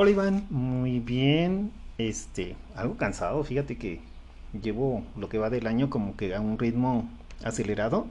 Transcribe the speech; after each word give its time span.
Hola 0.00 0.12
Iván, 0.12 0.46
muy 0.48 1.00
bien. 1.00 1.72
Este, 1.98 2.54
algo 2.76 2.96
cansado, 2.96 3.42
fíjate 3.42 3.78
que 3.78 4.00
llevo 4.62 5.02
lo 5.16 5.28
que 5.28 5.38
va 5.38 5.50
del 5.50 5.66
año 5.66 5.90
como 5.90 6.16
que 6.16 6.36
a 6.36 6.40
un 6.40 6.56
ritmo 6.56 7.10
acelerado. 7.42 8.06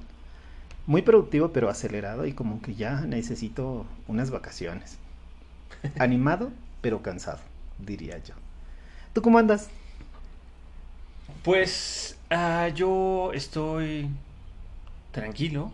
Muy 0.86 1.02
productivo, 1.02 1.54
pero 1.54 1.70
acelerado 1.70 2.26
y 2.26 2.34
como 2.34 2.62
que 2.62 2.76
ya 2.76 3.00
necesito 3.06 3.86
unas 4.10 4.32
vacaciones. 4.32 4.98
Animado, 5.98 6.52
pero 6.82 7.02
cansado, 7.02 7.40
diría 7.80 8.18
yo. 8.18 8.34
¿Tú 9.14 9.22
cómo 9.22 9.38
andas? 9.38 9.70
Pues 11.42 12.18
uh, 12.30 12.68
yo 12.74 13.32
estoy 13.32 14.10
tranquilo, 15.14 15.72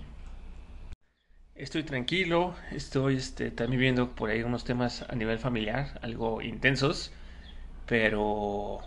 Estoy 1.55 1.83
tranquilo, 1.83 2.55
estoy 2.71 3.15
este, 3.17 3.51
también 3.51 3.79
viendo 3.79 4.15
por 4.15 4.29
ahí 4.31 4.41
unos 4.43 4.63
temas 4.63 5.03
a 5.07 5.15
nivel 5.15 5.37
familiar, 5.39 5.99
algo 6.01 6.41
intensos, 6.41 7.11
pero 7.87 8.79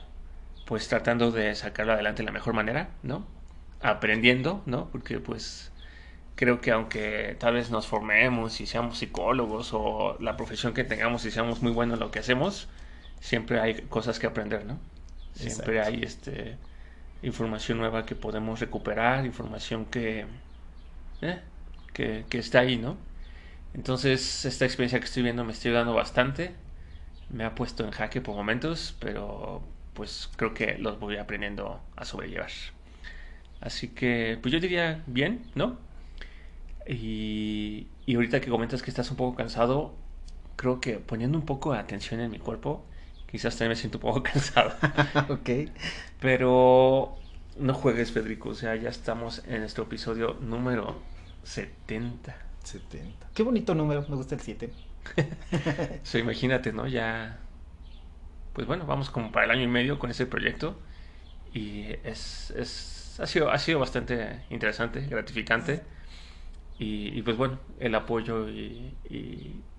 pues 0.67 0.89
tratando 0.89 1.31
de 1.33 1.55
sacarlo 1.55 1.92
adelante 1.95 2.23
de 2.23 2.27
la 2.27 2.33
mejor 2.33 2.55
manera, 2.55 2.91
¿no? 3.03 3.27
Aprendiendo, 3.81 4.62
¿no? 4.67 4.91
Porque 4.91 5.20
pues 5.20 5.73
creo 6.36 6.61
que 6.61 6.73
aunque 6.73 7.36
tal 7.41 7.55
vez 7.55 7.70
nos 7.70 7.86
formemos 7.86 8.61
y 8.61 8.67
seamos 8.67 8.98
psicólogos 8.98 9.73
o 9.75 10.17
la 10.20 10.36
profesión 10.36 10.75
que 10.75 10.84
tengamos 10.84 11.25
y 11.25 11.30
seamos 11.30 11.62
muy 11.62 11.73
buenos 11.73 11.97
en 11.97 12.01
lo 12.01 12.11
que 12.11 12.20
hacemos, 12.20 12.69
siempre 13.20 13.61
hay 13.61 13.83
cosas 13.89 14.19
que 14.19 14.27
aprender, 14.27 14.64
¿no? 14.67 14.80
Siempre 15.34 15.80
hay 15.83 16.03
este 16.03 16.58
información 17.23 17.78
nueva 17.78 18.06
que 18.06 18.17
podemos 18.17 18.61
recuperar, 18.61 19.27
información 19.27 19.86
que... 19.86 20.27
¿eh? 21.23 21.41
Que, 21.97 22.39
está 22.39 22.61
ahí, 22.61 22.77
¿no? 22.77 22.97
Entonces, 23.75 24.44
esta 24.44 24.64
experiencia 24.64 24.98
que 25.00 25.06
estoy 25.06 25.22
viendo 25.22 25.44
me 25.44 25.52
estoy 25.52 25.72
dando 25.72 25.94
bastante. 25.94 26.52
Me 27.30 27.44
ha 27.44 27.55
puesto 27.55 27.84
en 27.84 27.91
jaque 27.91 28.20
por 28.20 28.36
momentos, 28.36 28.97
pero 29.00 29.62
pues 29.94 30.30
creo 30.36 30.55
que 30.55 30.77
los 30.78 31.00
voy 31.00 31.17
aprendiendo 31.17 31.80
a 31.97 32.05
sobrellevar. 32.05 32.50
Así 33.61 33.89
que, 33.89 34.39
pues 34.41 34.52
yo 34.52 34.61
diría 34.61 35.02
bien, 35.06 35.42
¿no? 35.55 35.78
Y, 36.86 37.89
y 38.05 38.14
ahorita 38.14 38.41
que 38.41 38.50
comentas 38.50 38.83
que 38.83 38.91
estás 38.91 39.11
un 39.11 39.17
poco 39.17 39.36
cansado, 39.36 39.94
creo 40.56 40.80
que 40.80 40.98
poniendo 40.98 41.39
un 41.39 41.47
poco 41.47 41.72
de 41.72 41.78
atención 41.78 42.20
en 42.20 42.30
mi 42.30 42.39
cuerpo, 42.39 42.84
quizás 43.30 43.55
también 43.55 43.70
me 43.70 43.77
siento 43.77 43.98
un 43.98 44.02
poco 44.02 44.22
cansado. 44.33 44.72
ok. 45.30 45.50
Pero 46.20 47.17
no 47.58 47.74
juegues, 47.74 48.12
Federico. 48.12 48.50
O 48.50 48.55
sea, 48.55 48.77
ya 48.77 48.91
estamos 48.91 49.42
en 49.47 49.61
nuestro 49.61 49.84
episodio 49.84 50.36
número 50.41 51.16
70. 51.47 52.36
70. 52.64 53.28
Qué 53.33 53.42
bonito 53.42 53.75
número, 53.75 54.05
me 54.08 54.16
gusta 54.16 54.34
el 54.34 54.41
7. 54.41 54.72
so, 56.02 56.19
imagínate, 56.19 56.73
¿no? 56.73 56.86
Ya. 56.86 57.39
Pues 58.52 58.67
bueno, 58.67 58.84
vamos 58.86 59.11
como 59.11 59.30
para 59.30 59.46
el 59.46 59.52
año 59.52 59.62
y 59.62 59.68
medio 59.68 59.98
con 59.98 60.11
ese 60.11 60.27
proyecto. 60.27 60.79
Y 61.55 61.86
es, 62.05 62.51
es 62.51 63.18
ha, 63.20 63.27
sido, 63.27 63.51
ha 63.51 63.58
sido 63.58 63.79
bastante 63.79 64.45
interesante, 64.51 65.01
gratificante. 65.01 65.83
Y, 66.79 67.23
pues 67.23 67.37
bueno, 67.37 67.59
el 67.81 67.95
apoyo 67.95 68.48
y, 68.48 68.92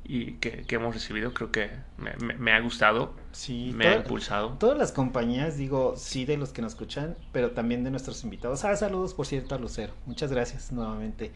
y 0.10 0.34
que, 0.34 0.64
hemos 0.70 0.94
recibido 0.94 1.34
creo 1.34 1.52
que 1.52 1.70
me, 1.98 2.54
ha 2.54 2.60
gustado, 2.62 3.14
sí, 3.34 3.72
me 3.76 3.88
ha 3.88 3.96
impulsado. 3.98 4.52
Todas 4.58 4.78
las 4.78 4.94
compañías, 4.94 5.58
digo, 5.58 5.96
sí 5.98 6.24
de 6.24 6.38
los 6.38 6.54
que 6.54 6.62
nos 6.62 6.74
escuchan, 6.74 7.18
pero 7.34 7.52
también 7.52 7.84
de 7.84 7.92
nuestros 7.92 8.24
invitados. 8.24 8.64
Ah, 8.64 8.76
saludos 8.78 9.14
por 9.14 9.26
cierto 9.26 9.54
a 9.56 9.58
Lucero, 9.58 9.94
muchas 10.06 10.32
gracias 10.32 10.72
nuevamente. 10.72 11.32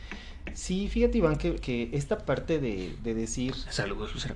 Sí, 0.53 0.87
fíjate 0.87 1.17
Iván 1.17 1.35
que, 1.35 1.55
que 1.57 1.89
esta 1.91 2.19
parte 2.19 2.59
de, 2.59 2.95
de 3.03 3.13
decir... 3.13 3.55
Saludos 3.55 4.13
Lucero. 4.13 4.35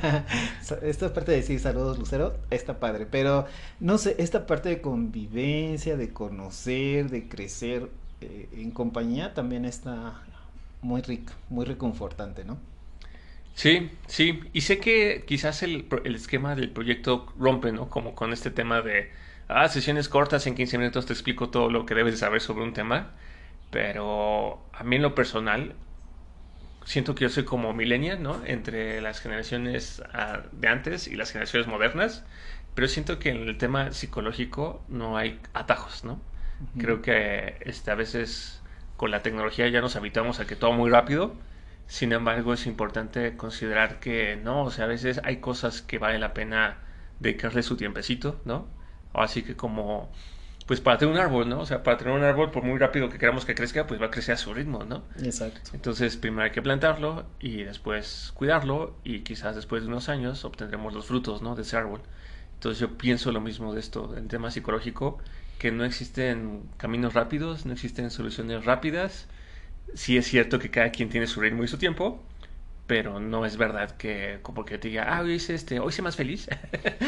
esta 0.82 1.12
parte 1.12 1.32
de 1.32 1.38
decir 1.38 1.60
saludos 1.60 1.98
Lucero 1.98 2.38
está 2.48 2.80
padre, 2.80 3.06
pero 3.06 3.44
no 3.78 3.98
sé, 3.98 4.16
esta 4.18 4.46
parte 4.46 4.70
de 4.70 4.80
convivencia, 4.80 5.98
de 5.98 6.12
conocer, 6.14 7.10
de 7.10 7.28
crecer 7.28 7.90
eh, 8.22 8.48
en 8.52 8.70
compañía 8.70 9.34
también 9.34 9.66
está 9.66 10.22
muy 10.82 11.02
rico, 11.02 11.32
muy 11.48 11.64
reconfortante, 11.64 12.44
¿no? 12.44 12.58
Sí, 13.54 13.90
sí, 14.06 14.40
y 14.52 14.62
sé 14.62 14.78
que 14.78 15.24
quizás 15.26 15.62
el, 15.62 15.86
el, 16.04 16.14
esquema 16.14 16.54
del 16.54 16.70
proyecto 16.70 17.26
rompe, 17.38 17.72
¿no? 17.72 17.88
Como 17.90 18.14
con 18.14 18.32
este 18.32 18.50
tema 18.50 18.80
de, 18.80 19.10
ah, 19.48 19.68
sesiones 19.68 20.08
cortas, 20.08 20.46
en 20.46 20.54
15 20.54 20.78
minutos 20.78 21.06
te 21.06 21.12
explico 21.12 21.50
todo 21.50 21.70
lo 21.70 21.84
que 21.84 21.94
debes 21.94 22.18
saber 22.18 22.40
sobre 22.40 22.64
un 22.64 22.72
tema, 22.72 23.12
pero 23.70 24.62
a 24.72 24.82
mí 24.84 24.96
en 24.96 25.02
lo 25.02 25.14
personal, 25.14 25.74
siento 26.84 27.14
que 27.14 27.22
yo 27.24 27.28
soy 27.28 27.44
como 27.44 27.72
millennial, 27.74 28.22
¿no? 28.22 28.44
Entre 28.46 29.00
las 29.00 29.20
generaciones 29.20 30.02
ah, 30.12 30.42
de 30.52 30.68
antes 30.68 31.06
y 31.08 31.16
las 31.16 31.30
generaciones 31.32 31.68
modernas, 31.68 32.24
pero 32.74 32.88
siento 32.88 33.18
que 33.18 33.30
en 33.30 33.48
el 33.48 33.58
tema 33.58 33.92
psicológico 33.92 34.82
no 34.88 35.16
hay 35.16 35.40
atajos, 35.54 36.04
¿no? 36.04 36.20
Creo 36.78 37.00
que 37.00 37.56
este, 37.60 37.90
a 37.90 37.94
veces 37.94 38.59
con 39.00 39.10
la 39.10 39.22
tecnología 39.22 39.66
ya 39.66 39.80
nos 39.80 39.96
habituamos 39.96 40.40
a 40.40 40.46
que 40.46 40.56
todo 40.56 40.72
muy 40.72 40.90
rápido, 40.90 41.32
sin 41.86 42.12
embargo, 42.12 42.52
es 42.52 42.66
importante 42.66 43.34
considerar 43.34 43.98
que 43.98 44.36
no, 44.36 44.64
o 44.64 44.70
sea, 44.70 44.84
a 44.84 44.88
veces 44.88 45.22
hay 45.24 45.38
cosas 45.38 45.80
que 45.80 45.96
vale 45.96 46.18
la 46.18 46.34
pena 46.34 46.80
dedicarle 47.18 47.62
su 47.62 47.78
tiempecito, 47.78 48.42
¿no? 48.44 48.68
Así 49.14 49.42
que 49.42 49.56
como, 49.56 50.12
pues 50.66 50.82
para 50.82 50.98
tener 50.98 51.14
un 51.14 51.18
árbol, 51.18 51.48
¿no? 51.48 51.60
O 51.60 51.64
sea, 51.64 51.82
para 51.82 51.96
tener 51.96 52.12
un 52.12 52.24
árbol, 52.24 52.50
por 52.50 52.62
muy 52.62 52.78
rápido 52.78 53.08
que 53.08 53.16
queramos 53.16 53.46
que 53.46 53.54
crezca, 53.54 53.86
pues 53.86 53.98
va 53.98 54.08
a 54.08 54.10
crecer 54.10 54.34
a 54.34 54.36
su 54.36 54.52
ritmo, 54.52 54.84
¿no? 54.84 55.02
Exacto. 55.18 55.70
Entonces, 55.72 56.18
primero 56.18 56.42
hay 56.42 56.50
que 56.50 56.60
plantarlo 56.60 57.24
y 57.40 57.62
después 57.62 58.32
cuidarlo 58.34 58.98
y 59.02 59.20
quizás 59.20 59.56
después 59.56 59.82
de 59.82 59.88
unos 59.88 60.10
años 60.10 60.44
obtendremos 60.44 60.92
los 60.92 61.06
frutos, 61.06 61.40
¿no? 61.40 61.54
De 61.54 61.62
ese 61.62 61.78
árbol. 61.78 62.02
Entonces 62.52 62.78
yo 62.78 62.98
pienso 62.98 63.32
lo 63.32 63.40
mismo 63.40 63.72
de 63.72 63.80
esto, 63.80 64.14
en 64.14 64.28
tema 64.28 64.50
psicológico, 64.50 65.22
que 65.60 65.70
no 65.70 65.84
existen 65.84 66.64
caminos 66.78 67.14
rápidos, 67.14 67.66
no 67.66 67.74
existen 67.74 68.10
soluciones 68.10 68.64
rápidas 68.64 69.28
sí 69.94 70.16
es 70.16 70.26
cierto 70.26 70.58
que 70.58 70.70
cada 70.70 70.90
quien 70.90 71.08
tiene 71.08 71.26
su 71.26 71.40
ritmo 71.40 71.64
y 71.64 71.68
su 71.68 71.78
tiempo, 71.78 72.22
pero 72.86 73.20
no 73.20 73.46
es 73.46 73.56
verdad 73.56 73.96
que 73.96 74.40
porque 74.42 74.78
te 74.78 74.88
diga, 74.88 75.04
ah, 75.16 75.20
hoy 75.22 75.34
hice 75.34 75.54
este, 75.54 75.78
hoy 75.80 75.92
sé 75.92 76.02
más 76.02 76.16
feliz, 76.16 76.48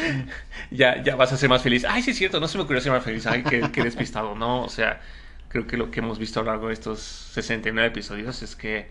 ya, 0.70 1.02
ya 1.02 1.16
vas 1.16 1.32
a 1.32 1.36
ser 1.36 1.48
más 1.48 1.62
feliz. 1.62 1.84
Ay, 1.88 2.02
sí 2.02 2.12
es 2.12 2.18
cierto, 2.18 2.40
no 2.40 2.48
se 2.48 2.58
me 2.58 2.64
ocurrió 2.64 2.80
ser 2.80 2.92
más 2.92 3.04
feliz, 3.04 3.26
ay, 3.26 3.42
qué, 3.42 3.70
qué 3.72 3.82
despistado, 3.82 4.34
¿no? 4.34 4.62
O 4.64 4.68
sea, 4.68 5.00
creo 5.48 5.66
que 5.66 5.76
lo 5.76 5.90
que 5.90 6.00
hemos 6.00 6.18
visto 6.18 6.40
a 6.40 6.44
lo 6.44 6.50
largo 6.50 6.68
de 6.68 6.74
estos 6.74 7.00
69 7.00 7.88
episodios 7.88 8.42
es 8.42 8.56
que 8.56 8.88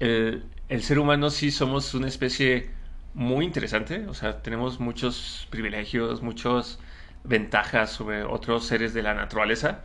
el, 0.00 0.44
el 0.68 0.82
ser 0.82 0.98
humano 0.98 1.30
sí 1.30 1.50
somos 1.50 1.94
una 1.94 2.08
especie 2.08 2.70
muy 3.14 3.44
interesante, 3.44 4.06
o 4.08 4.14
sea, 4.14 4.42
tenemos 4.42 4.80
muchos 4.80 5.46
privilegios, 5.50 6.22
muchas 6.22 6.80
ventajas 7.24 7.90
sobre 7.90 8.22
otros 8.22 8.66
seres 8.66 8.94
de 8.94 9.02
la 9.02 9.14
naturaleza 9.14 9.82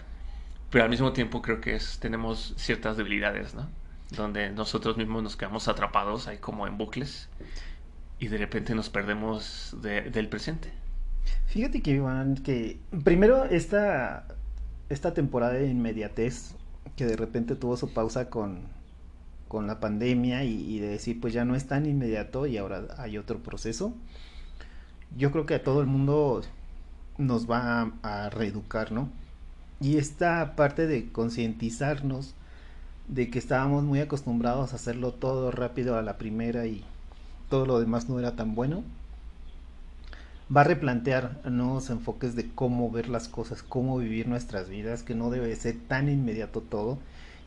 pero 0.69 0.83
al 0.83 0.89
mismo 0.89 1.13
tiempo 1.13 1.41
creo 1.41 1.61
que 1.61 1.75
es, 1.75 1.99
tenemos 1.99 2.53
ciertas 2.57 2.97
debilidades, 2.97 3.55
¿no? 3.55 3.67
Donde 4.11 4.51
nosotros 4.51 4.97
mismos 4.97 5.23
nos 5.23 5.35
quedamos 5.35 5.67
atrapados 5.67 6.27
ahí 6.27 6.37
como 6.37 6.67
en 6.67 6.77
bucles 6.77 7.29
y 8.19 8.27
de 8.27 8.37
repente 8.37 8.75
nos 8.75 8.89
perdemos 8.89 9.75
del 9.81 10.29
presente. 10.29 10.71
Fíjate 11.47 11.81
que 11.81 11.91
Iván, 11.91 12.35
que 12.35 12.79
primero 13.03 13.45
esta, 13.45 14.25
esta 14.89 15.13
temporada 15.13 15.53
de 15.53 15.67
inmediatez 15.67 16.55
que 16.95 17.05
de 17.05 17.15
repente 17.15 17.55
tuvo 17.55 17.77
su 17.77 17.93
pausa 17.93 18.29
con, 18.29 18.63
con 19.47 19.67
la 19.67 19.79
pandemia 19.79 20.43
y, 20.43 20.53
y, 20.53 20.79
de 20.79 20.89
decir 20.89 21.19
pues 21.19 21.33
ya 21.33 21.45
no 21.45 21.55
es 21.55 21.67
tan 21.67 21.85
inmediato 21.85 22.45
y 22.45 22.57
ahora 22.57 22.87
hay 22.97 23.17
otro 23.17 23.41
proceso. 23.41 23.93
Yo 25.15 25.31
creo 25.31 25.45
que 25.45 25.55
a 25.55 25.63
todo 25.63 25.81
el 25.81 25.87
mundo 25.87 26.41
nos 27.19 27.49
va 27.49 27.93
a, 28.01 28.25
a 28.25 28.29
reeducar, 28.31 28.91
¿no? 28.91 29.09
Y 29.79 29.97
esta 29.97 30.55
parte 30.55 30.87
de 30.87 31.11
concientizarnos 31.11 32.33
de 33.07 33.29
que 33.29 33.37
estábamos 33.37 33.83
muy 33.83 33.99
acostumbrados 33.99 34.73
a 34.73 34.77
hacerlo 34.77 35.13
todo 35.13 35.51
rápido 35.51 35.97
a 35.97 36.01
la 36.01 36.17
primera 36.17 36.65
y 36.65 36.83
todo 37.49 37.65
lo 37.65 37.79
demás 37.79 38.09
no 38.09 38.19
era 38.19 38.35
tan 38.35 38.55
bueno, 38.55 38.83
va 40.55 40.61
a 40.61 40.65
replantear 40.65 41.41
nuevos 41.45 41.89
enfoques 41.89 42.35
de 42.35 42.49
cómo 42.49 42.89
ver 42.91 43.09
las 43.09 43.27
cosas, 43.27 43.63
cómo 43.63 43.97
vivir 43.97 44.27
nuestras 44.27 44.69
vidas, 44.69 45.03
que 45.03 45.15
no 45.15 45.29
debe 45.29 45.55
ser 45.55 45.77
tan 45.87 46.09
inmediato 46.09 46.61
todo, 46.61 46.97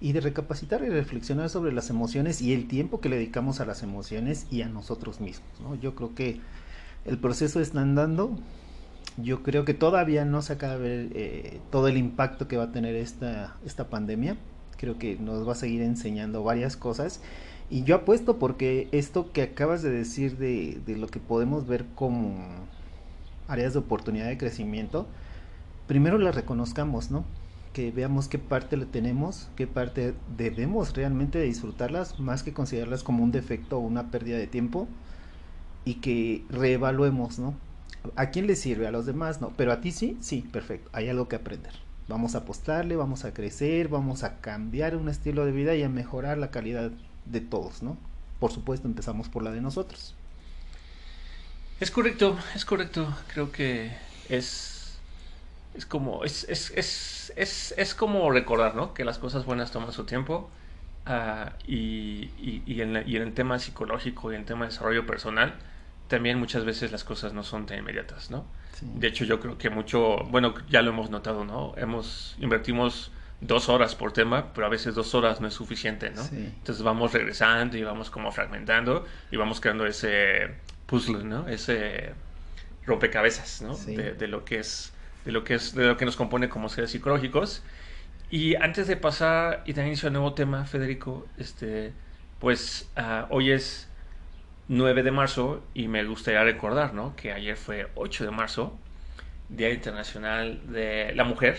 y 0.00 0.12
de 0.12 0.20
recapacitar 0.20 0.82
y 0.82 0.88
reflexionar 0.88 1.48
sobre 1.48 1.72
las 1.72 1.90
emociones 1.90 2.42
y 2.42 2.52
el 2.52 2.66
tiempo 2.66 3.00
que 3.00 3.08
le 3.08 3.16
dedicamos 3.16 3.60
a 3.60 3.64
las 3.64 3.84
emociones 3.84 4.46
y 4.50 4.62
a 4.62 4.68
nosotros 4.68 5.20
mismos. 5.20 5.48
¿no? 5.60 5.76
Yo 5.76 5.94
creo 5.94 6.14
que 6.14 6.40
el 7.04 7.18
proceso 7.18 7.60
está 7.60 7.82
andando. 7.82 8.36
Yo 9.18 9.42
creo 9.42 9.64
que 9.64 9.74
todavía 9.74 10.24
no 10.24 10.40
se 10.42 10.54
acaba 10.54 10.78
de 10.78 10.80
ver 10.80 11.08
eh, 11.14 11.60
todo 11.70 11.88
el 11.88 11.96
impacto 11.96 12.48
que 12.48 12.56
va 12.56 12.64
a 12.64 12.72
tener 12.72 12.94
esta, 12.94 13.56
esta 13.64 13.88
pandemia. 13.88 14.36
Creo 14.78 14.98
que 14.98 15.16
nos 15.16 15.46
va 15.46 15.52
a 15.52 15.56
seguir 15.56 15.82
enseñando 15.82 16.42
varias 16.42 16.76
cosas. 16.76 17.20
Y 17.68 17.84
yo 17.84 17.96
apuesto 17.96 18.38
porque 18.38 18.88
esto 18.92 19.32
que 19.32 19.42
acabas 19.42 19.82
de 19.82 19.90
decir 19.90 20.38
de, 20.38 20.80
de 20.86 20.96
lo 20.96 21.08
que 21.08 21.20
podemos 21.20 21.66
ver 21.66 21.86
como 21.94 22.36
áreas 23.48 23.74
de 23.74 23.80
oportunidad 23.80 24.26
de 24.26 24.38
crecimiento, 24.38 25.06
primero 25.86 26.18
las 26.18 26.34
reconozcamos, 26.34 27.10
¿no? 27.10 27.24
Que 27.72 27.90
veamos 27.90 28.28
qué 28.28 28.38
parte 28.38 28.76
le 28.76 28.86
tenemos, 28.86 29.50
qué 29.56 29.66
parte 29.66 30.14
debemos 30.36 30.94
realmente 30.94 31.40
disfrutarlas, 31.40 32.18
más 32.20 32.42
que 32.42 32.52
considerarlas 32.52 33.02
como 33.02 33.22
un 33.22 33.32
defecto 33.32 33.78
o 33.78 33.80
una 33.80 34.10
pérdida 34.10 34.38
de 34.38 34.46
tiempo, 34.46 34.88
y 35.84 35.94
que 35.94 36.44
reevaluemos, 36.50 37.38
¿no? 37.38 37.54
¿A 38.16 38.30
quién 38.30 38.46
le 38.46 38.56
sirve? 38.56 38.86
A 38.86 38.90
los 38.90 39.06
demás, 39.06 39.40
no. 39.40 39.52
Pero 39.56 39.72
a 39.72 39.80
ti 39.80 39.92
sí, 39.92 40.16
sí, 40.20 40.42
perfecto. 40.52 40.90
Hay 40.92 41.08
algo 41.08 41.28
que 41.28 41.36
aprender. 41.36 41.72
Vamos 42.08 42.34
a 42.34 42.38
apostarle, 42.38 42.96
vamos 42.96 43.24
a 43.24 43.32
crecer, 43.32 43.88
vamos 43.88 44.24
a 44.24 44.40
cambiar 44.40 44.96
un 44.96 45.08
estilo 45.08 45.46
de 45.46 45.52
vida 45.52 45.74
y 45.74 45.82
a 45.82 45.88
mejorar 45.88 46.38
la 46.38 46.50
calidad 46.50 46.90
de 47.26 47.40
todos, 47.40 47.82
¿no? 47.82 47.96
Por 48.40 48.52
supuesto, 48.52 48.88
empezamos 48.88 49.28
por 49.28 49.42
la 49.42 49.52
de 49.52 49.60
nosotros. 49.60 50.14
Es 51.80 51.90
correcto, 51.90 52.38
es 52.54 52.64
correcto. 52.64 53.12
Creo 53.32 53.50
que 53.50 53.92
es. 54.28 54.98
Es 55.74 55.86
como. 55.86 56.24
Es, 56.24 56.44
es, 56.48 56.72
es, 57.36 57.74
es, 57.76 57.94
como 57.94 58.30
recordar, 58.30 58.74
¿no? 58.74 58.94
Que 58.94 59.04
las 59.04 59.18
cosas 59.18 59.44
buenas 59.44 59.70
toman 59.70 59.92
su 59.92 60.04
tiempo. 60.04 60.50
Uh, 61.06 61.50
y, 61.66 62.30
y, 62.38 62.62
y, 62.66 62.80
en 62.82 63.02
y, 63.06 63.16
en 63.16 63.22
el 63.22 63.34
tema 63.34 63.58
psicológico 63.58 64.30
y 64.30 64.36
en 64.36 64.42
el 64.42 64.46
tema 64.46 64.64
de 64.64 64.70
desarrollo 64.70 65.06
personal, 65.06 65.54
también 66.12 66.38
muchas 66.38 66.66
veces 66.66 66.92
las 66.92 67.04
cosas 67.04 67.32
no 67.32 67.42
son 67.42 67.64
tan 67.64 67.78
inmediatas, 67.78 68.30
¿no? 68.30 68.44
Sí. 68.74 68.84
De 68.96 69.08
hecho, 69.08 69.24
yo 69.24 69.40
creo 69.40 69.56
que 69.56 69.70
mucho, 69.70 70.18
bueno, 70.30 70.52
ya 70.68 70.82
lo 70.82 70.90
hemos 70.90 71.08
notado, 71.08 71.46
¿no? 71.46 71.72
Hemos, 71.78 72.36
invertimos 72.38 73.10
dos 73.40 73.70
horas 73.70 73.94
por 73.94 74.12
tema, 74.12 74.52
pero 74.52 74.66
a 74.66 74.68
veces 74.68 74.94
dos 74.94 75.14
horas 75.14 75.40
no 75.40 75.48
es 75.48 75.54
suficiente, 75.54 76.10
¿no? 76.10 76.22
Sí. 76.22 76.36
Entonces 76.36 76.84
vamos 76.84 77.14
regresando 77.14 77.78
y 77.78 77.82
vamos 77.82 78.10
como 78.10 78.30
fragmentando 78.30 79.06
y 79.30 79.38
vamos 79.38 79.58
creando 79.58 79.86
ese 79.86 80.50
puzzle, 80.84 81.24
¿no? 81.24 81.48
Ese 81.48 82.12
rompecabezas, 82.84 83.62
¿no? 83.62 83.72
Sí. 83.72 83.96
De, 83.96 84.12
de, 84.12 84.28
lo 84.28 84.44
que 84.44 84.58
es, 84.58 84.92
de 85.24 85.32
lo 85.32 85.44
que 85.44 85.54
es, 85.54 85.74
de 85.74 85.86
lo 85.86 85.96
que 85.96 86.04
nos 86.04 86.16
compone 86.16 86.50
como 86.50 86.68
seres 86.68 86.90
psicológicos. 86.90 87.62
Y 88.30 88.56
antes 88.56 88.86
de 88.86 88.98
pasar 88.98 89.62
y 89.64 89.72
dar 89.72 89.86
inicio 89.86 90.08
al 90.08 90.12
nuevo 90.12 90.34
tema, 90.34 90.66
Federico, 90.66 91.26
este, 91.38 91.94
pues 92.38 92.90
uh, 92.98 93.24
hoy 93.30 93.50
es 93.50 93.88
9 94.68 95.02
de 95.02 95.10
marzo 95.10 95.62
y 95.74 95.88
me 95.88 96.04
gustaría 96.04 96.42
recordar, 96.44 96.94
¿no? 96.94 97.14
Que 97.16 97.32
ayer 97.32 97.56
fue 97.56 97.88
8 97.94 98.24
de 98.24 98.30
marzo, 98.30 98.78
Día 99.48 99.70
Internacional 99.70 100.60
de 100.72 101.12
la 101.14 101.24
Mujer. 101.24 101.58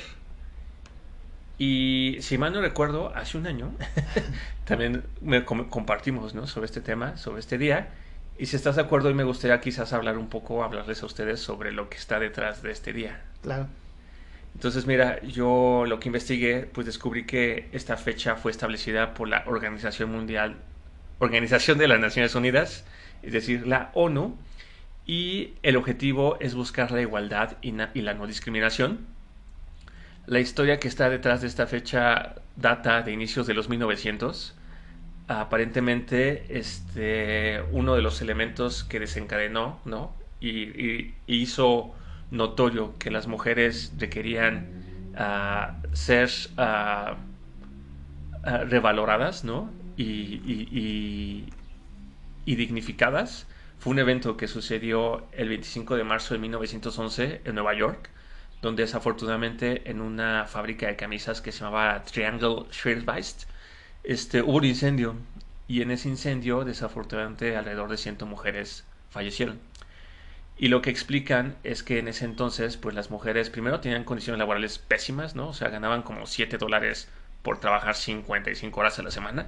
Y 1.57 2.17
si 2.21 2.37
mal 2.37 2.53
no 2.53 2.61
recuerdo, 2.61 3.13
hace 3.15 3.37
un 3.37 3.45
año 3.45 3.71
también 4.65 5.03
me 5.21 5.45
compartimos 5.45 6.33
¿no? 6.33 6.47
sobre 6.47 6.65
este 6.65 6.81
tema, 6.81 7.17
sobre 7.17 7.39
este 7.39 7.57
día. 7.57 7.89
Y 8.37 8.47
si 8.47 8.55
estás 8.55 8.75
de 8.75 8.81
acuerdo, 8.81 9.09
hoy 9.09 9.13
me 9.13 9.23
gustaría 9.23 9.61
quizás 9.61 9.93
hablar 9.93 10.17
un 10.17 10.27
poco, 10.27 10.63
hablarles 10.63 11.03
a 11.03 11.05
ustedes 11.05 11.39
sobre 11.39 11.71
lo 11.71 11.89
que 11.89 11.97
está 11.97 12.19
detrás 12.19 12.63
de 12.63 12.71
este 12.71 12.91
día. 12.91 13.21
Claro. 13.43 13.67
Entonces, 14.55 14.85
mira, 14.85 15.21
yo 15.23 15.85
lo 15.87 15.99
que 15.99 16.09
investigué, 16.09 16.69
pues 16.71 16.85
descubrí 16.85 17.25
que 17.25 17.69
esta 17.73 17.97
fecha 17.97 18.35
fue 18.35 18.51
establecida 18.51 19.13
por 19.13 19.27
la 19.27 19.43
Organización 19.47 20.11
Mundial, 20.11 20.57
Organización 21.23 21.77
de 21.77 21.87
las 21.87 21.99
Naciones 21.99 22.35
Unidas, 22.35 22.85
es 23.21 23.33
decir, 23.33 23.65
la 23.67 23.91
ONU, 23.93 24.37
y 25.05 25.53
el 25.63 25.75
objetivo 25.75 26.37
es 26.39 26.55
buscar 26.55 26.91
la 26.91 27.01
igualdad 27.01 27.57
y, 27.61 27.73
y 27.93 28.01
la 28.01 28.13
no 28.13 28.27
discriminación. 28.27 29.05
La 30.25 30.39
historia 30.39 30.79
que 30.79 30.87
está 30.87 31.09
detrás 31.09 31.41
de 31.41 31.47
esta 31.47 31.67
fecha 31.67 32.35
data 32.55 33.01
de 33.01 33.11
inicios 33.11 33.45
de 33.45 33.53
los 33.53 33.67
1900. 33.67 34.55
Aparentemente, 35.27 36.57
este, 36.57 37.61
uno 37.71 37.95
de 37.95 38.01
los 38.01 38.21
elementos 38.21 38.83
que 38.83 38.99
desencadenó, 38.99 39.79
¿no? 39.85 40.13
Y, 40.39 41.13
hizo 41.27 41.93
notorio 42.31 42.97
que 42.99 43.11
las 43.11 43.27
mujeres 43.27 43.93
requerían 43.97 44.67
uh, 45.13 45.95
ser 45.95 46.29
uh, 46.57 47.13
uh, 48.45 48.65
revaloradas, 48.65 49.43
¿no? 49.43 49.69
Y, 49.97 51.45
y, 52.45 52.55
dignificadas. 52.55 53.47
Fue 53.79 53.91
un 53.91 53.99
evento 53.99 54.37
que 54.37 54.47
sucedió 54.47 55.27
el 55.33 55.49
25 55.49 55.95
de 55.95 56.03
marzo 56.03 56.33
de 56.33 56.39
1911 56.39 57.41
en 57.43 57.55
Nueva 57.55 57.73
York, 57.73 58.09
donde 58.61 58.83
desafortunadamente 58.83 59.89
en 59.89 59.99
una 60.01 60.45
fábrica 60.45 60.87
de 60.87 60.95
camisas 60.95 61.41
que 61.41 61.51
se 61.51 61.59
llamaba 61.59 62.03
Triangle 62.03 62.65
Shirtwaist, 62.71 63.43
este, 64.03 64.41
hubo 64.41 64.57
un 64.57 64.65
incendio 64.65 65.15
y 65.67 65.81
en 65.81 65.91
ese 65.91 66.09
incendio 66.09 66.63
desafortunadamente 66.63 67.55
alrededor 67.57 67.89
de 67.89 67.97
100 67.97 68.17
mujeres 68.27 68.85
fallecieron. 69.09 69.59
Y 70.57 70.67
lo 70.67 70.81
que 70.81 70.89
explican 70.89 71.55
es 71.63 71.83
que 71.83 71.99
en 71.99 72.07
ese 72.07 72.25
entonces, 72.25 72.77
pues 72.77 72.95
las 72.95 73.09
mujeres 73.09 73.49
primero 73.49 73.79
tenían 73.79 74.03
condiciones 74.03 74.39
laborales 74.39 74.77
pésimas, 74.77 75.35
¿no? 75.35 75.49
O 75.49 75.53
sea, 75.53 75.69
ganaban 75.69 76.03
como 76.03 76.25
7 76.27 76.57
dólares 76.57 77.09
por 77.41 77.59
trabajar 77.59 77.95
55 77.95 78.79
horas 78.79 78.99
a 78.99 79.03
la 79.03 79.11
semana. 79.11 79.47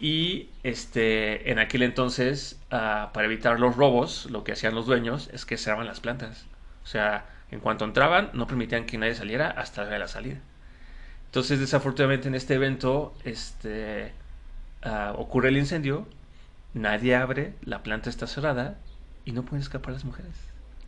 Y 0.00 0.48
este, 0.62 1.50
en 1.50 1.58
aquel 1.58 1.82
entonces, 1.82 2.58
uh, 2.66 3.12
para 3.12 3.24
evitar 3.24 3.60
los 3.60 3.76
robos, 3.76 4.28
lo 4.30 4.44
que 4.44 4.52
hacían 4.52 4.74
los 4.74 4.86
dueños 4.86 5.30
es 5.32 5.44
que 5.46 5.56
cerraban 5.56 5.86
las 5.86 6.00
plantas. 6.00 6.46
O 6.82 6.86
sea, 6.86 7.26
en 7.50 7.60
cuanto 7.60 7.84
entraban, 7.84 8.30
no 8.32 8.46
permitían 8.46 8.86
que 8.86 8.98
nadie 8.98 9.14
saliera 9.14 9.50
hasta 9.50 9.84
la 9.84 10.08
salida. 10.08 10.38
Entonces, 11.26 11.60
desafortunadamente 11.60 12.28
en 12.28 12.34
este 12.34 12.54
evento, 12.54 13.14
este, 13.24 14.12
uh, 14.84 15.18
ocurre 15.18 15.48
el 15.48 15.56
incendio, 15.56 16.06
nadie 16.74 17.14
abre, 17.14 17.54
la 17.64 17.82
planta 17.82 18.10
está 18.10 18.26
cerrada 18.26 18.78
y 19.24 19.32
no 19.32 19.42
pueden 19.44 19.62
escapar 19.62 19.92
las 19.92 20.04
mujeres. 20.04 20.32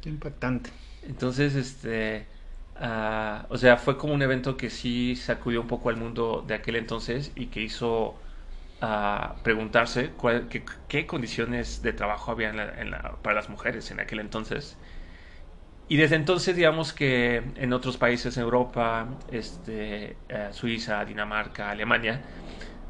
Qué 0.02 0.08
impactante. 0.08 0.70
Entonces, 1.04 1.54
este, 1.54 2.26
uh, 2.80 3.44
o 3.48 3.56
sea, 3.56 3.76
fue 3.76 3.96
como 3.96 4.12
un 4.12 4.22
evento 4.22 4.56
que 4.56 4.70
sí 4.70 5.16
sacudió 5.16 5.60
un 5.60 5.68
poco 5.68 5.88
al 5.88 5.96
mundo 5.96 6.44
de 6.46 6.54
aquel 6.54 6.76
entonces 6.76 7.32
y 7.36 7.46
que 7.46 7.62
hizo 7.62 8.16
uh, 8.82 9.42
preguntarse 9.42 10.14
cuál, 10.16 10.48
qué, 10.48 10.64
qué, 10.88 11.06
condiciones 11.06 11.82
de 11.82 11.92
trabajo 11.92 12.30
había 12.32 12.50
en 12.50 12.56
la, 12.56 12.80
en 12.80 12.90
la, 12.90 13.20
para 13.22 13.36
las 13.36 13.48
mujeres 13.48 13.90
en 13.90 14.00
aquel 14.00 14.20
entonces. 14.20 14.80
Y 15.88 15.96
desde 15.98 16.16
entonces, 16.16 16.56
digamos 16.56 16.92
que 16.92 17.36
en 17.54 17.72
otros 17.72 17.96
países, 17.96 18.36
Europa, 18.36 19.18
este, 19.28 20.24
uh, 20.30 20.52
Suiza, 20.52 21.04
Dinamarca, 21.04 21.70
Alemania, 21.70 22.28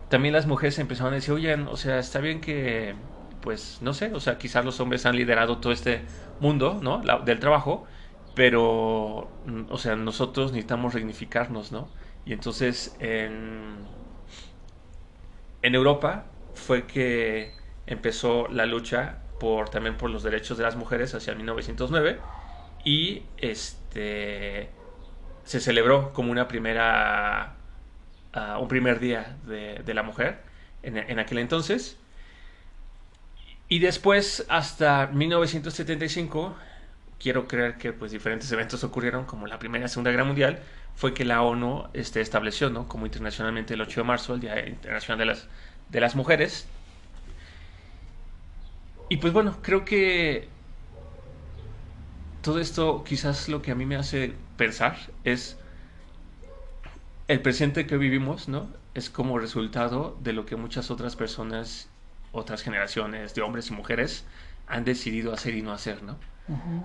también 0.08 0.34
las 0.34 0.46
mujeres 0.46 0.78
empezaron 0.78 1.12
a 1.12 1.16
decir, 1.16 1.34
oye, 1.34 1.54
o 1.54 1.76
sea, 1.76 1.98
está 1.98 2.20
bien 2.20 2.40
que 2.40 2.96
pues 3.40 3.80
no 3.82 3.94
sé, 3.94 4.12
o 4.14 4.20
sea, 4.20 4.38
quizás 4.38 4.64
los 4.64 4.80
hombres 4.80 5.06
han 5.06 5.16
liderado 5.16 5.60
todo 5.60 5.72
este 5.72 6.06
mundo, 6.38 6.80
¿no? 6.82 7.02
La, 7.04 7.20
del 7.20 7.38
trabajo, 7.40 7.86
pero, 8.34 9.38
mm, 9.44 9.66
o 9.70 9.78
sea, 9.78 9.96
nosotros 9.96 10.52
necesitamos 10.52 10.94
dignificarnos, 10.94 11.72
¿no? 11.72 11.94
Y 12.24 12.32
entonces 12.32 12.96
en, 13.00 13.90
en 15.66 15.74
Europa 15.74 16.26
fue 16.54 16.86
que 16.86 17.56
empezó 17.86 18.48
la 18.48 18.66
lucha 18.66 19.18
por 19.38 19.68
también 19.70 19.96
por 19.96 20.10
los 20.10 20.22
derechos 20.22 20.58
de 20.58 20.64
las 20.64 20.76
mujeres 20.76 21.14
hacia 21.14 21.34
1909 21.34 22.20
y 22.84 23.24
este 23.38 24.70
se 25.44 25.60
celebró 25.60 26.12
como 26.12 26.32
una 26.32 26.48
primera 26.48 27.56
uh, 28.34 28.60
un 28.60 28.68
primer 28.68 29.00
día 29.00 29.38
de, 29.46 29.80
de 29.84 29.94
la 29.94 30.02
mujer 30.02 30.44
en, 30.82 30.96
en 30.98 31.18
aquel 31.18 31.38
entonces. 31.38 31.98
Y 33.68 33.80
después, 33.80 34.46
hasta 34.48 35.08
1975, 35.08 36.56
quiero 37.18 37.48
creer 37.48 37.76
que 37.78 37.92
pues 37.92 38.12
diferentes 38.12 38.50
eventos 38.52 38.84
ocurrieron, 38.84 39.24
como 39.24 39.46
la 39.46 39.58
Primera 39.58 39.86
y 39.86 39.88
Segunda 39.88 40.10
Guerra 40.10 40.24
Mundial, 40.24 40.60
fue 40.94 41.14
que 41.14 41.24
la 41.24 41.42
ONU 41.42 41.88
este, 41.92 42.20
estableció, 42.20 42.70
¿no? 42.70 42.88
Como 42.88 43.06
internacionalmente 43.06 43.74
el 43.74 43.80
8 43.80 44.00
de 44.00 44.04
marzo, 44.06 44.34
el 44.34 44.40
Día 44.40 44.66
Internacional 44.66 45.18
de 45.18 45.26
las, 45.26 45.48
de 45.90 46.00
las 46.00 46.16
Mujeres. 46.16 46.66
Y 49.08 49.18
pues 49.18 49.32
bueno, 49.32 49.58
creo 49.62 49.84
que 49.84 50.48
todo 52.42 52.60
esto 52.60 53.04
quizás 53.04 53.48
lo 53.48 53.62
que 53.62 53.70
a 53.72 53.74
mí 53.74 53.86
me 53.86 53.96
hace 53.96 54.34
pensar 54.56 54.96
es 55.24 55.58
el 57.28 57.40
presente 57.42 57.86
que 57.86 57.96
vivimos, 57.96 58.48
¿no? 58.48 58.68
Es 58.94 59.10
como 59.10 59.38
resultado 59.38 60.16
de 60.20 60.32
lo 60.32 60.46
que 60.46 60.56
muchas 60.56 60.90
otras 60.90 61.16
personas 61.16 61.88
otras 62.32 62.62
generaciones 62.62 63.34
de 63.34 63.42
hombres 63.42 63.70
y 63.70 63.72
mujeres 63.72 64.24
han 64.66 64.84
decidido 64.84 65.32
hacer 65.32 65.54
y 65.54 65.62
no 65.62 65.72
hacer, 65.72 66.02
¿no? 66.02 66.18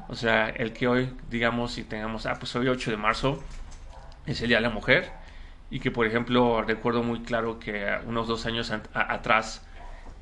O 0.08 0.16
sea, 0.16 0.50
el 0.50 0.74
que 0.74 0.88
hoy, 0.88 1.14
digamos, 1.30 1.74
si 1.74 1.84
tengamos, 1.84 2.26
ah, 2.26 2.36
pues 2.40 2.56
hoy 2.56 2.68
8 2.68 2.92
de 2.92 2.98
marzo 2.98 3.44
es 4.26 4.42
el 4.42 4.48
Día 4.48 4.58
de 4.58 4.64
la 4.64 4.70
Mujer 4.70 5.12
y 5.70 5.80
que, 5.80 5.92
por 5.92 6.06
ejemplo, 6.06 6.62
recuerdo 6.64 7.04
muy 7.04 7.22
claro 7.22 7.60
que 7.60 7.98
unos 8.06 8.28
dos 8.28 8.46
años 8.46 8.72
atrás 8.94 9.66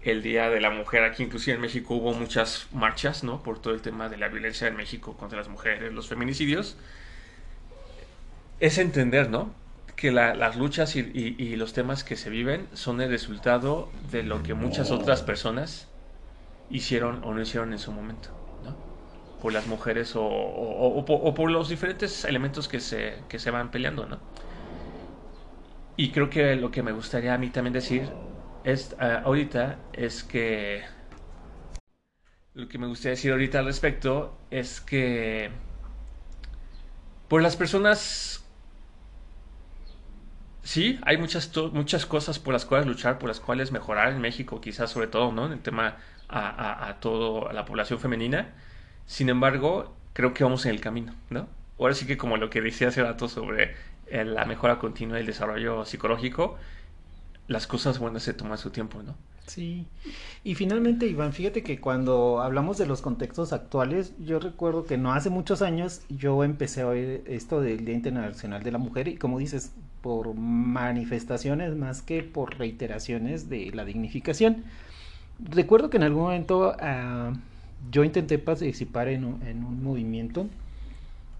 el 0.03 0.21
Día 0.21 0.49
de 0.49 0.59
la 0.59 0.69
Mujer. 0.69 1.03
Aquí 1.03 1.23
inclusive 1.23 1.55
en 1.55 1.61
México 1.61 1.95
hubo 1.95 2.13
muchas 2.13 2.67
marchas, 2.71 3.23
¿no? 3.23 3.43
Por 3.43 3.61
todo 3.61 3.73
el 3.73 3.81
tema 3.81 4.09
de 4.09 4.17
la 4.17 4.27
violencia 4.27 4.67
en 4.67 4.75
México 4.75 5.15
contra 5.17 5.37
las 5.37 5.49
mujeres, 5.49 5.91
los 5.91 6.07
feminicidios. 6.07 6.77
Es 8.59 8.77
entender, 8.77 9.29
¿no? 9.29 9.53
Que 9.95 10.11
las 10.11 10.55
luchas 10.55 10.95
y, 10.95 11.55
los 11.55 11.73
temas 11.73 12.03
que 12.03 12.15
se 12.15 12.29
viven 12.29 12.67
son 12.73 13.01
el 13.01 13.09
resultado 13.09 13.91
de 14.11 14.23
lo 14.23 14.43
que 14.43 14.53
muchas 14.53 14.91
otras 14.91 15.21
personas 15.21 15.87
hicieron 16.69 17.21
o 17.23 17.33
no 17.33 17.41
hicieron 17.41 17.73
en 17.73 17.79
su 17.79 17.91
momento. 17.91 18.38
Por 19.41 19.53
las 19.53 19.67
mujeres 19.67 20.13
o, 20.15 21.33
por 21.35 21.51
los 21.51 21.69
diferentes 21.69 22.25
elementos 22.25 22.67
que 22.67 22.79
se, 22.79 23.15
que 23.29 23.39
se 23.39 23.51
van 23.51 23.71
peleando, 23.71 24.05
¿no? 24.05 24.19
Y 25.95 26.11
creo 26.11 26.29
que 26.29 26.55
lo 26.55 26.71
que 26.71 26.83
me 26.83 26.91
gustaría 26.91 27.33
a 27.33 27.37
mí 27.37 27.49
también 27.49 27.73
decir 27.73 28.09
es, 28.63 28.95
ah, 28.99 29.21
ahorita 29.23 29.79
es 29.93 30.23
que 30.23 30.83
lo 32.53 32.67
que 32.67 32.77
me 32.77 32.87
gustaría 32.87 33.11
decir 33.11 33.31
ahorita 33.31 33.59
al 33.59 33.65
respecto 33.65 34.37
es 34.51 34.81
que 34.81 35.51
por 37.27 37.41
las 37.41 37.55
personas 37.55 38.43
sí, 40.63 40.99
hay 41.03 41.17
muchas, 41.17 41.51
muchas 41.73 42.05
cosas 42.05 42.39
por 42.39 42.53
las 42.53 42.65
cuales 42.65 42.87
luchar, 42.87 43.17
por 43.19 43.27
las 43.27 43.39
cuales 43.39 43.71
mejorar 43.71 44.13
en 44.13 44.21
México, 44.21 44.61
quizás 44.61 44.91
sobre 44.91 45.07
todo, 45.07 45.31
¿no? 45.31 45.45
En 45.47 45.53
el 45.53 45.61
tema 45.61 45.97
a, 46.27 46.87
a, 46.87 46.99
toda 46.99 47.53
la 47.53 47.65
población 47.65 47.99
femenina. 47.99 48.53
Sin 49.09 49.27
embargo, 49.27 49.91
creo 50.13 50.35
que 50.35 50.43
vamos 50.43 50.67
en 50.67 50.71
el 50.75 50.81
camino, 50.81 51.15
¿no? 51.31 51.47
Ahora 51.79 51.95
sí 51.95 52.05
que 52.05 52.15
como 52.15 52.37
lo 52.37 52.51
que 52.51 52.61
decía 52.61 52.89
hace 52.89 53.01
rato 53.01 53.27
sobre 53.27 53.73
eh, 54.05 54.23
la 54.23 54.45
mejora 54.45 54.77
continua 54.77 55.17
y 55.17 55.21
el 55.21 55.25
desarrollo 55.25 55.83
psicológico, 55.83 56.57
las 57.47 57.65
cosas 57.65 57.97
buenas 57.97 58.21
se 58.21 58.35
toman 58.35 58.59
su 58.59 58.69
tiempo, 58.69 59.01
¿no? 59.01 59.15
Sí. 59.47 59.87
Y 60.43 60.53
finalmente, 60.53 61.07
Iván, 61.07 61.33
fíjate 61.33 61.63
que 61.63 61.81
cuando 61.81 62.39
hablamos 62.39 62.77
de 62.77 62.85
los 62.85 63.01
contextos 63.01 63.51
actuales, 63.51 64.13
yo 64.19 64.39
recuerdo 64.39 64.85
que 64.85 64.99
no 64.99 65.11
hace 65.11 65.31
muchos 65.31 65.63
años 65.63 66.03
yo 66.09 66.43
empecé 66.43 66.81
a 66.81 66.87
oír 66.87 67.23
esto 67.25 67.61
del 67.61 67.85
Día 67.85 67.95
Internacional 67.95 68.61
de 68.61 68.71
la 68.71 68.77
Mujer 68.77 69.07
y 69.07 69.17
como 69.17 69.39
dices, 69.39 69.71
por 70.03 70.35
manifestaciones 70.35 71.75
más 71.75 72.03
que 72.03 72.21
por 72.21 72.59
reiteraciones 72.59 73.49
de 73.49 73.71
la 73.73 73.85
dignificación. 73.85 74.65
Recuerdo 75.39 75.89
que 75.89 75.97
en 75.97 76.03
algún 76.03 76.23
momento 76.23 76.75
uh, 76.79 77.35
yo 77.91 78.03
intenté 78.03 78.37
participar 78.39 79.07
en 79.07 79.25
un, 79.25 79.41
en 79.43 79.63
un 79.63 79.83
movimiento 79.83 80.47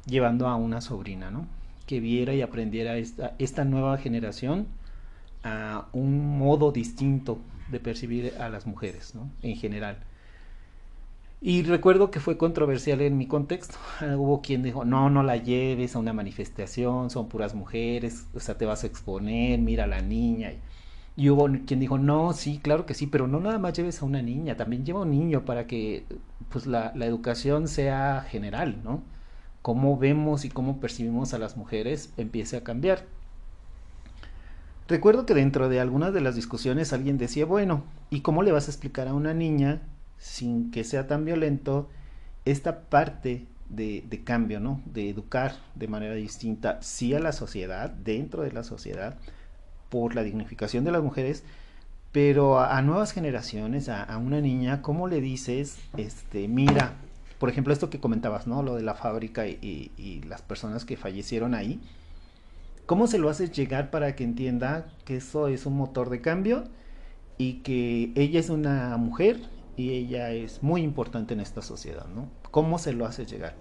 llevando 0.05 0.47
a 0.47 0.55
una 0.55 0.81
sobrina, 0.81 1.31
¿no? 1.31 1.47
Que 1.85 1.99
viera 1.99 2.33
y 2.33 2.41
aprendiera 2.41 2.97
esta, 2.97 3.35
esta 3.39 3.65
nueva 3.65 3.97
generación 3.97 4.67
a 5.43 5.87
un 5.93 6.37
modo 6.37 6.71
distinto 6.71 7.39
de 7.71 7.79
percibir 7.79 8.33
a 8.39 8.49
las 8.49 8.65
mujeres, 8.65 9.15
¿no? 9.15 9.29
En 9.41 9.55
general. 9.55 9.97
Y 11.41 11.63
recuerdo 11.63 12.11
que 12.11 12.19
fue 12.19 12.37
controversial 12.37 12.99
en 13.01 13.17
mi 13.17 13.25
contexto. 13.25 13.77
Hubo 14.01 14.41
quien 14.41 14.61
dijo, 14.61 14.83
no, 14.83 15.09
no 15.09 15.23
la 15.23 15.37
lleves 15.37 15.95
a 15.95 15.99
una 15.99 16.13
manifestación, 16.13 17.09
son 17.09 17.29
puras 17.29 17.55
mujeres, 17.55 18.25
o 18.33 18.39
sea, 18.39 18.57
te 18.57 18.65
vas 18.65 18.83
a 18.83 18.87
exponer, 18.87 19.59
mira 19.59 19.85
a 19.85 19.87
la 19.87 20.01
niña. 20.01 20.51
Y 20.51 20.59
hubo 21.27 21.49
quien 21.65 21.81
dijo, 21.81 21.97
no, 21.97 22.31
sí, 22.31 22.59
claro 22.63 22.85
que 22.85 22.93
sí, 22.93 23.07
pero 23.07 23.27
no 23.27 23.41
nada 23.41 23.59
más 23.59 23.73
lleves 23.73 24.01
a 24.01 24.05
una 24.05 24.21
niña, 24.21 24.55
también 24.55 24.85
lleva 24.85 24.99
a 24.99 25.03
un 25.03 25.11
niño 25.11 25.43
para 25.43 25.67
que 25.67 26.05
pues 26.49 26.65
la, 26.65 26.93
la 26.95 27.05
educación 27.05 27.67
sea 27.67 28.25
general, 28.29 28.77
¿no? 28.85 29.03
Cómo 29.61 29.97
vemos 29.97 30.45
y 30.45 30.49
cómo 30.49 30.79
percibimos 30.79 31.33
a 31.33 31.39
las 31.39 31.57
mujeres 31.57 32.13
empiece 32.15 32.55
a 32.55 32.63
cambiar. 32.63 33.03
Recuerdo 34.89 35.27
que 35.27 35.35
dentro 35.35 35.69
de 35.69 35.79
algunas 35.79 36.13
de 36.13 36.21
las 36.21 36.35
discusiones 36.35 36.93
alguien 36.93 37.17
decía, 37.19 37.45
bueno, 37.45 37.83
¿y 38.09 38.21
cómo 38.21 38.41
le 38.41 38.51
vas 38.51 38.67
a 38.67 38.71
explicar 38.71 39.07
a 39.07 39.13
una 39.13 39.35
niña, 39.35 39.81
sin 40.17 40.71
que 40.71 40.83
sea 40.83 41.05
tan 41.05 41.25
violento, 41.25 41.89
esta 42.43 42.81
parte 42.89 43.45
de, 43.69 44.21
cambio, 44.23 44.59
¿no? 44.59 44.81
De 44.85 45.07
educar 45.09 45.53
de 45.75 45.87
manera 45.87 46.15
distinta, 46.15 46.81
sí 46.81 47.13
a 47.13 47.19
la 47.19 47.33
sociedad, 47.33 47.91
dentro 47.91 48.41
de 48.41 48.51
la 48.51 48.63
sociedad, 48.63 49.19
por 49.89 50.15
la 50.15 50.23
dignificación 50.23 50.83
de 50.83 50.91
las 50.91 51.03
mujeres, 51.03 51.43
pero 52.11 52.59
a, 52.59 52.81
nuevas 52.81 53.11
generaciones, 53.11 53.89
a, 53.89 54.17
una 54.17 54.41
niña, 54.41 54.81
¿cómo 54.81 55.07
le 55.07 55.21
dices, 55.21 55.77
este, 55.97 56.47
mira, 56.47 56.93
por 57.39 57.49
ejemplo, 57.49 57.73
esto 57.73 57.89
que 57.89 57.99
comentabas, 57.99 58.47
¿no? 58.47 58.63
Lo 58.63 58.75
de 58.75 58.83
la 58.83 58.95
fábrica 58.95 59.47
y 59.47 60.21
las 60.27 60.41
personas 60.41 60.85
que 60.85 60.97
fallecieron 60.97 61.53
ahí 61.53 61.79
¿Cómo 62.89 63.05
se 63.05 63.19
lo 63.19 63.29
haces 63.29 63.51
llegar 63.51 63.91
para 63.91 64.15
que 64.15 64.23
entienda 64.23 64.87
que 65.05 65.17
eso 65.17 65.47
es 65.47 65.67
un 65.67 65.77
motor 65.77 66.09
de 66.09 66.21
cambio 66.21 66.63
y 67.37 67.59
que 67.59 68.11
ella 68.15 68.39
es 68.39 68.49
una 68.49 68.97
mujer 68.97 69.41
y 69.77 69.91
ella 69.91 70.31
es 70.31 70.63
muy 70.63 70.81
importante 70.81 71.35
en 71.35 71.39
esta 71.39 71.61
sociedad, 71.61 72.07
¿no? 72.07 72.31
¿Cómo 72.49 72.79
se 72.79 72.93
lo 72.93 73.05
haces 73.05 73.29
llegar? 73.29 73.53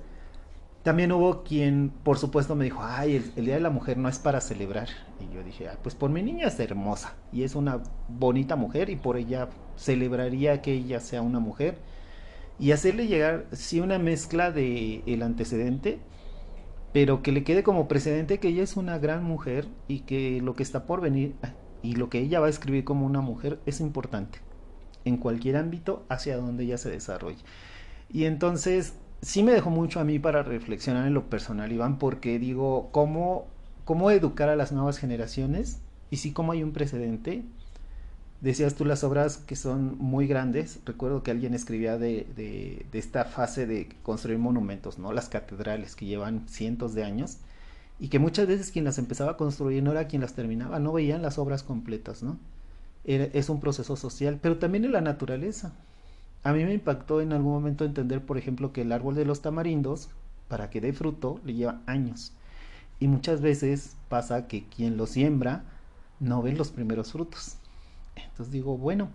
También 0.83 1.13
hubo 1.13 1.43
quien, 1.43 1.91
por 2.03 2.19
supuesto, 2.19 2.55
me 2.55 2.65
dijo, 2.65 2.81
ay, 2.83 3.31
el, 3.37 3.45
Día 3.45 3.55
de 3.55 3.61
la 3.61 3.71
Mujer 3.71 3.99
no 3.99 4.09
es 4.09 4.19
para 4.19 4.41
celebrar. 4.41 4.89
Y 5.21 5.35
yo 5.35 5.43
dije, 5.43 5.69
pues 5.83 5.95
por 5.95 6.11
mi 6.11 6.23
niña 6.23 6.49
es 6.49 6.59
hermosa 6.61 7.15
y 7.33 7.43
es 7.43 7.55
una 7.55 7.83
bonita 8.09 8.57
mujer 8.57 8.89
y 8.89 8.97
por 8.97 9.17
ella 9.17 9.49
celebraría 9.77 10.63
que 10.63 10.73
ella 10.73 11.01
sea 11.01 11.21
una 11.21 11.41
mujer. 11.41 11.79
Y 12.59 12.73
hacerle 12.73 13.07
llegar, 13.07 13.47
sí, 13.53 13.81
una 13.81 13.99
mezcla 13.99 14.51
de 14.51 15.03
el 15.07 15.23
antecedente 15.23 16.01
pero 16.93 17.23
que 17.23 17.33
le 17.33 17.45
quede 17.45 17.63
como 17.63 17.89
precedente 17.89 18.39
que 18.39 18.49
ella 18.49 18.63
es 18.63 18.77
una 18.77 18.99
gran 18.99 19.23
mujer 19.23 19.69
y 19.89 20.01
que 20.01 20.41
lo 20.41 20.55
que 20.55 20.63
está 20.63 20.87
por 20.87 21.01
venir 21.01 21.35
y 21.83 21.95
lo 21.97 22.09
que 22.09 22.19
ella 22.19 22.41
va 22.41 22.47
a 22.47 22.51
escribir 22.51 22.85
como 22.85 23.07
una 23.07 23.21
mujer 23.21 23.61
es 23.67 23.81
importante 23.81 24.41
en 25.05 25.17
cualquier 25.17 25.57
ámbito 25.57 26.05
hacia 26.09 26.37
donde 26.37 26.65
ella 26.65 26.79
se 26.79 26.91
desarrolle. 26.91 27.39
Y 28.09 28.25
entonces 28.25 28.95
sí 29.23 29.43
me 29.43 29.53
dejó 29.53 29.71
mucho 29.71 30.01
a 30.01 30.05
mí 30.05 30.19
para 30.19 30.43
reflexionar 30.43 31.07
en 31.07 31.15
lo 31.15 31.29
personal, 31.31 31.73
Iván, 31.73 31.99
porque 31.99 32.39
digo, 32.39 32.89
¿cómo, 32.93 33.47
cómo 33.85 34.11
educar 34.11 34.49
a 34.49 34.57
las 34.57 34.73
nuevas 34.73 34.99
generaciones? 34.99 35.81
Y 36.11 36.17
sí, 36.17 36.33
como 36.33 36.53
hay 36.53 36.63
un 36.63 36.73
precedente 36.73 37.45
Decías 38.41 38.75
tú 38.75 38.85
las 38.85 39.03
obras 39.03 39.39
que 39.39 39.57
son 39.57 39.99
muy 39.99 40.29
grandes. 40.29 40.79
Recuerdo 40.85 41.25
que 41.25 41.33
alguien 41.33 41.55
escribía 41.55 41.99
de, 41.99 42.25
de, 42.37 42.87
esta 42.93 43.25
fase 43.25 43.67
de 43.67 43.89
construir 44.05 44.39
monumentos, 44.39 44.99
¿no? 44.99 45.13
Las 45.13 45.29
catedrales 45.29 45.97
que 45.97 46.07
llevan 46.07 46.49
cientos 46.49 46.95
de 46.95 47.03
años 47.03 47.39
y 47.99 48.09
que 48.09 48.21
muchas 48.21 48.47
veces 48.47 48.71
quien 48.71 48.85
las 48.85 48.99
empezaba 48.99 49.33
a 49.33 49.37
construir 49.37 49.83
no 49.83 49.91
era 49.91 50.07
quien 50.07 50.23
las 50.23 50.35
terminaba, 50.35 50.79
no 50.79 50.93
veían 50.93 51.21
las 51.21 51.37
obras 51.39 51.65
completas, 51.65 52.23
¿no? 52.23 52.39
es 53.05 53.49
un 53.49 53.59
proceso 53.59 53.97
social, 53.97 54.39
pero 54.41 54.59
también 54.59 54.85
en 54.85 54.93
la 54.93 55.01
naturaleza. 55.01 55.73
A 56.43 56.53
mí 56.53 56.65
me 56.65 56.75
impactó 56.75 57.21
en 57.21 57.33
algún 57.33 57.53
momento 57.53 57.85
entender, 57.85 58.25
por 58.25 58.39
ejemplo, 58.39 58.73
que 58.73 58.83
el 58.83 58.93
árbol 58.93 59.15
de 59.15 59.25
los 59.25 59.43
tamarindos, 59.43 60.09
para 60.49 60.71
que 60.71 60.81
dé 60.81 60.93
fruto, 60.93 61.41
le 61.45 61.55
lleva 61.55 61.81
años. 61.87 62.33
Y 63.01 63.09
muchas 63.09 63.41
veces 63.41 63.97
pasa 64.09 64.47
que 64.47 64.65
quien 64.65 64.97
lo 64.97 65.07
siembra 65.07 65.65
no 66.21 66.43
ve 66.43 66.53
los 66.53 66.71
primeros 66.71 67.13
frutos. 67.13 67.57
Entonces 68.17 68.51
digo, 68.51 68.77
bueno, 68.77 69.09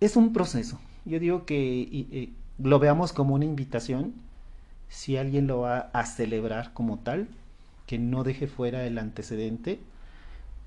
es 0.00 0.16
un 0.16 0.32
proceso. 0.32 0.78
Yo 1.04 1.18
digo 1.18 1.46
que 1.46 2.30
lo 2.58 2.78
veamos 2.78 3.12
como 3.12 3.34
una 3.34 3.44
invitación, 3.44 4.14
si 4.88 5.16
alguien 5.16 5.46
lo 5.46 5.60
va 5.60 5.90
a 5.92 6.04
celebrar 6.04 6.72
como 6.74 6.98
tal, 6.98 7.28
que 7.86 7.98
no 7.98 8.24
deje 8.24 8.46
fuera 8.46 8.84
el 8.84 8.98
antecedente, 8.98 9.80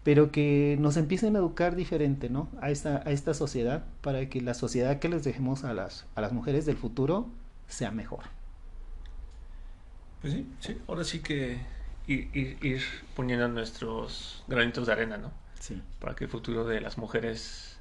pero 0.05 0.31
que 0.31 0.77
nos 0.79 0.97
empiecen 0.97 1.35
a 1.35 1.39
educar 1.39 1.75
diferente, 1.75 2.29
¿no? 2.29 2.47
A 2.61 2.69
esta, 2.69 2.97
a 3.07 3.09
esta 3.09 3.33
sociedad, 3.33 3.85
para 4.01 4.29
que 4.29 4.39
la 4.39 4.53
sociedad 4.53 4.99
que 4.99 5.09
les 5.09 5.23
dejemos 5.23 5.63
a 5.63 5.73
las, 5.73 6.05
a 6.13 6.21
las 6.21 6.31
mujeres 6.31 6.67
del 6.67 6.77
futuro 6.77 7.27
sea 7.67 7.89
mejor. 7.89 8.25
Pues 10.21 10.33
sí, 10.33 10.47
sí, 10.59 10.77
ahora 10.87 11.03
sí 11.03 11.21
que 11.21 11.57
ir, 12.05 12.29
ir 12.35 12.83
poniendo 13.15 13.47
nuestros 13.47 14.43
granitos 14.47 14.85
de 14.85 14.93
arena, 14.93 15.17
¿no? 15.17 15.31
para 15.99 16.13
que 16.13 16.25
el 16.25 16.29
futuro 16.29 16.65
de 16.65 16.81
las 16.81 16.99
mujeres 16.99 17.79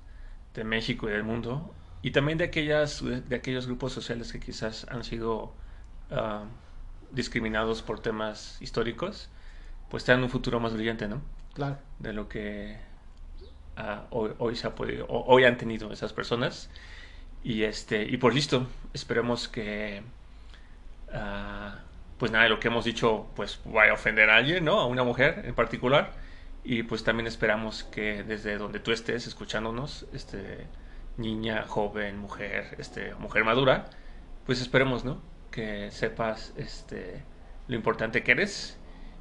de 0.54 0.64
México 0.64 1.06
y 1.10 1.12
del 1.12 1.24
mundo, 1.24 1.74
y 2.00 2.12
también 2.12 2.38
de, 2.38 2.44
aquellas, 2.44 3.04
de 3.04 3.36
aquellos 3.36 3.66
grupos 3.66 3.92
sociales 3.92 4.32
que 4.32 4.40
quizás 4.40 4.86
han 4.88 5.04
sido 5.04 5.52
ah, 6.10 6.44
discriminados 7.12 7.82
por 7.82 8.00
temas 8.00 8.56
históricos, 8.62 9.28
pues 9.90 10.06
tengan 10.06 10.22
un 10.22 10.30
futuro 10.30 10.58
más 10.58 10.72
brillante, 10.72 11.06
¿no? 11.06 11.20
Claro. 11.54 11.78
De 11.98 12.12
lo 12.12 12.28
que 12.28 12.76
ah, 13.76 14.04
hoy, 14.10 14.56
se 14.56 14.66
ha 14.66 14.74
podido, 14.74 15.06
hoy 15.08 15.44
han 15.44 15.56
tenido 15.56 15.92
esas 15.92 16.12
personas. 16.12 16.68
Y 17.42 17.62
este, 17.62 18.02
y 18.04 18.16
por 18.16 18.34
listo, 18.34 18.66
esperemos 18.92 19.48
que 19.48 20.02
uh, 21.08 21.76
pues 22.18 22.32
nada 22.32 22.44
de 22.44 22.50
lo 22.50 22.58
que 22.58 22.68
hemos 22.68 22.84
dicho 22.84 23.26
pues 23.36 23.60
vaya 23.64 23.92
a 23.92 23.94
ofender 23.94 24.30
a 24.30 24.36
alguien, 24.36 24.64
¿no? 24.64 24.80
A 24.80 24.86
una 24.86 25.04
mujer 25.04 25.42
en 25.44 25.54
particular. 25.54 26.12
Y 26.64 26.82
pues 26.84 27.04
también 27.04 27.26
esperamos 27.26 27.84
que 27.84 28.22
desde 28.22 28.56
donde 28.56 28.80
tú 28.80 28.90
estés 28.90 29.26
escuchándonos, 29.26 30.06
este, 30.14 30.66
niña, 31.18 31.64
joven, 31.68 32.18
mujer, 32.18 32.76
este, 32.78 33.14
mujer 33.16 33.44
madura, 33.44 33.90
pues 34.46 34.60
esperemos, 34.62 35.04
¿no? 35.04 35.20
Que 35.50 35.90
sepas 35.90 36.54
este, 36.56 37.22
lo 37.68 37.76
importante 37.76 38.22
que 38.22 38.32
eres 38.32 38.78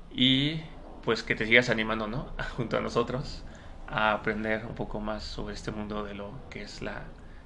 y 0.10 0.62
pues 1.04 1.24
que 1.24 1.36
te 1.36 1.46
sigas 1.46 1.70
animando, 1.70 2.08
¿no? 2.08 2.30
Junto 2.58 2.78
a 2.78 2.82
nosotros 2.82 3.44
a 3.88 4.14
aprender 4.14 4.66
un 4.66 4.76
poco 4.76 5.00
más 5.00 5.24
sobre 5.24 5.54
este 5.54 5.72
mundo 5.72 6.04
de 6.04 6.14
lo 6.14 6.32
que 6.50 6.62
es 6.62 6.82
la, 6.82 7.04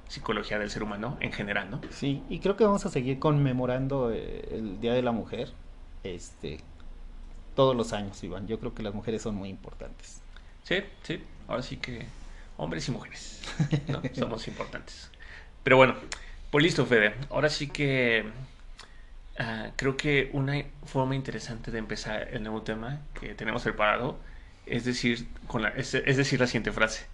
psicología 0.08 0.58
del 0.60 0.70
ser 0.70 0.84
humano 0.84 1.18
en 1.20 1.32
general, 1.32 1.70
¿no? 1.70 1.82
Sí, 1.90 2.24
y 2.30 2.40
creo 2.40 2.56
que 2.56 2.64
vamos 2.64 2.86
a 2.86 2.90
seguir 2.90 3.20
conmemorando 3.20 4.12
eh, 4.12 4.48
el 4.52 4.80
Día 4.80 4.94
de 4.94 5.02
la 5.02 5.12
Mujer, 5.12 5.52
este, 6.04 6.60
todos 7.56 7.76
los 7.76 7.94
años, 7.94 8.24
Iván. 8.24 8.48
Yo 8.48 8.60
creo 8.60 8.74
que 8.74 8.84
las 8.84 8.94
mujeres 8.94 9.22
son 9.22 9.36
muy 9.36 9.50
importantes. 9.50 10.22
Sí, 10.64 10.78
sí, 11.04 11.24
ahora 11.48 11.62
sí 11.62 11.78
que 11.78 12.06
hombres 12.58 12.88
y 12.88 12.92
mujeres 12.92 13.42
¿no? 13.88 14.02
somos 14.14 14.48
importantes. 14.48 15.12
Pero 15.64 15.78
bueno, 15.78 15.96
pues 16.52 16.64
listo, 16.64 16.86
Fede. 16.86 17.14
Ahora 17.30 17.50
sí 17.50 17.68
que 17.68 18.26
uh, 19.40 19.72
creo 19.76 19.98
que 19.98 20.30
una 20.34 20.64
forma 20.86 21.16
interesante 21.16 21.72
de 21.72 21.80
empezar 21.80 22.28
el 22.32 22.44
nuevo 22.44 22.62
tema 22.62 23.02
que 23.14 23.34
tenemos 23.36 23.64
preparado 23.64 24.18
es 24.68 24.86
decir, 24.86 25.28
con 25.48 25.62
la, 25.62 25.70
es, 25.70 25.92
decir 25.92 26.40
la 26.40 26.48
siguiente 26.48 26.72
frase. 26.72 27.06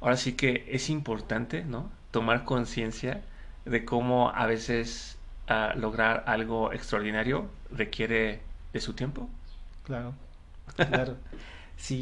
Ahora 0.00 0.16
sí 0.16 0.34
que 0.34 0.66
es 0.68 0.90
importante, 0.90 1.64
¿no? 1.64 1.90
Tomar 2.10 2.44
conciencia 2.44 3.22
de 3.64 3.84
cómo 3.84 4.30
a 4.30 4.46
veces 4.46 5.16
uh, 5.48 5.78
lograr 5.78 6.24
algo 6.26 6.72
extraordinario 6.72 7.48
requiere 7.70 8.40
de 8.72 8.80
su 8.80 8.92
tiempo. 8.92 9.28
Claro, 9.84 10.14
claro. 10.76 11.16
Sí, 11.76 12.00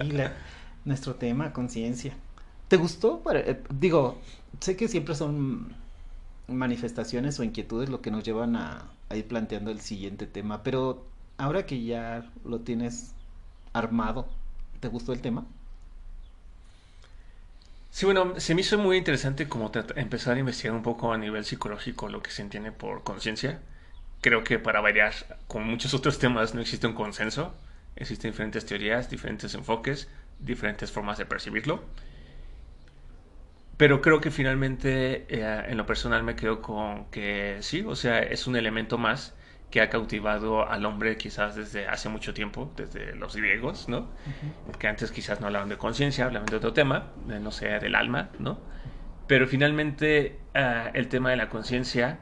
nuestro 0.84 1.14
tema, 1.14 1.52
conciencia. 1.52 2.12
¿Te 2.68 2.76
gustó? 2.76 3.22
Eh, 3.32 3.62
digo, 3.70 4.20
sé 4.60 4.76
que 4.76 4.88
siempre 4.88 5.14
son 5.14 5.74
manifestaciones 6.48 7.38
o 7.38 7.44
inquietudes 7.44 7.88
lo 7.88 8.02
que 8.02 8.10
nos 8.10 8.24
llevan 8.24 8.56
a, 8.56 8.90
ir 9.16 9.26
planteando 9.28 9.70
el 9.70 9.80
siguiente 9.80 10.26
tema, 10.26 10.62
pero 10.62 11.06
ahora 11.38 11.66
que 11.66 11.82
ya 11.84 12.30
lo 12.44 12.60
tienes 12.60 13.14
armado, 13.72 14.26
¿te 14.80 14.88
gustó 14.88 15.12
el 15.12 15.20
tema? 15.20 15.46
Sí, 17.90 18.06
bueno, 18.06 18.40
se 18.40 18.54
me 18.54 18.62
hizo 18.62 18.78
muy 18.78 18.96
interesante 18.96 19.48
como 19.48 19.70
empezar 19.96 20.36
a 20.36 20.40
investigar 20.40 20.74
un 20.74 20.82
poco 20.82 21.12
a 21.12 21.18
nivel 21.18 21.44
psicológico 21.44 22.08
lo 22.08 22.22
que 22.22 22.30
se 22.30 22.42
entiende 22.42 22.72
por 22.72 23.04
conciencia. 23.04 23.60
Creo 24.22 24.44
que 24.44 24.58
para 24.58 24.80
variar, 24.80 25.12
con 25.46 25.64
muchos 25.66 25.92
otros 25.94 26.18
temas 26.18 26.54
no 26.54 26.60
existe 26.62 26.86
un 26.86 26.94
consenso. 26.94 27.54
Existen 27.96 28.30
diferentes 28.30 28.64
teorías, 28.64 29.10
diferentes 29.10 29.54
enfoques, 29.54 30.08
diferentes 30.38 30.90
formas 30.90 31.18
de 31.18 31.26
percibirlo. 31.26 31.82
Pero 33.82 34.00
creo 34.00 34.20
que 34.20 34.30
finalmente, 34.30 35.26
eh, 35.28 35.64
en 35.66 35.76
lo 35.76 35.84
personal, 35.86 36.22
me 36.22 36.36
quedo 36.36 36.62
con 36.62 37.06
que 37.06 37.56
sí, 37.62 37.82
o 37.84 37.96
sea, 37.96 38.20
es 38.20 38.46
un 38.46 38.54
elemento 38.54 38.96
más 38.96 39.34
que 39.72 39.80
ha 39.80 39.90
cautivado 39.90 40.70
al 40.70 40.86
hombre 40.86 41.16
quizás 41.16 41.56
desde 41.56 41.88
hace 41.88 42.08
mucho 42.08 42.32
tiempo, 42.32 42.72
desde 42.76 43.16
los 43.16 43.34
griegos, 43.34 43.88
¿no? 43.88 44.08
Que 44.78 44.86
antes 44.86 45.10
quizás 45.10 45.40
no 45.40 45.48
hablaban 45.48 45.68
de 45.68 45.78
conciencia, 45.78 46.26
hablaban 46.26 46.46
de 46.46 46.54
otro 46.58 46.72
tema, 46.72 47.10
de, 47.26 47.40
no 47.40 47.50
sé, 47.50 47.70
del 47.80 47.96
alma, 47.96 48.30
¿no? 48.38 48.60
Pero 49.26 49.48
finalmente 49.48 50.38
uh, 50.54 50.90
el 50.94 51.08
tema 51.08 51.30
de 51.30 51.36
la 51.36 51.48
conciencia 51.48 52.20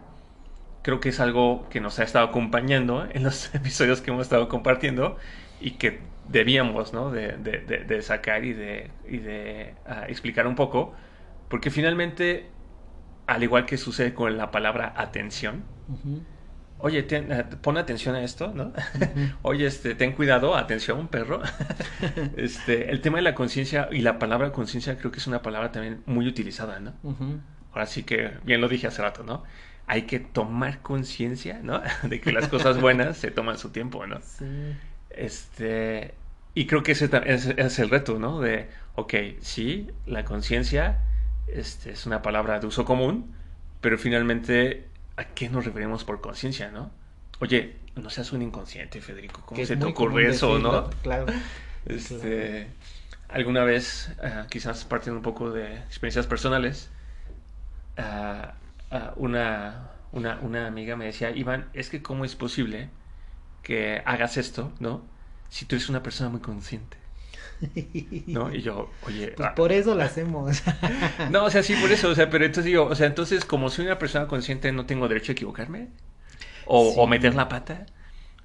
creo 0.80 0.98
que 0.98 1.10
es 1.10 1.20
algo 1.20 1.68
que 1.68 1.82
nos 1.82 1.98
ha 1.98 2.04
estado 2.04 2.24
acompañando 2.24 3.06
en 3.12 3.22
los 3.22 3.54
episodios 3.54 4.00
que 4.00 4.10
hemos 4.12 4.22
estado 4.22 4.48
compartiendo 4.48 5.18
y 5.60 5.72
que 5.72 6.00
debíamos, 6.26 6.94
¿no? 6.94 7.10
De, 7.10 7.32
de, 7.32 7.60
de 7.60 8.00
sacar 8.00 8.46
y 8.46 8.54
de, 8.54 8.90
y 9.06 9.18
de 9.18 9.74
uh, 9.86 10.04
explicar 10.08 10.46
un 10.46 10.54
poco, 10.54 10.94
porque 11.50 11.70
finalmente, 11.70 12.48
al 13.26 13.42
igual 13.42 13.66
que 13.66 13.76
sucede 13.76 14.14
con 14.14 14.38
la 14.38 14.50
palabra 14.50 14.94
atención, 14.96 15.64
uh 15.88 15.96
-huh 15.96 16.20
oye, 16.82 17.02
ten, 17.02 17.30
uh, 17.32 17.56
pon 17.60 17.76
atención 17.76 18.14
a 18.14 18.22
esto, 18.22 18.52
¿no? 18.54 18.64
Uh 18.64 18.72
-huh. 18.98 19.36
oye, 19.42 19.66
este, 19.66 19.94
ten 19.94 20.12
cuidado, 20.12 20.56
atención, 20.56 21.08
perro. 21.08 21.42
este, 22.36 22.90
el 22.90 23.00
tema 23.00 23.18
de 23.18 23.22
la 23.22 23.34
conciencia 23.34 23.88
y 23.90 24.00
la 24.00 24.18
palabra 24.18 24.52
conciencia 24.52 24.98
creo 24.98 25.10
que 25.10 25.18
es 25.18 25.26
una 25.26 25.42
palabra 25.42 25.72
también 25.72 26.02
muy 26.06 26.26
utilizada, 26.26 26.80
¿no? 26.80 26.94
Uh 27.02 27.12
-huh. 27.12 27.40
Ahora 27.72 27.86
sí 27.86 28.02
que, 28.02 28.32
bien 28.44 28.60
lo 28.60 28.68
dije 28.68 28.86
hace 28.86 29.02
rato, 29.02 29.22
¿no? 29.22 29.44
Hay 29.86 30.02
que 30.02 30.20
tomar 30.20 30.80
conciencia, 30.82 31.60
¿no? 31.62 31.80
de 32.02 32.20
que 32.20 32.32
las 32.32 32.48
cosas 32.48 32.80
buenas 32.80 33.16
se 33.16 33.30
toman 33.30 33.58
su 33.58 33.70
tiempo, 33.70 34.06
¿no? 34.06 34.20
Sí. 34.22 34.44
Este, 35.10 36.14
y 36.54 36.66
creo 36.66 36.82
que 36.82 36.92
ese 36.92 37.10
es, 37.26 37.46
es 37.46 37.78
el 37.78 37.90
reto, 37.90 38.18
¿no? 38.18 38.40
De, 38.40 38.68
ok, 38.94 39.14
sí, 39.40 39.88
la 40.06 40.24
conciencia 40.24 41.04
este, 41.54 41.92
es 41.92 42.06
una 42.06 42.22
palabra 42.22 42.58
de 42.60 42.66
uso 42.66 42.84
común, 42.84 43.34
pero 43.80 43.98
finalmente 43.98 44.88
¿a 45.16 45.24
qué 45.24 45.48
nos 45.48 45.64
referimos 45.64 46.04
por 46.04 46.20
conciencia, 46.20 46.70
no? 46.70 46.90
Oye, 47.40 47.76
no 47.96 48.10
seas 48.10 48.32
un 48.32 48.42
inconsciente, 48.42 49.00
Federico. 49.00 49.42
¿Cómo 49.44 49.64
se 49.64 49.76
te 49.76 49.84
ocurre 49.84 50.28
eso, 50.28 50.48
decirlo, 50.48 50.72
no? 50.72 50.90
Claro. 51.02 51.26
Este, 51.86 52.66
alguna 53.30 53.64
vez, 53.64 54.14
uh, 54.22 54.46
quizás 54.50 54.84
partiendo 54.84 55.16
un 55.16 55.22
poco 55.22 55.50
de 55.50 55.76
experiencias 55.76 56.26
personales, 56.26 56.90
uh, 57.96 58.94
uh, 58.94 58.98
una, 59.16 59.88
una, 60.12 60.38
una 60.42 60.66
amiga 60.66 60.94
me 60.94 61.06
decía, 61.06 61.30
Iván, 61.30 61.70
es 61.72 61.88
que 61.88 62.02
cómo 62.02 62.26
es 62.26 62.36
posible 62.36 62.90
que 63.62 64.02
hagas 64.04 64.36
esto, 64.36 64.74
¿no? 64.78 65.02
Si 65.48 65.64
tú 65.64 65.76
eres 65.76 65.88
una 65.88 66.02
persona 66.02 66.28
muy 66.28 66.40
consciente. 66.40 66.98
¿No? 68.26 68.52
Y 68.54 68.62
yo, 68.62 68.90
oye. 69.06 69.32
Pues 69.36 69.50
por 69.50 69.72
eso 69.72 69.94
lo 69.94 70.02
hacemos. 70.02 70.62
no, 71.30 71.44
o 71.44 71.50
sea, 71.50 71.62
sí, 71.62 71.74
por 71.80 71.90
eso. 71.92 72.08
O 72.10 72.14
sea, 72.14 72.30
pero 72.30 72.44
entonces 72.44 72.64
digo, 72.66 72.84
o 72.86 72.94
sea, 72.94 73.06
entonces, 73.06 73.44
como 73.44 73.70
soy 73.70 73.86
una 73.86 73.98
persona 73.98 74.26
consciente, 74.26 74.72
¿no 74.72 74.86
tengo 74.86 75.08
derecho 75.08 75.32
a 75.32 75.34
equivocarme? 75.34 75.88
¿O, 76.66 76.92
sí. 76.92 76.96
o 76.98 77.06
meter 77.06 77.34
la 77.34 77.48
pata? 77.48 77.86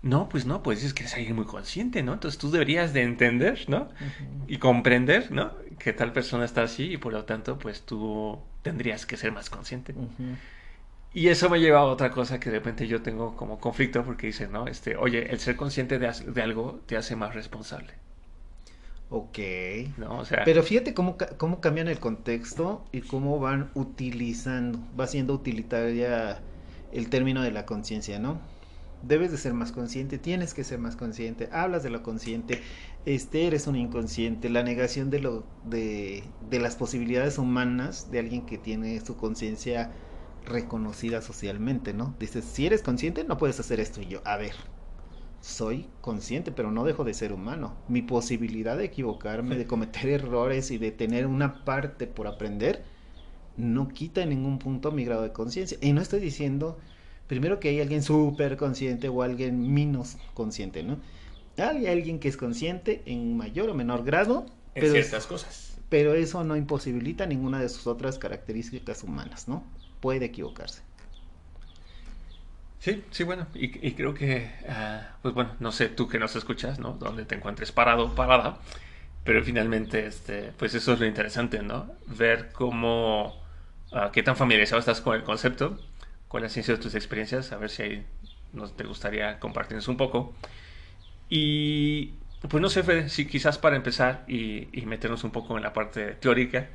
No, 0.02 0.30
pues 0.30 0.46
no, 0.46 0.62
pues 0.64 0.84
es 0.84 0.94
que 0.94 1.04
eres 1.04 1.16
alguien 1.16 1.36
muy 1.36 1.46
consciente, 1.46 2.04
¿no? 2.04 2.14
Entonces 2.14 2.40
tú 2.40 2.52
deberías 2.52 2.94
de 2.94 3.02
entender, 3.02 3.66
¿no? 3.68 3.90
Uh 4.00 4.06
-huh. 4.06 4.44
Y 4.48 4.58
comprender, 4.60 5.32
¿no? 5.32 5.54
Que 5.80 5.94
tal 5.94 6.14
persona 6.14 6.46
está 6.46 6.64
así 6.64 6.94
y 6.94 6.98
por 6.98 7.12
lo 7.14 7.26
tanto, 7.26 7.58
pues 7.58 7.84
tú 7.86 8.40
tendrías 8.62 9.06
que 9.08 9.18
ser 9.18 9.32
más 9.32 9.50
consciente. 9.50 9.94
Uh 9.96 10.10
-huh. 10.20 10.40
Y 11.14 11.30
eso 11.30 11.50
me 11.50 11.60
lleva 11.60 11.80
a 11.80 11.86
otra 11.86 12.12
cosa 12.12 12.40
que 12.40 12.50
de 12.52 12.58
repente 12.58 12.88
yo 12.88 13.02
tengo 13.02 13.36
como 13.36 13.60
conflicto 13.60 14.04
porque 14.06 14.28
dice, 14.28 14.48
¿no? 14.48 14.68
Este, 14.68 14.96
oye, 14.98 15.32
el 15.32 15.40
ser 15.40 15.56
consciente 15.56 15.98
de, 15.98 16.12
de 16.12 16.42
algo 16.42 16.84
te 16.86 16.98
hace 16.98 17.16
más 17.16 17.34
responsable. 17.34 17.94
Ok. 19.10 19.40
No, 19.98 20.20
o 20.20 20.26
sea... 20.26 20.44
Pero 20.44 20.64
fíjate 20.64 20.94
cómo, 20.94 21.18
cómo 21.38 21.62
cambian 21.62 21.88
el 21.88 22.00
contexto 22.00 22.84
y 22.92 23.02
cómo 23.02 23.40
van 23.40 23.72
utilizando, 23.76 24.80
va 25.00 25.08
siendo 25.08 25.34
utilitaria 25.34 26.42
el 26.92 27.10
término 27.10 27.42
de 27.42 27.52
la 27.52 27.66
conciencia, 27.66 28.20
¿no? 28.20 28.40
Debes 29.02 29.32
de 29.32 29.38
ser 29.38 29.54
más 29.54 29.72
consciente, 29.72 30.18
tienes 30.18 30.54
que 30.56 30.64
ser 30.64 30.80
más 30.80 30.96
consciente, 30.96 31.50
hablas 31.52 31.84
de 31.84 31.92
lo 31.92 32.02
consciente, 32.02 32.64
este 33.06 33.46
eres 33.46 33.68
un 33.68 33.76
inconsciente, 33.76 34.50
la 34.50 34.64
negación 34.64 35.12
de 35.12 35.20
lo 35.20 35.46
de, 35.64 36.24
de 36.50 36.60
las 36.60 36.76
posibilidades 36.76 37.38
humanas 37.38 38.10
de 38.10 38.20
alguien 38.20 38.46
que 38.48 38.58
tiene 38.58 39.00
su 39.02 39.16
conciencia 39.16 39.92
reconocida 40.44 41.22
socialmente, 41.22 41.94
¿no? 41.94 42.16
Dices, 42.20 42.46
si 42.46 42.66
eres 42.66 42.82
consciente 42.82 43.24
no 43.24 43.38
puedes 43.38 43.60
hacer 43.60 43.80
esto 43.80 44.02
y 44.02 44.08
yo, 44.08 44.22
a 44.26 44.38
ver, 44.38 44.56
soy 45.46 45.86
consciente, 46.02 46.52
pero 46.52 46.72
no 46.72 46.84
dejo 46.84 47.04
de 47.04 47.14
ser 47.14 47.32
humano. 47.32 47.76
Mi 47.88 48.02
posibilidad 48.02 48.76
de 48.76 48.86
equivocarme, 48.86 49.56
de 49.56 49.68
cometer 49.68 50.10
errores 50.10 50.72
y 50.72 50.80
de 50.80 50.90
tener 50.90 51.28
una 51.28 51.64
parte 51.64 52.08
por 52.08 52.26
aprender, 52.26 52.84
no 53.56 53.88
quita 53.88 54.24
en 54.24 54.30
ningún 54.30 54.58
punto 54.58 54.92
mi 54.92 55.06
grado 55.06 55.22
de 55.22 55.32
conciencia. 55.32 55.78
Y 55.82 55.94
no 55.94 56.02
estoy 56.02 56.20
diciendo, 56.20 56.80
primero 57.28 57.60
que 57.60 57.70
hay 57.70 57.80
alguien 57.80 58.02
súper 58.02 58.58
consciente 58.58 59.08
o 59.08 59.22
alguien 59.22 59.72
menos 59.72 60.18
consciente, 60.34 60.82
¿no? 60.82 60.98
Hay 61.58 61.86
alguien 61.86 62.20
que 62.20 62.28
es 62.28 62.38
consciente 62.38 63.04
en 63.06 63.38
mayor 63.38 63.70
o 63.70 63.76
menor 63.76 64.04
grado. 64.04 64.48
En 64.74 64.82
pero 64.82 64.94
ciertas 64.94 65.28
cosas. 65.28 65.78
Pero 65.90 66.16
eso 66.16 66.44
no 66.44 66.56
imposibilita 66.56 67.28
ninguna 67.28 67.60
de 67.60 67.70
sus 67.70 67.86
otras 67.86 68.18
características 68.18 69.04
humanas, 69.04 69.48
¿no? 69.48 69.64
Puede 70.00 70.26
equivocarse. 70.26 70.82
Sí, 72.86 73.04
sí, 73.10 73.24
bueno, 73.24 73.48
y, 73.56 73.94
creo 73.94 74.14
que, 74.14 74.48
uh, 74.70 75.20
pues 75.24 75.34
bueno, 75.34 75.56
no 75.60 75.72
sé, 75.72 75.90
tú 75.90 76.08
que 76.08 76.20
nos 76.20 76.36
escuchas, 76.36 76.78
¿no? 76.78 76.92
Donde 76.92 77.26
te 77.26 77.34
encuentres 77.34 77.72
parado, 77.72 78.14
parada, 78.14 78.60
pero 79.24 79.44
finalmente, 79.44 80.06
este, 80.06 80.52
pues 80.56 80.76
eso 80.76 80.94
es 80.94 81.00
lo 81.00 81.08
interesante, 81.08 81.64
¿no? 81.64 81.92
Ver 82.06 82.52
cómo, 82.54 83.42
uh, 83.92 84.12
qué 84.14 84.22
tan 84.22 84.36
familiarizado 84.36 84.80
estás 84.80 85.02
con 85.02 85.16
el 85.16 85.24
concepto, 85.24 85.80
con 86.28 86.44
la 86.44 86.50
ciencia 86.50 86.76
de 86.76 86.80
tus 86.80 86.94
experiencias, 86.94 87.52
a 87.54 87.58
ver 87.58 87.72
si 87.72 87.82
ahí 87.82 88.06
nos 88.54 88.78
te 88.78 88.84
gustaría 88.84 89.40
compartirnos 89.40 89.88
un 89.88 89.98
poco. 89.98 90.36
Y, 91.28 92.14
pues 92.48 92.62
no 92.62 92.70
sé, 92.70 92.84
Fede, 92.84 93.10
si 93.10 93.26
quizás 93.26 93.58
para 93.58 93.78
empezar 93.78 94.26
y, 94.28 94.68
y 94.80 94.86
meternos 94.86 95.24
un 95.24 95.32
poco 95.32 95.58
en 95.58 95.64
la 95.64 95.74
parte 95.74 96.12
teórica, 96.22 96.70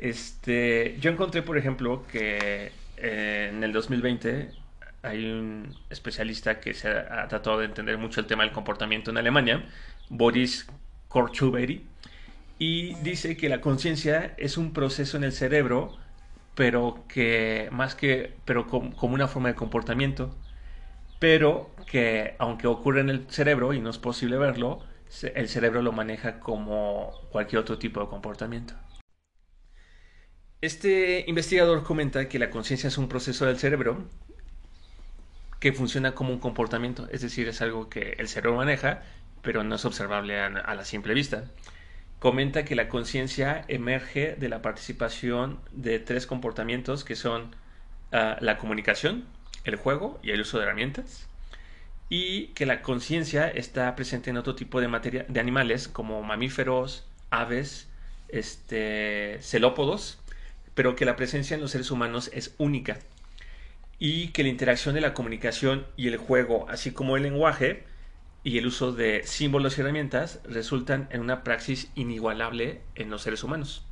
este, 0.00 0.96
yo 1.00 1.08
encontré, 1.08 1.42
por 1.42 1.56
ejemplo, 1.56 2.04
que 2.10 2.72
eh, 2.96 3.50
en 3.52 3.62
el 3.62 3.72
2020 3.72 4.59
hay 5.02 5.30
un 5.30 5.76
especialista 5.88 6.60
que 6.60 6.74
se 6.74 6.88
ha, 6.88 7.26
tratado 7.28 7.58
de 7.58 7.66
entender 7.66 7.98
mucho 7.98 8.20
el 8.20 8.26
tema 8.26 8.42
del 8.42 8.52
comportamiento 8.52 9.10
en 9.10 9.18
Alemania, 9.18 9.64
Boris 10.08 10.66
Korchuberi, 11.08 11.86
y 12.58 12.94
dice 12.96 13.36
que 13.36 13.48
la 13.48 13.60
conciencia 13.60 14.34
es 14.36 14.58
un 14.58 14.72
proceso 14.72 15.16
en 15.16 15.24
el 15.24 15.32
cerebro, 15.32 15.96
pero 16.54 17.04
que 17.08 17.68
más 17.72 17.94
que, 17.94 18.34
pero 18.44 18.66
como 18.66 19.14
una 19.14 19.28
forma 19.28 19.48
de 19.48 19.54
comportamiento, 19.54 20.36
pero 21.18 21.70
que 21.86 22.34
aunque 22.38 22.66
ocurre 22.66 23.00
en 23.00 23.10
el 23.10 23.26
cerebro 23.30 23.72
y 23.72 23.80
no 23.80 23.90
es 23.90 23.98
posible 23.98 24.36
verlo, 24.36 24.82
el 25.34 25.48
cerebro 25.48 25.82
lo 25.82 25.92
maneja 25.92 26.38
como 26.40 27.12
cualquier 27.30 27.60
otro 27.60 27.78
tipo 27.78 28.00
de 28.00 28.08
comportamiento. 28.08 28.74
Este 30.60 31.24
investigador 31.26 31.82
comenta 31.82 32.28
que 32.28 32.38
la 32.38 32.50
conciencia 32.50 32.88
es 32.88 32.98
un 32.98 33.08
proceso 33.08 33.46
del 33.46 33.58
cerebro 33.58 34.06
que 35.60 35.72
funciona 35.72 36.14
como 36.14 36.32
un 36.32 36.40
comportamiento, 36.40 37.08
es 37.12 37.20
decir, 37.20 37.48
es 37.48 37.60
algo 37.60 37.88
que 37.88 38.16
el 38.18 38.28
cerebro 38.28 38.56
maneja, 38.56 39.02
pero 39.42 39.62
no 39.62 39.76
es 39.76 39.84
observable 39.84 40.40
a, 40.40 40.74
la 40.74 40.84
simple 40.84 41.14
vista. 41.14 41.44
Comenta 42.18 42.64
que 42.64 42.74
la 42.74 42.88
conciencia 42.88 43.64
emerge 43.68 44.36
de 44.36 44.48
la 44.48 44.62
participación 44.62 45.60
de 45.72 45.98
tres 45.98 46.26
comportamientos 46.26 47.04
que 47.04 47.16
son 47.16 47.54
ah, 48.12 48.36
la 48.40 48.58
comunicación, 48.58 49.24
el 49.64 49.76
juego 49.76 50.18
y 50.22 50.30
el 50.30 50.40
uso 50.40 50.58
de 50.58 50.64
herramientas, 50.64 51.28
y 52.08 52.48
que 52.48 52.66
la 52.66 52.82
conciencia 52.82 53.48
está 53.48 53.94
presente 53.96 54.30
en 54.30 54.38
otro 54.38 54.54
tipo 54.54 54.80
de 54.80 54.88
materia 54.88 55.24
de 55.28 55.40
animales 55.40 55.88
como 55.88 56.22
mamíferos, 56.22 57.06
aves, 57.30 57.88
este, 58.28 59.38
celópodos 59.42 60.18
pero 60.74 60.96
que 60.96 61.04
la 61.04 61.16
presencia 61.16 61.54
en 61.54 61.60
los 61.60 61.72
seres 61.72 61.90
humanos 61.90 62.30
es 62.32 62.54
única 62.58 62.98
y 64.00 64.28
que 64.28 64.42
la 64.42 64.48
interacción 64.48 64.94
de 64.94 65.02
la 65.02 65.12
comunicación 65.12 65.86
y 65.94 66.08
el 66.08 66.16
juego, 66.16 66.66
así 66.70 66.90
como 66.90 67.16
el 67.16 67.22
lenguaje 67.22 67.84
y 68.42 68.56
el 68.56 68.66
uso 68.66 68.92
de 68.92 69.22
símbolos 69.24 69.76
y 69.76 69.82
herramientas, 69.82 70.40
resultan 70.44 71.06
en 71.12 71.20
una 71.20 71.44
praxis 71.44 71.90
inigualable 71.94 72.80
en 72.94 73.10
los 73.10 73.22
seres 73.22 73.44
humanos. 73.44 73.84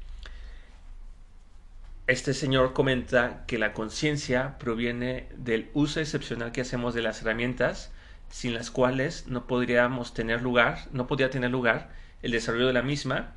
Este 2.07 2.33
señor 2.33 2.73
comenta 2.73 3.45
que 3.47 3.59
la 3.59 3.75
conciencia 3.75 4.57
proviene 4.59 5.29
del 5.37 5.69
uso 5.75 6.01
excepcional 6.01 6.53
que 6.53 6.63
hacemos 6.63 6.95
de 6.95 7.03
las 7.03 7.21
herramientas, 7.21 7.93
sin 8.31 8.55
las 8.55 8.71
cuales 8.71 9.27
no 9.27 9.47
podríamos 9.47 10.15
tener 10.15 10.41
lugar, 10.41 10.89
no 10.91 11.07
podría 11.07 11.29
tener 11.29 11.51
lugar 11.51 11.91
el 12.23 12.31
desarrollo 12.31 12.67
de 12.67 12.73
la 12.73 12.83
misma 12.83 13.35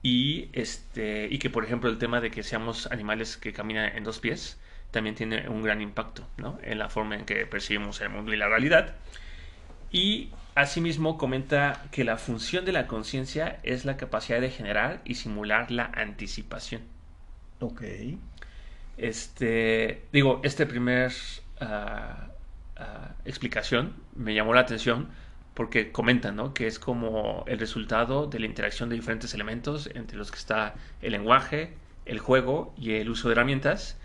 y, 0.00 0.48
este, 0.52 1.26
y 1.28 1.40
que, 1.40 1.50
por 1.50 1.64
ejemplo, 1.64 1.90
el 1.90 1.98
tema 1.98 2.20
de 2.20 2.30
que 2.30 2.44
seamos 2.44 2.86
animales 2.92 3.36
que 3.36 3.52
caminan 3.52 3.96
en 3.96 4.04
dos 4.04 4.20
pies 4.20 4.60
también 4.94 5.16
tiene 5.16 5.48
un 5.48 5.62
gran 5.62 5.82
impacto 5.82 6.24
¿no? 6.36 6.56
en 6.62 6.78
la 6.78 6.88
forma 6.88 7.16
en 7.16 7.24
que 7.24 7.46
percibimos 7.46 8.00
el 8.00 8.10
mundo 8.10 8.32
y 8.32 8.36
la 8.36 8.48
realidad. 8.48 8.94
Y 9.90 10.30
asimismo 10.54 11.18
comenta 11.18 11.82
que 11.90 12.04
la 12.04 12.16
función 12.16 12.64
de 12.64 12.70
la 12.70 12.86
conciencia 12.86 13.58
es 13.64 13.84
la 13.84 13.96
capacidad 13.96 14.40
de 14.40 14.50
generar 14.50 15.00
y 15.04 15.16
simular 15.16 15.72
la 15.72 15.90
anticipación. 15.94 16.82
Ok. 17.58 17.82
Este, 18.96 20.04
digo, 20.12 20.40
este 20.44 20.64
primer 20.64 21.12
uh, 21.60 22.28
explicación 23.24 23.94
me 24.14 24.32
llamó 24.32 24.54
la 24.54 24.60
atención 24.60 25.08
porque 25.54 25.90
comentan 25.90 26.36
¿no? 26.36 26.54
que 26.54 26.68
es 26.68 26.78
como 26.78 27.44
el 27.48 27.58
resultado 27.58 28.28
de 28.28 28.38
la 28.38 28.46
interacción 28.46 28.88
de 28.90 28.94
diferentes 28.94 29.34
elementos 29.34 29.90
entre 29.94 30.16
los 30.16 30.30
que 30.30 30.38
está 30.38 30.74
el 31.02 31.12
lenguaje, 31.12 31.74
el 32.06 32.20
juego 32.20 32.72
y 32.78 32.92
el 32.92 33.10
uso 33.10 33.28
de 33.28 33.32
herramientas. 33.32 33.98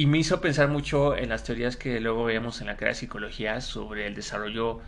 Y 0.00 0.06
me 0.06 0.16
hizo 0.16 0.40
pensar 0.40 0.68
mucho 0.68 1.14
en 1.14 1.28
las 1.28 1.44
teorías 1.44 1.76
que 1.76 2.00
luego 2.00 2.24
veíamos 2.24 2.62
en 2.62 2.68
la 2.68 2.72
carrera 2.72 2.92
de 2.92 3.00
psicología 3.00 3.60
sobre 3.60 4.06
el 4.06 4.14
desarrollo 4.14 4.80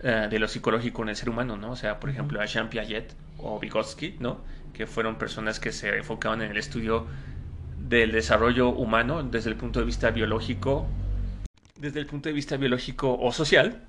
eh, 0.00 0.28
de 0.30 0.38
lo 0.38 0.46
psicológico 0.46 1.02
en 1.02 1.08
el 1.08 1.16
ser 1.16 1.28
humano, 1.28 1.56
¿no? 1.56 1.72
O 1.72 1.76
sea, 1.76 1.98
por 1.98 2.08
ejemplo, 2.08 2.40
a 2.40 2.46
Jean 2.46 2.70
Piaget 2.70 3.16
o 3.38 3.58
Vygotsky, 3.58 4.18
¿no? 4.20 4.44
Que 4.72 4.86
fueron 4.86 5.16
personas 5.18 5.58
que 5.58 5.72
se 5.72 5.96
enfocaban 5.96 6.40
en 6.42 6.52
el 6.52 6.56
estudio 6.56 7.08
del 7.80 8.12
desarrollo 8.12 8.68
humano 8.68 9.24
desde 9.24 9.50
el 9.50 9.56
punto 9.56 9.80
de 9.80 9.86
vista 9.86 10.12
biológico, 10.12 10.86
desde 11.74 11.98
el 11.98 12.06
punto 12.06 12.28
de 12.28 12.32
vista 12.32 12.56
biológico 12.56 13.18
o 13.18 13.32
social, 13.32 13.88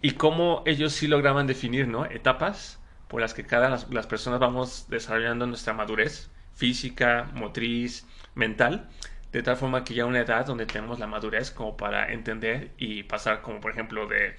y 0.00 0.12
cómo 0.12 0.62
ellos 0.64 0.92
sí 0.92 1.08
lograban 1.08 1.48
definir 1.48 1.88
¿no? 1.88 2.04
etapas 2.04 2.78
por 3.08 3.20
las 3.20 3.34
que 3.34 3.44
cada 3.44 3.68
las, 3.68 3.90
las 3.90 4.06
personas 4.06 4.38
vamos 4.38 4.86
desarrollando 4.88 5.44
nuestra 5.48 5.72
madurez 5.72 6.30
física, 6.54 7.32
motriz, 7.34 8.06
mental, 8.36 8.88
de 9.32 9.42
tal 9.42 9.56
forma 9.56 9.84
que 9.84 9.94
ya 9.94 10.06
una 10.06 10.20
edad 10.20 10.46
donde 10.46 10.66
tenemos 10.66 10.98
la 10.98 11.06
madurez 11.06 11.50
como 11.50 11.76
para 11.76 12.12
entender 12.12 12.70
y 12.78 13.02
pasar 13.02 13.42
como 13.42 13.60
por 13.60 13.72
ejemplo 13.72 14.06
de 14.06 14.36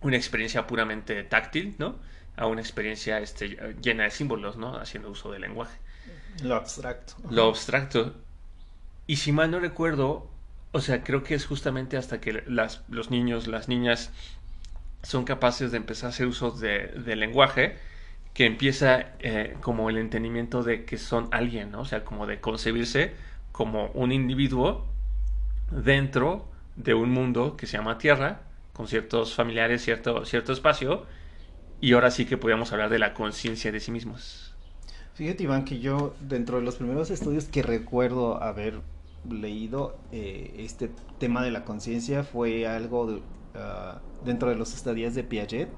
una 0.00 0.16
experiencia 0.16 0.66
puramente 0.66 1.22
táctil, 1.24 1.74
¿no? 1.78 1.96
A 2.36 2.46
una 2.46 2.60
experiencia 2.60 3.18
este, 3.18 3.56
llena 3.80 4.04
de 4.04 4.10
símbolos, 4.10 4.56
¿no? 4.56 4.76
Haciendo 4.76 5.10
uso 5.10 5.32
del 5.32 5.42
lenguaje. 5.42 5.78
Lo 6.42 6.56
abstracto. 6.56 7.14
Lo 7.30 7.48
abstracto. 7.48 8.14
Y 9.06 9.16
si 9.16 9.32
mal 9.32 9.50
no 9.50 9.60
recuerdo, 9.60 10.28
o 10.72 10.80
sea, 10.80 11.02
creo 11.02 11.22
que 11.22 11.34
es 11.34 11.46
justamente 11.46 11.96
hasta 11.96 12.20
que 12.20 12.42
las, 12.46 12.82
los 12.88 13.10
niños, 13.10 13.46
las 13.46 13.68
niñas 13.68 14.10
son 15.02 15.24
capaces 15.24 15.70
de 15.70 15.76
empezar 15.78 16.08
a 16.08 16.10
hacer 16.10 16.26
uso 16.26 16.50
de, 16.50 16.88
del 16.88 17.20
lenguaje 17.20 17.76
que 18.34 18.46
empieza 18.46 19.12
eh, 19.20 19.56
como 19.60 19.88
el 19.88 19.96
entendimiento 19.96 20.62
de 20.62 20.84
que 20.84 20.98
son 20.98 21.28
alguien, 21.30 21.70
¿no? 21.70 21.82
O 21.82 21.84
sea, 21.84 22.04
como 22.04 22.26
de 22.26 22.40
concebirse 22.40 23.12
como 23.54 23.86
un 23.94 24.10
individuo 24.10 24.84
dentro 25.70 26.48
de 26.76 26.94
un 26.94 27.10
mundo 27.10 27.56
que 27.56 27.66
se 27.66 27.76
llama 27.76 27.98
Tierra, 27.98 28.40
con 28.72 28.88
ciertos 28.88 29.34
familiares, 29.34 29.82
cierto, 29.82 30.24
cierto 30.24 30.52
espacio, 30.52 31.04
y 31.80 31.92
ahora 31.92 32.10
sí 32.10 32.26
que 32.26 32.36
podríamos 32.36 32.72
hablar 32.72 32.90
de 32.90 32.98
la 32.98 33.14
conciencia 33.14 33.70
de 33.70 33.78
sí 33.78 33.92
mismos. 33.92 34.52
Fíjate, 35.14 35.44
Iván, 35.44 35.64
que 35.64 35.78
yo, 35.78 36.14
dentro 36.28 36.58
de 36.58 36.64
los 36.64 36.74
primeros 36.74 37.10
estudios 37.10 37.44
que 37.44 37.62
recuerdo 37.62 38.42
haber 38.42 38.80
leído, 39.30 39.94
eh, 40.10 40.56
este 40.58 40.90
tema 41.20 41.44
de 41.44 41.52
la 41.52 41.64
conciencia 41.64 42.24
fue 42.24 42.66
algo 42.66 43.22
Ah, 43.54 44.00
dentro 44.24 44.48
de 44.48 44.56
los 44.56 44.74
estadías 44.74 45.14
de 45.14 45.22
Piaget, 45.22 45.68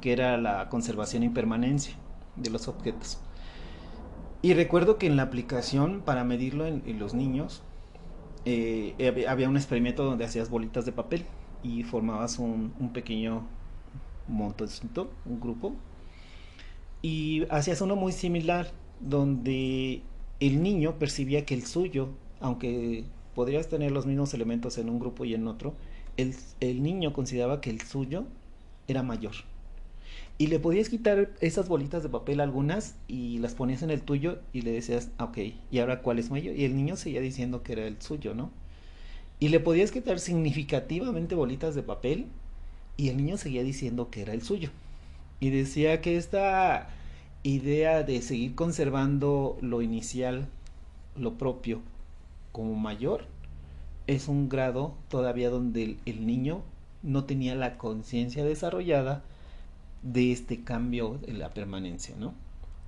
que 0.00 0.12
era 0.12 0.36
la 0.36 0.68
conservación 0.68 1.24
y 1.24 1.28
permanencia 1.28 1.94
de 2.36 2.50
los 2.50 2.68
objetos. 2.68 3.18
Y 4.42 4.54
recuerdo 4.54 4.98
que 4.98 5.06
en 5.06 5.16
la 5.16 5.24
aplicación 5.24 6.00
para 6.00 6.24
medirlo 6.24 6.66
en, 6.66 6.98
los 6.98 7.14
niños, 7.14 7.62
eh, 8.44 9.26
había 9.28 9.48
un 9.48 9.56
experimento 9.56 10.04
donde 10.04 10.24
hacías 10.24 10.48
bolitas 10.48 10.86
de 10.86 10.92
papel 10.92 11.26
y 11.62 11.82
formabas 11.82 12.38
un, 12.38 12.72
un 12.80 12.92
pequeño 12.92 13.46
montecito, 14.28 15.10
un 15.26 15.40
grupo, 15.40 15.74
y 17.02 17.44
hacías 17.50 17.80
uno 17.80 17.96
muy 17.96 18.12
similar, 18.12 18.70
donde 19.00 20.02
el 20.40 20.62
niño 20.62 20.98
percibía 20.98 21.44
que 21.44 21.54
el 21.54 21.66
suyo, 21.66 22.08
aunque 22.40 23.04
podrías 23.34 23.68
tener 23.68 23.92
los 23.92 24.06
mismos 24.06 24.34
elementos 24.34 24.78
en 24.78 24.90
un 24.90 24.98
grupo 24.98 25.24
y 25.24 25.34
en 25.34 25.46
otro, 25.46 25.74
el, 26.16 26.82
niño 26.82 27.12
consideraba 27.12 27.60
que 27.60 27.70
el 27.70 27.80
suyo 27.80 28.24
era 28.88 29.02
mayor. 29.02 29.32
Y 30.40 30.46
le 30.46 30.58
podías 30.58 30.88
quitar 30.88 31.34
esas 31.42 31.68
bolitas 31.68 32.02
de 32.02 32.08
papel 32.08 32.40
algunas 32.40 32.94
y 33.08 33.40
las 33.40 33.54
ponías 33.54 33.82
en 33.82 33.90
el 33.90 34.00
tuyo 34.00 34.38
y 34.54 34.62
le 34.62 34.72
decías, 34.72 35.10
ah, 35.18 35.24
ok, 35.24 35.36
¿y 35.70 35.78
ahora 35.80 36.00
cuál 36.00 36.18
es 36.18 36.30
mayor? 36.30 36.56
Y 36.56 36.64
el 36.64 36.74
niño 36.74 36.96
seguía 36.96 37.20
diciendo 37.20 37.62
que 37.62 37.74
era 37.74 37.86
el 37.86 38.00
suyo, 38.00 38.34
¿no? 38.34 38.50
Y 39.38 39.50
le 39.50 39.60
podías 39.60 39.90
quitar 39.90 40.18
significativamente 40.18 41.34
bolitas 41.34 41.74
de 41.74 41.82
papel 41.82 42.24
y 42.96 43.10
el 43.10 43.18
niño 43.18 43.36
seguía 43.36 43.62
diciendo 43.62 44.08
que 44.08 44.22
era 44.22 44.32
el 44.32 44.40
suyo. 44.40 44.70
Y 45.40 45.50
decía 45.50 46.00
que 46.00 46.16
esta 46.16 46.88
idea 47.42 48.02
de 48.02 48.22
seguir 48.22 48.54
conservando 48.54 49.58
lo 49.60 49.82
inicial, 49.82 50.48
lo 51.18 51.34
propio, 51.36 51.82
como 52.50 52.76
mayor, 52.76 53.26
es 54.06 54.26
un 54.26 54.48
grado 54.48 54.94
todavía 55.08 55.50
donde 55.50 55.98
el, 56.06 56.26
niño 56.26 56.62
no 57.02 57.24
tenía 57.24 57.54
la 57.54 57.76
conciencia 57.76 58.42
desarrollada 58.42 59.22
de 60.02 60.32
este 60.32 60.62
cambio 60.64 61.18
de 61.26 61.32
la 61.32 61.50
permanencia, 61.50 62.16
¿no? 62.16 62.34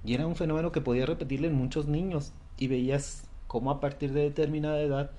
Y 0.04 0.14
era 0.14 0.26
un 0.26 0.36
fenómeno 0.36 0.72
que 0.72 0.80
podía 0.80 1.06
repetirle 1.06 1.48
en 1.48 1.54
muchos 1.54 1.86
niños 1.86 2.32
y 2.58 2.66
veías 2.66 3.24
cómo 3.46 3.70
a 3.70 3.80
partir 3.80 4.12
de 4.12 4.22
determinada 4.22 4.80
edad 4.80 5.10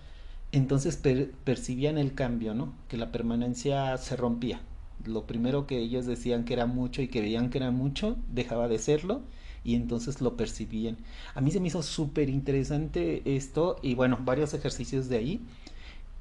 entonces 0.51 1.01
percibían 1.43 1.97
el 1.97 2.13
cambio, 2.13 2.53
¿no? 2.53 2.73
Que 2.87 2.97
la 2.97 3.11
permanencia 3.11 3.97
se 3.97 4.15
rompía. 4.15 4.61
Lo 5.03 5.25
primero 5.25 5.65
que 5.65 5.79
ellos 5.79 6.05
decían 6.05 6.45
que 6.45 6.53
era 6.53 6.67
mucho 6.67 7.01
y 7.01 7.07
que 7.07 7.21
veían 7.21 7.49
que 7.49 7.57
era 7.57 7.71
mucho, 7.71 8.17
dejaba 8.31 8.67
de 8.67 8.77
serlo 8.77 9.21
y 9.63 9.75
entonces 9.75 10.21
lo 10.21 10.37
percibían. 10.37 10.97
A 11.33 11.41
mí 11.41 11.49
se 11.49 11.59
me 11.59 11.69
hizo 11.69 11.81
súper 11.81 12.29
interesante 12.29 13.23
esto 13.25 13.77
y 13.81 13.95
bueno, 13.95 14.19
varios 14.21 14.53
ejercicios 14.53 15.09
de 15.09 15.17
ahí 15.17 15.41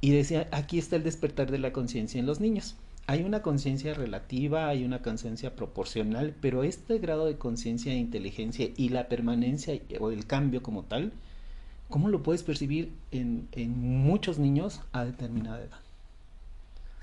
y 0.00 0.12
decía, 0.12 0.48
aquí 0.50 0.78
está 0.78 0.96
el 0.96 1.04
despertar 1.04 1.50
de 1.50 1.58
la 1.58 1.72
conciencia 1.72 2.18
en 2.18 2.26
los 2.26 2.40
niños. 2.40 2.76
Hay 3.06 3.22
una 3.22 3.42
conciencia 3.42 3.94
relativa, 3.94 4.68
hay 4.68 4.84
una 4.84 5.02
conciencia 5.02 5.56
proporcional, 5.56 6.34
pero 6.40 6.62
este 6.62 6.98
grado 6.98 7.26
de 7.26 7.36
conciencia 7.36 7.92
e 7.92 7.96
inteligencia 7.96 8.70
y 8.76 8.90
la 8.90 9.08
permanencia 9.08 9.80
o 9.98 10.10
el 10.10 10.26
cambio 10.26 10.62
como 10.62 10.84
tal, 10.84 11.12
¿cómo 11.88 12.08
lo 12.08 12.22
puedes 12.22 12.42
percibir 12.42 12.92
en, 13.10 13.48
muchos 13.76 14.38
niños 14.38 14.80
a 14.92 15.04
determinada 15.04 15.60
edad? 15.60 15.80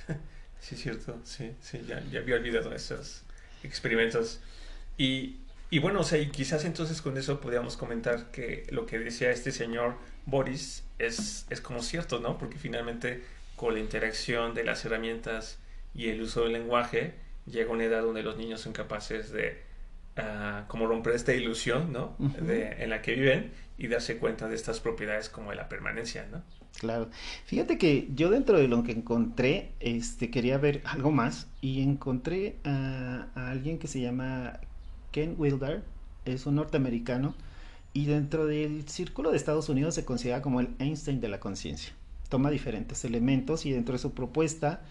Sí, 0.61 0.75
es 0.75 0.81
cierto, 0.81 1.17
sí, 1.23 1.51
sí, 1.61 1.79
ya, 1.87 2.03
ya 2.11 2.19
había 2.19 2.35
olvidado 2.35 2.73
esos 2.75 3.23
experimentos. 3.63 4.41
Y, 4.97 5.37
y 5.69 5.79
bueno, 5.79 6.01
o 6.01 6.03
sea, 6.03 6.17
y 6.17 6.29
quizás 6.31 6.65
entonces 6.65 7.01
con 7.01 7.17
eso 7.17 7.39
podríamos 7.39 7.77
comentar 7.77 8.29
que 8.31 8.67
lo 8.69 8.85
que 8.85 8.99
decía 8.99 9.31
este 9.31 9.53
señor 9.53 9.95
Boris 10.25 10.83
es, 10.97 11.45
es 11.49 11.61
como 11.61 11.81
cierto, 11.81 12.19
¿no? 12.19 12.37
Porque 12.37 12.57
finalmente 12.57 13.23
con 13.55 13.73
la 13.73 13.79
interacción 13.79 14.53
de 14.53 14.63
las 14.63 14.83
herramientas 14.83 15.59
y 15.93 16.09
el 16.09 16.21
uso 16.21 16.43
del 16.43 16.53
lenguaje 16.53 17.15
llega 17.45 17.71
una 17.71 17.85
edad 17.85 18.01
donde 18.01 18.23
los 18.23 18.37
niños 18.37 18.61
son 18.61 18.73
capaces 18.73 19.31
de 19.31 19.61
ah, 20.17 20.65
como 20.67 20.87
romper 20.87 21.13
esta 21.13 21.33
ilusión, 21.33 21.91
¿no? 21.91 22.15
en 22.19 22.89
la 22.89 23.01
que 23.01 23.15
viven 23.15 23.51
y 23.77 23.87
darse 23.87 24.17
cuenta 24.17 24.47
de 24.47 24.55
estas 24.55 24.79
propiedades 24.79 25.29
como 25.29 25.51
de 25.51 25.55
la 25.55 25.69
permanencia, 25.69 26.27
¿no? 26.31 26.43
Claro. 26.77 27.09
Fíjate 27.45 27.77
que 27.77 28.07
yo 28.13 28.29
dentro 28.29 28.57
de 28.57 28.67
lo 28.67 28.83
que 28.83 28.91
encontré, 28.91 29.71
este, 29.79 30.29
quería 30.29 30.57
ver 30.57 30.81
algo 30.85 31.11
más 31.11 31.47
y 31.61 31.81
encontré 31.81 32.57
a, 32.63 33.27
alguien 33.35 33.79
que 33.79 33.87
se 33.87 34.01
llama 34.01 34.59
Ken 35.11 35.35
Wilder, 35.37 35.83
es 36.25 36.45
un 36.45 36.55
norteamericano 36.55 37.35
y 37.93 38.05
dentro 38.05 38.45
del 38.45 38.87
círculo 38.87 39.31
de 39.31 39.37
Estados 39.37 39.67
Unidos 39.67 39.95
se 39.95 40.05
considera 40.05 40.41
como 40.41 40.59
el 40.59 40.69
Einstein 40.79 41.21
de 41.21 41.27
la 41.27 41.39
conciencia. 41.39 41.93
Toma 42.29 42.51
diferentes 42.51 43.03
elementos 43.03 43.65
y 43.65 43.71
dentro 43.71 43.93
de 43.93 43.99
su 43.99 44.13
propuesta 44.13 44.81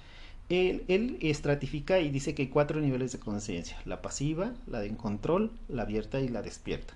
él, 0.48 1.18
estratifica 1.20 2.00
y 2.00 2.10
dice 2.10 2.34
que 2.34 2.42
hay 2.42 2.48
cuatro 2.48 2.80
niveles 2.80 3.12
de 3.12 3.18
conciencia, 3.18 3.76
la 3.84 4.02
pasiva, 4.02 4.52
la 4.66 4.80
de 4.80 4.94
control, 4.96 5.50
la 5.68 5.82
abierta 5.82 6.20
y 6.20 6.28
la 6.28 6.42
despierta. 6.42 6.94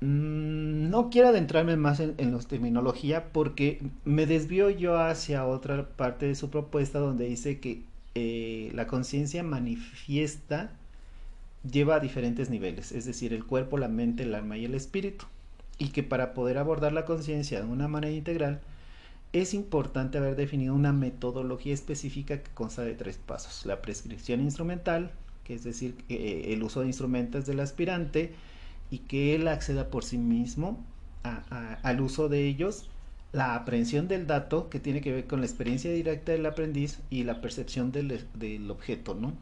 Mm, 0.00 0.90
no 0.90 1.10
quiero 1.10 1.28
adentrarme 1.28 1.76
más 1.76 2.00
en, 2.00 2.14
en 2.18 2.32
la 2.32 2.38
terminología 2.40 3.32
porque 3.32 3.80
me 4.04 4.26
desvío 4.26 4.70
yo 4.70 4.98
hacia 4.98 5.46
otra 5.46 5.88
parte 5.88 6.26
de 6.26 6.34
su 6.34 6.50
propuesta 6.50 6.98
donde 6.98 7.26
dice 7.26 7.58
que 7.58 7.82
eh, 8.20 8.70
la 8.74 8.88
conciencia 8.88 9.44
manifiesta 9.44 10.72
lleva 11.70 11.96
a 11.96 12.00
diferentes 12.00 12.50
niveles, 12.50 12.90
es 12.92 13.04
decir, 13.04 13.32
el 13.32 13.44
cuerpo, 13.44 13.78
la 13.78 13.88
mente, 13.88 14.24
el 14.24 14.34
alma 14.34 14.56
y 14.56 14.64
el 14.64 14.74
espíritu. 14.74 15.26
Y 15.78 15.90
que 15.90 16.02
para 16.02 16.34
poder 16.34 16.58
abordar 16.58 16.92
la 16.92 17.04
conciencia 17.04 17.60
de 17.60 17.68
una 17.68 17.86
manera 17.86 18.12
integral, 18.12 18.60
es 19.32 19.54
importante 19.54 20.18
haber 20.18 20.36
definido 20.36 20.74
una 20.74 20.92
metodología 20.92 21.74
específica 21.74 22.42
que 22.42 22.50
consta 22.52 22.82
de 22.82 22.94
tres 22.94 23.18
pasos. 23.18 23.66
La 23.66 23.82
prescripción 23.82 24.40
instrumental, 24.40 25.10
que 25.44 25.54
es 25.54 25.64
decir, 25.64 25.96
eh, 26.08 26.46
el 26.48 26.62
uso 26.62 26.80
de 26.80 26.86
instrumentos 26.86 27.46
del 27.46 27.60
aspirante, 27.60 28.32
y 28.90 29.00
que 29.00 29.34
él 29.34 29.48
acceda 29.48 29.88
por 29.88 30.04
sí 30.04 30.16
mismo 30.16 30.82
al 31.82 32.00
uso 32.00 32.30
de 32.30 32.46
ellos, 32.46 32.88
la 33.32 33.54
aprehensión 33.54 34.08
del 34.08 34.26
dato, 34.26 34.70
que 34.70 34.80
tiene 34.80 35.02
que 35.02 35.12
ver 35.12 35.26
con 35.26 35.40
la 35.40 35.46
experiencia 35.46 35.92
directa 35.92 36.32
del 36.32 36.46
aprendiz 36.46 37.00
y 37.10 37.24
la 37.24 37.42
percepción 37.42 37.92
del, 37.92 38.70
objeto, 38.70 39.14
¿no? 39.14 39.34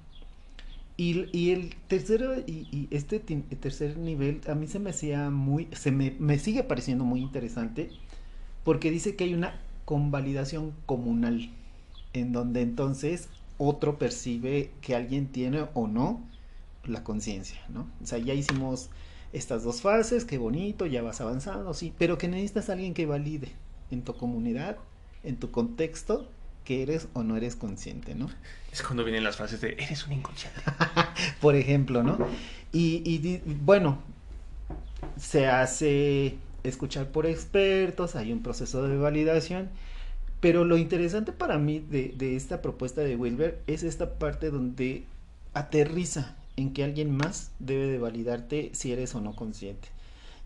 Y, 0.96 1.50
el 1.50 1.76
tercero, 1.86 2.34
y, 2.44 2.88
este 2.90 3.20
tercer 3.20 3.98
nivel 3.98 4.40
a 4.48 4.56
mí 4.56 4.66
se 4.66 4.80
me 4.80 4.90
hacía 4.90 5.30
muy, 5.30 5.68
se 5.72 5.92
me, 5.92 6.16
me 6.18 6.40
sigue 6.40 6.64
pareciendo 6.64 7.04
muy 7.04 7.20
interesante, 7.20 7.90
porque 8.64 8.90
dice 8.90 9.14
que 9.14 9.24
hay 9.24 9.34
una 9.34 9.60
convalidación 9.86 10.74
comunal, 10.84 11.48
en 12.12 12.32
donde 12.32 12.60
entonces 12.60 13.30
otro 13.56 13.98
percibe 13.98 14.70
que 14.82 14.94
alguien 14.94 15.28
tiene 15.28 15.66
o 15.72 15.86
no 15.86 16.20
la 16.84 17.02
conciencia, 17.02 17.58
¿no? 17.70 17.86
O 18.02 18.06
sea, 18.06 18.18
ya 18.18 18.34
hicimos 18.34 18.90
estas 19.32 19.64
dos 19.64 19.80
fases, 19.80 20.24
qué 20.24 20.36
bonito, 20.36 20.84
ya 20.86 21.02
vas 21.02 21.20
avanzando, 21.22 21.72
sí, 21.72 21.94
pero 21.96 22.18
que 22.18 22.28
necesitas 22.28 22.68
a 22.68 22.74
alguien 22.74 22.92
que 22.92 23.06
valide 23.06 23.52
en 23.90 24.02
tu 24.02 24.14
comunidad, 24.14 24.76
en 25.24 25.36
tu 25.36 25.50
contexto, 25.50 26.28
que 26.64 26.82
eres 26.82 27.08
o 27.14 27.22
no 27.22 27.36
eres 27.36 27.54
consciente, 27.56 28.14
¿no? 28.14 28.28
Es 28.72 28.82
cuando 28.82 29.04
vienen 29.04 29.24
las 29.24 29.36
frases 29.36 29.60
de 29.60 29.76
eres 29.78 30.06
un 30.06 30.14
inconsciente. 30.14 30.60
Por 31.40 31.54
ejemplo, 31.54 32.02
¿no? 32.02 32.18
Y, 32.72 33.02
y, 33.04 33.40
bueno, 33.62 33.98
se 35.16 35.46
hace 35.46 36.36
escuchar 36.68 37.08
por 37.08 37.26
expertos, 37.26 38.16
hay 38.16 38.32
un 38.32 38.42
proceso 38.42 38.86
de 38.86 38.96
validación, 38.96 39.70
pero 40.40 40.64
lo 40.64 40.76
interesante 40.76 41.32
para 41.32 41.58
mí 41.58 41.78
de, 41.78 42.36
esta 42.36 42.62
propuesta 42.62 43.00
de 43.00 43.16
Wilber 43.16 43.60
es 43.66 43.82
esta 43.82 44.18
parte 44.18 44.50
donde 44.50 45.04
aterriza 45.54 46.36
en 46.56 46.72
que 46.72 46.84
alguien 46.84 47.16
más 47.16 47.50
debe 47.58 47.86
de 47.86 47.98
validarte 47.98 48.70
si 48.72 48.92
eres 48.92 49.14
o 49.14 49.20
no 49.20 49.34
consciente. 49.34 49.88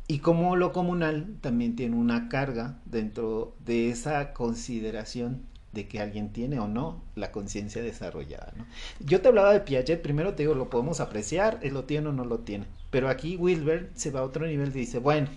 Y 0.06 0.18
como 0.18 0.56
lo 0.56 0.72
comunal 0.72 1.36
también 1.40 1.76
tiene 1.76 1.96
una 1.96 2.28
carga 2.28 2.78
dentro 2.84 3.54
de 3.64 3.90
esa 3.90 4.32
consideración 4.32 5.42
de 5.72 5.86
que 5.86 6.00
alguien 6.00 6.32
tiene 6.32 6.58
o 6.58 6.66
no 6.66 7.02
la 7.14 7.30
conciencia 7.30 7.82
desarrollada. 7.82 8.52
Yo 8.98 9.20
te 9.20 9.28
hablaba 9.28 9.52
de 9.52 9.60
Piaget, 9.60 10.02
primero 10.02 10.34
te 10.34 10.42
digo, 10.42 10.54
lo 10.54 10.68
podemos 10.68 11.00
apreciar, 11.00 11.60
él 11.62 11.74
lo 11.74 11.84
tiene 11.84 12.08
o 12.08 12.12
no 12.12 12.24
lo 12.24 12.40
tiene. 12.40 12.66
Pero 12.90 13.08
aquí 13.08 13.36
Wilber 13.36 13.90
se 13.94 14.10
va 14.10 14.20
a 14.20 14.24
otro 14.24 14.46
nivel 14.46 14.70
y 14.70 14.80
dice, 14.80 14.98
bueno, 14.98 15.28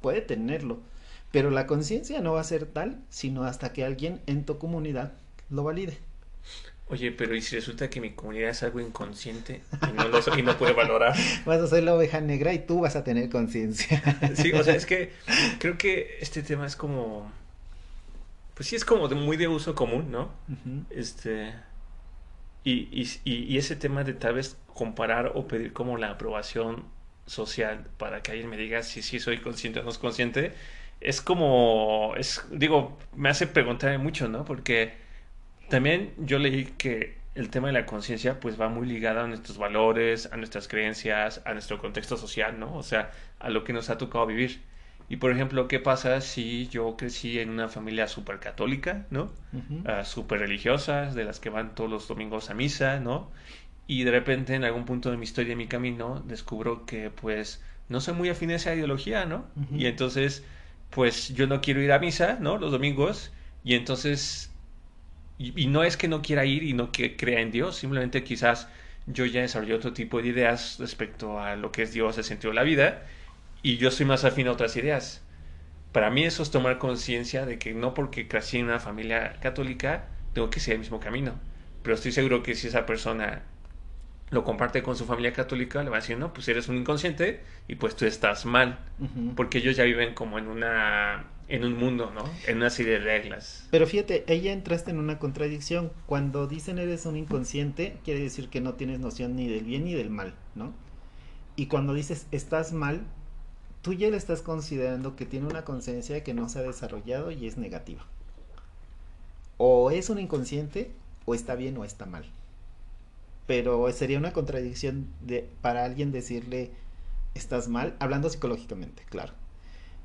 puede 0.00 0.20
tenerlo, 0.20 0.80
pero 1.32 1.50
la 1.50 1.66
conciencia 1.66 2.20
no 2.20 2.34
va 2.34 2.40
a 2.40 2.44
ser 2.44 2.66
tal, 2.66 3.02
sino 3.08 3.44
hasta 3.44 3.72
que 3.72 3.84
alguien 3.84 4.20
en 4.26 4.44
tu 4.44 4.58
comunidad 4.58 5.12
lo 5.50 5.64
valide. 5.64 5.98
Oye, 6.88 7.10
pero 7.10 7.34
¿y 7.34 7.42
si 7.42 7.56
resulta 7.56 7.90
que 7.90 8.00
mi 8.00 8.12
comunidad 8.12 8.50
es 8.50 8.62
algo 8.62 8.80
inconsciente 8.80 9.60
y 9.82 9.92
no, 9.92 10.06
lo, 10.06 10.38
y 10.38 10.42
no 10.42 10.56
puede 10.56 10.72
valorar? 10.72 11.16
Vas 11.44 11.60
a 11.60 11.66
ser 11.66 11.82
la 11.82 11.94
oveja 11.94 12.20
negra 12.20 12.52
y 12.52 12.60
tú 12.60 12.80
vas 12.80 12.94
a 12.94 13.02
tener 13.02 13.28
conciencia. 13.28 14.02
Sí, 14.34 14.52
o 14.52 14.62
sea, 14.62 14.76
es 14.76 14.86
que 14.86 15.12
creo 15.58 15.76
que 15.78 16.18
este 16.20 16.42
tema 16.42 16.66
es 16.66 16.76
como... 16.76 17.30
Pues 18.54 18.68
sí, 18.68 18.76
es 18.76 18.84
como 18.84 19.08
de, 19.08 19.16
muy 19.16 19.36
de 19.36 19.48
uso 19.48 19.74
común, 19.74 20.10
¿no? 20.10 20.30
Este... 20.90 21.54
Y, 22.62 22.88
y, 22.90 23.08
y, 23.24 23.58
ese 23.58 23.76
tema 23.76 24.02
de 24.02 24.12
tal 24.12 24.34
vez 24.34 24.56
comparar 24.74 25.32
o 25.36 25.46
pedir 25.46 25.72
como 25.72 25.98
la 25.98 26.10
aprobación 26.10 26.82
social 27.26 27.86
para 27.98 28.22
que 28.22 28.32
alguien 28.32 28.48
me 28.48 28.56
diga 28.56 28.82
si 28.82 29.02
sí 29.02 29.18
soy 29.18 29.38
consciente 29.38 29.80
o 29.80 29.84
no 29.84 29.90
es 29.90 29.98
consciente, 29.98 30.52
es 31.00 31.20
como... 31.20 32.14
es 32.16 32.44
Digo, 32.50 32.98
me 33.14 33.28
hace 33.28 33.46
preguntarme 33.46 33.98
mucho, 33.98 34.28
¿no? 34.28 34.44
Porque 34.44 34.94
también 35.68 36.12
yo 36.18 36.38
leí 36.38 36.66
que 36.78 37.16
el 37.34 37.50
tema 37.50 37.68
de 37.68 37.74
la 37.74 37.86
conciencia 37.86 38.40
pues 38.40 38.58
va 38.60 38.68
muy 38.68 38.86
ligado 38.86 39.20
a 39.20 39.26
nuestros 39.26 39.58
valores, 39.58 40.30
a 40.32 40.36
nuestras 40.36 40.68
creencias, 40.68 41.42
a 41.44 41.52
nuestro 41.52 41.78
contexto 41.78 42.16
social, 42.16 42.58
¿no? 42.58 42.74
O 42.74 42.82
sea, 42.82 43.10
a 43.38 43.50
lo 43.50 43.62
que 43.62 43.72
nos 43.72 43.90
ha 43.90 43.98
tocado 43.98 44.26
vivir. 44.26 44.62
Y 45.08 45.16
por 45.18 45.30
ejemplo, 45.30 45.68
¿qué 45.68 45.78
pasa 45.78 46.20
si 46.20 46.66
yo 46.68 46.96
crecí 46.96 47.38
en 47.38 47.50
una 47.50 47.68
familia 47.68 48.08
súper 48.08 48.40
católica, 48.40 49.06
¿no? 49.10 49.32
Uh 49.52 50.04
súper 50.04 50.40
religiosas, 50.40 51.14
de 51.14 51.24
las 51.24 51.38
que 51.38 51.50
van 51.50 51.74
todos 51.74 51.88
los 51.90 52.08
domingos 52.08 52.50
a 52.50 52.54
misa, 52.54 52.98
¿no? 53.00 53.30
Y 53.86 54.04
de 54.04 54.10
repente 54.10 54.54
en 54.54 54.64
algún 54.64 54.84
punto 54.84 55.10
de 55.10 55.16
mi 55.16 55.24
historia, 55.24 55.50
de 55.50 55.56
mi 55.56 55.68
camino, 55.68 56.22
descubro 56.26 56.86
que 56.86 57.10
pues 57.10 57.62
no 57.88 58.00
soy 58.00 58.14
muy 58.14 58.28
afín 58.28 58.50
a 58.50 58.56
esa 58.56 58.74
ideología, 58.74 59.26
¿no? 59.26 59.46
Y 59.72 59.86
entonces, 59.86 60.44
pues 60.90 61.28
yo 61.34 61.46
no 61.46 61.60
quiero 61.60 61.80
ir 61.82 61.92
a 61.92 61.98
misa, 62.00 62.38
¿no? 62.40 62.58
Los 62.58 62.72
domingos. 62.72 63.32
Y 63.64 63.74
entonces 63.74 64.56
y, 65.38 65.66
no 65.66 65.84
es 65.84 65.96
que 65.96 66.08
no 66.08 66.22
quiera 66.22 66.44
ir 66.44 66.62
y 66.62 66.72
no 66.72 66.92
que 66.92 67.16
crea 67.16 67.40
en 67.40 67.50
Dios, 67.50 67.76
simplemente 67.76 68.24
quizás 68.24 68.68
yo 69.06 69.26
ya 69.26 69.42
desarrollé 69.42 69.74
otro 69.74 69.92
tipo 69.92 70.20
de 70.22 70.28
ideas 70.28 70.76
respecto 70.78 71.40
a 71.40 71.56
lo 71.56 71.72
que 71.72 71.82
es 71.82 71.92
Dios, 71.92 72.16
el 72.18 72.24
sentido 72.24 72.50
de 72.50 72.56
la 72.56 72.62
vida, 72.62 73.06
y 73.62 73.76
yo 73.78 73.90
soy 73.90 74.06
más 74.06 74.24
afín 74.24 74.48
a 74.48 74.52
otras 74.52 74.76
ideas. 74.76 75.22
Para 75.92 76.10
mí 76.10 76.24
eso 76.24 76.42
es 76.42 76.50
tomar 76.50 76.78
conciencia 76.78 77.46
de 77.46 77.58
que 77.58 77.74
no 77.74 77.94
porque 77.94 78.28
crecí 78.28 78.58
en 78.58 78.66
una 78.66 78.80
familia 78.80 79.38
católica 79.40 80.10
tengo 80.32 80.50
que 80.50 80.60
seguir 80.60 80.74
el 80.76 80.80
mismo 80.80 81.00
camino. 81.00 81.40
Pero 81.82 81.94
estoy 81.94 82.12
seguro 82.12 82.42
que 82.42 82.54
si 82.54 82.68
esa 82.68 82.86
persona 82.86 83.44
lo 84.30 84.44
comparte 84.44 84.82
con 84.82 84.96
su 84.96 85.04
familia 85.04 85.32
católica, 85.32 85.82
le 85.82 85.90
va 85.90 85.98
a 85.98 86.00
decir, 86.00 86.18
no, 86.18 86.32
pues 86.32 86.48
eres 86.48 86.68
un 86.68 86.76
inconsciente 86.76 87.42
y 87.68 87.76
pues 87.76 87.94
tú 87.94 88.06
estás 88.06 88.44
mal, 88.44 88.78
porque 89.36 89.58
ellos 89.58 89.76
ya 89.76 89.84
viven 89.84 90.14
como 90.14 90.38
en 90.38 90.48
una 90.48 91.26
en 91.48 91.64
un 91.64 91.78
mundo, 91.78 92.10
¿no? 92.12 92.24
En 92.48 92.56
una 92.56 92.70
serie 92.70 92.94
de 92.94 92.98
reglas. 92.98 93.68
Pero 93.70 93.86
fíjate, 93.86 94.24
ella 94.26 94.52
entraste 94.52 94.90
en 94.90 94.98
una 94.98 95.20
contradicción. 95.20 95.92
Cuando 96.06 96.48
dicen 96.48 96.78
eres 96.78 97.06
un 97.06 97.16
inconsciente, 97.16 97.98
quiere 98.04 98.18
decir 98.20 98.48
que 98.48 98.60
no 98.60 98.74
tienes 98.74 98.98
noción 98.98 99.36
ni 99.36 99.48
del 99.48 99.64
bien 99.64 99.84
ni 99.84 99.94
del 99.94 100.10
mal, 100.10 100.34
¿no? 100.56 100.72
Y 101.54 101.66
cuando 101.66 101.94
dices 101.94 102.26
estás 102.32 102.72
mal, 102.72 103.02
tú 103.82 103.92
ya 103.92 104.10
le 104.10 104.16
estás 104.16 104.42
considerando 104.42 105.14
que 105.14 105.24
tiene 105.24 105.46
una 105.46 105.64
conciencia 105.64 106.24
que 106.24 106.34
no 106.34 106.48
se 106.48 106.58
ha 106.58 106.62
desarrollado 106.62 107.30
y 107.30 107.46
es 107.46 107.56
negativa. 107.56 108.04
O 109.56 109.92
es 109.92 110.10
un 110.10 110.18
inconsciente, 110.18 110.90
o 111.24 111.34
está 111.34 111.54
bien 111.54 111.76
o 111.78 111.84
está 111.84 112.06
mal. 112.06 112.24
Pero 113.46 113.90
sería 113.92 114.18
una 114.18 114.32
contradicción 114.32 115.08
de, 115.20 115.48
para 115.60 115.84
alguien 115.84 116.12
decirle 116.12 116.70
estás 117.34 117.68
mal, 117.68 117.96
hablando 118.00 118.30
psicológicamente, 118.30 119.02
claro 119.08 119.34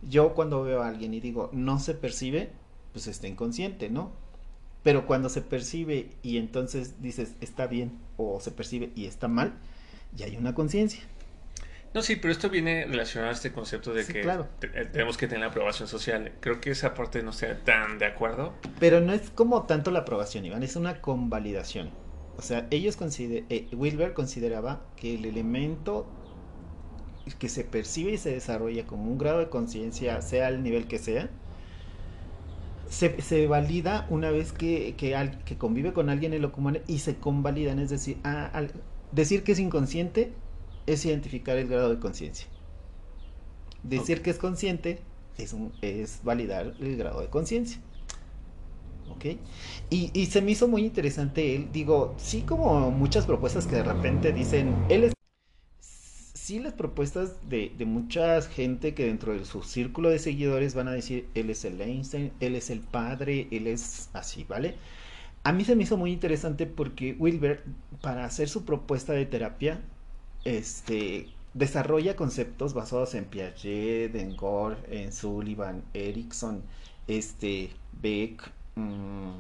yo 0.02 0.34
cuando 0.34 0.64
veo 0.64 0.82
a 0.82 0.88
alguien 0.88 1.14
y 1.14 1.20
digo, 1.20 1.50
no 1.54 1.80
se 1.80 1.94
percibe, 1.94 2.50
pues 2.94 3.08
está 3.08 3.28
inconsciente, 3.28 3.90
¿no? 3.90 4.12
Pero 4.84 5.06
cuando 5.06 5.30
se 5.30 5.42
percibe 5.42 6.10
y 6.24 6.38
entonces 6.38 7.02
dices, 7.02 7.36
está 7.40 7.68
bien, 7.68 8.00
o 8.18 8.40
se 8.40 8.52
percibe 8.52 8.92
y 8.96 9.06
está 9.06 9.28
mal, 9.28 9.54
ya 10.16 10.26
hay 10.26 10.38
una 10.38 10.56
conciencia. 10.56 11.04
No, 11.94 12.02
sí, 12.02 12.16
pero 12.16 12.32
esto 12.32 12.50
viene 12.50 12.86
relacionado 12.86 13.32
a 13.32 13.34
este 13.34 13.52
concepto 13.52 13.94
de 13.94 14.06
que 14.06 14.22
eh, 14.22 14.86
tenemos 14.94 15.18
que 15.18 15.28
tener 15.28 15.42
la 15.42 15.48
aprobación 15.48 15.90
social. 15.90 16.32
Creo 16.40 16.62
que 16.62 16.72
esa 16.72 16.94
parte 16.94 17.22
no 17.22 17.34
sea 17.34 17.60
tan 17.66 18.00
de 18.00 18.06
acuerdo. 18.06 18.54
Pero 18.80 19.02
no 19.02 19.12
es 19.12 19.30
como 19.30 19.64
tanto 19.64 19.92
la 19.92 20.00
aprobación, 20.00 20.46
Iván, 20.46 20.64
es 20.64 20.78
una 20.78 21.02
convalidación. 21.02 21.92
O 22.42 22.44
sea, 22.44 22.68
ellos 22.72 22.98
consider 22.98 23.46
eh, 23.50 23.68
Wilber 23.72 24.16
consideraba 24.16 24.82
que 24.96 25.14
el 25.14 25.26
elemento 25.26 26.08
que 27.38 27.50
se 27.50 27.64
percibe 27.64 28.14
y 28.14 28.18
se 28.18 28.32
desarrolla 28.32 28.88
como 28.88 29.12
un 29.12 29.20
grado 29.20 29.38
de 29.38 29.50
conciencia, 29.50 30.20
sea 30.24 30.50
el 30.50 30.64
nivel 30.64 30.88
que 30.88 30.98
sea, 30.98 31.30
se, 32.90 33.22
se 33.22 33.46
valida 33.46 34.08
una 34.10 34.32
vez 34.32 34.54
que, 34.54 34.96
que, 34.98 35.16
que, 35.46 35.58
convive 35.60 35.94
con 35.94 36.10
alguien 36.10 36.34
en 36.34 36.42
lo 36.42 36.52
común 36.52 36.80
y 36.88 36.98
se 36.98 37.18
convalidan, 37.18 37.78
es 37.78 37.92
decir, 37.92 38.18
decir 39.12 39.44
que 39.44 39.52
es 39.52 39.60
inconsciente 39.60 40.34
es 40.88 41.06
identificar 41.06 41.58
el 41.58 41.68
grado 41.68 41.92
de 41.92 42.00
conciencia. 42.00 42.48
Decir 43.84 44.24
que 44.24 44.32
es 44.32 44.40
consciente 44.40 45.00
es, 45.38 45.56
es 45.84 46.22
validar 46.24 46.74
el 46.80 46.98
grado 46.98 47.22
de 47.22 47.28
conciencia. 47.28 47.80
¿Ok? 49.16 49.26
Y, 49.90 50.12
y, 50.14 50.26
se 50.28 50.42
me 50.42 50.52
hizo 50.52 50.68
muy 50.68 50.84
interesante 50.84 51.56
él, 51.56 51.70
digo, 51.72 52.16
sí 52.18 52.42
como 52.42 52.92
muchas 52.92 53.26
propuestas 53.26 53.68
que 53.68 53.78
de 53.78 53.84
repente 53.84 54.32
dicen, 54.32 54.76
él 54.90 55.06
es... 55.06 55.14
Sí 56.34 56.60
las 56.60 56.74
propuestas 56.74 57.36
de, 57.50 57.72
de 57.78 57.86
mucha 57.86 58.42
gente 58.42 58.94
que 58.94 59.06
dentro 59.06 59.34
de 59.34 59.46
su 59.46 59.64
círculo 59.64 60.10
de 60.10 60.20
seguidores 60.20 60.74
van 60.74 60.88
a 60.88 60.92
decir, 60.92 61.28
él 61.36 61.50
es 61.50 61.64
el 61.66 61.80
Einstein, 61.80 62.32
él 62.40 62.56
es 62.56 62.70
el 62.70 62.80
padre, 62.80 63.48
él 63.52 63.68
es 63.68 64.10
así, 64.14 64.44
¿vale? 64.46 64.76
A 65.44 65.54
mí 65.54 65.66
se 65.66 65.76
me 65.76 65.84
hizo 65.84 65.98
muy 65.98 66.12
interesante 66.12 66.68
porque 66.68 67.16
Wilber, 67.18 67.64
para 68.02 68.26
hacer 68.26 68.48
su 68.48 68.64
propuesta 68.64 69.14
de 69.14 69.26
terapia, 69.26 69.82
este, 70.46 71.30
desarrolla 71.54 72.16
conceptos 72.16 72.74
basados 72.74 73.16
en 73.16 73.26
Piaget, 73.26 74.16
en 74.16 74.36
Gore, 74.36 74.78
en 74.90 75.12
Sullivan, 75.12 75.84
Erickson, 75.94 76.64
este, 77.08 77.72
Beck. 78.02 78.52
Mmm, 78.76 79.40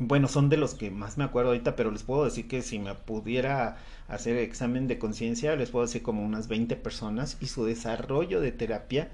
bueno, 0.00 0.28
son 0.28 0.48
de 0.48 0.56
los 0.56 0.74
que 0.74 0.90
más 0.90 1.18
me 1.18 1.24
acuerdo 1.24 1.50
ahorita, 1.50 1.74
pero 1.76 1.90
les 1.90 2.04
puedo 2.04 2.24
decir 2.24 2.46
que 2.48 2.62
si 2.62 2.78
me 2.78 2.94
pudiera 2.94 3.78
hacer 4.06 4.36
examen 4.36 4.86
de 4.86 4.98
conciencia, 4.98 5.56
les 5.56 5.70
puedo 5.70 5.86
decir 5.86 6.02
como 6.02 6.24
unas 6.24 6.48
20 6.48 6.76
personas 6.76 7.36
y 7.40 7.46
su 7.46 7.64
desarrollo 7.64 8.40
de 8.40 8.52
terapia 8.52 9.08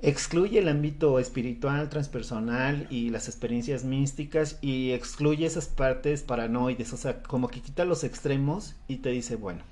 excluye 0.00 0.58
el 0.58 0.68
ámbito 0.68 1.18
espiritual, 1.18 1.88
transpersonal 1.88 2.86
y 2.90 3.10
las 3.10 3.28
experiencias 3.28 3.84
místicas 3.84 4.58
y 4.60 4.90
excluye 4.92 5.46
esas 5.46 5.68
partes 5.68 6.22
paranoides, 6.22 6.92
o 6.92 6.96
sea, 6.96 7.22
como 7.22 7.48
que 7.48 7.60
quita 7.60 7.84
los 7.84 8.04
extremos 8.04 8.74
y 8.88 8.96
te 8.96 9.10
dice, 9.10 9.36
bueno, 9.36 9.62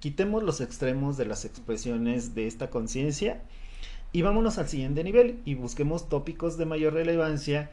quitemos 0.00 0.42
los 0.42 0.60
extremos 0.60 1.16
de 1.18 1.26
las 1.26 1.44
expresiones 1.44 2.34
de 2.34 2.46
esta 2.46 2.70
conciencia 2.70 3.42
y 4.16 4.22
vámonos 4.22 4.56
al 4.56 4.66
siguiente 4.66 5.04
nivel 5.04 5.42
y 5.44 5.56
busquemos 5.56 6.08
tópicos 6.08 6.56
de 6.56 6.64
mayor 6.64 6.94
relevancia 6.94 7.70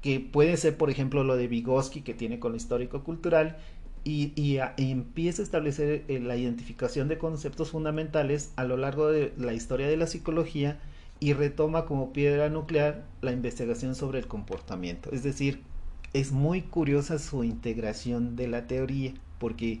que 0.00 0.20
puede 0.20 0.56
ser, 0.56 0.78
por 0.78 0.88
ejemplo, 0.88 1.22
lo 1.22 1.36
de 1.36 1.48
Vygotsky 1.48 2.00
que 2.00 2.14
tiene 2.14 2.38
con 2.38 2.52
lo 2.52 2.56
histórico-cultural 2.56 3.58
y, 4.02 4.58
empieza 4.78 5.42
a 5.42 5.44
establecer 5.44 6.04
eh, 6.08 6.18
la 6.18 6.38
identificación 6.38 7.08
de 7.08 7.18
conceptos 7.18 7.72
fundamentales 7.72 8.54
a 8.56 8.64
lo 8.64 8.78
largo 8.78 9.08
de 9.08 9.34
la 9.36 9.52
historia 9.52 9.86
de 9.86 9.98
la 9.98 10.06
psicología 10.06 10.80
y 11.20 11.34
retoma 11.34 11.84
como 11.84 12.14
piedra 12.14 12.48
nuclear 12.48 13.04
la 13.20 13.32
investigación 13.32 13.94
sobre 13.94 14.18
el 14.20 14.28
comportamiento. 14.28 15.10
Es 15.12 15.24
decir, 15.24 15.60
es 16.14 16.32
muy 16.32 16.62
curiosa 16.62 17.18
su 17.18 17.44
integración 17.44 18.34
de 18.34 18.48
la 18.48 18.66
teoría, 18.66 19.12
porque 19.38 19.80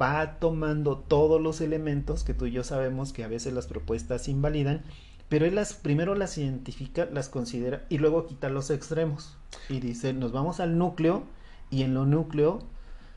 va 0.00 0.38
tomando 0.38 0.96
todos 0.96 1.38
los 1.38 1.60
elementos 1.60 2.24
que 2.24 2.32
tú 2.32 2.46
y 2.46 2.52
yo 2.52 2.64
sabemos 2.64 3.12
que 3.12 3.24
a 3.24 3.28
veces 3.28 3.52
las 3.52 3.66
propuestas 3.66 4.26
invalidan, 4.28 4.84
pero 5.28 5.46
él 5.46 5.54
las 5.54 5.74
primero 5.74 6.14
las 6.14 6.38
identifica, 6.38 7.06
las 7.12 7.28
considera 7.28 7.84
y 7.88 7.98
luego 7.98 8.26
quita 8.26 8.48
los 8.48 8.70
extremos 8.70 9.36
y 9.68 9.80
dice, 9.80 10.12
nos 10.12 10.32
vamos 10.32 10.60
al 10.60 10.78
núcleo 10.78 11.24
y 11.70 11.82
en 11.82 11.94
lo 11.94 12.06
núcleo 12.06 12.60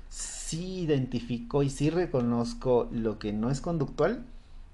sí 0.10 0.82
identifico 0.82 1.64
y 1.64 1.70
sí 1.70 1.90
reconozco 1.90 2.90
lo 2.92 3.20
que 3.20 3.34
no 3.34 3.50
es 3.50 3.62
conductual 3.62 4.26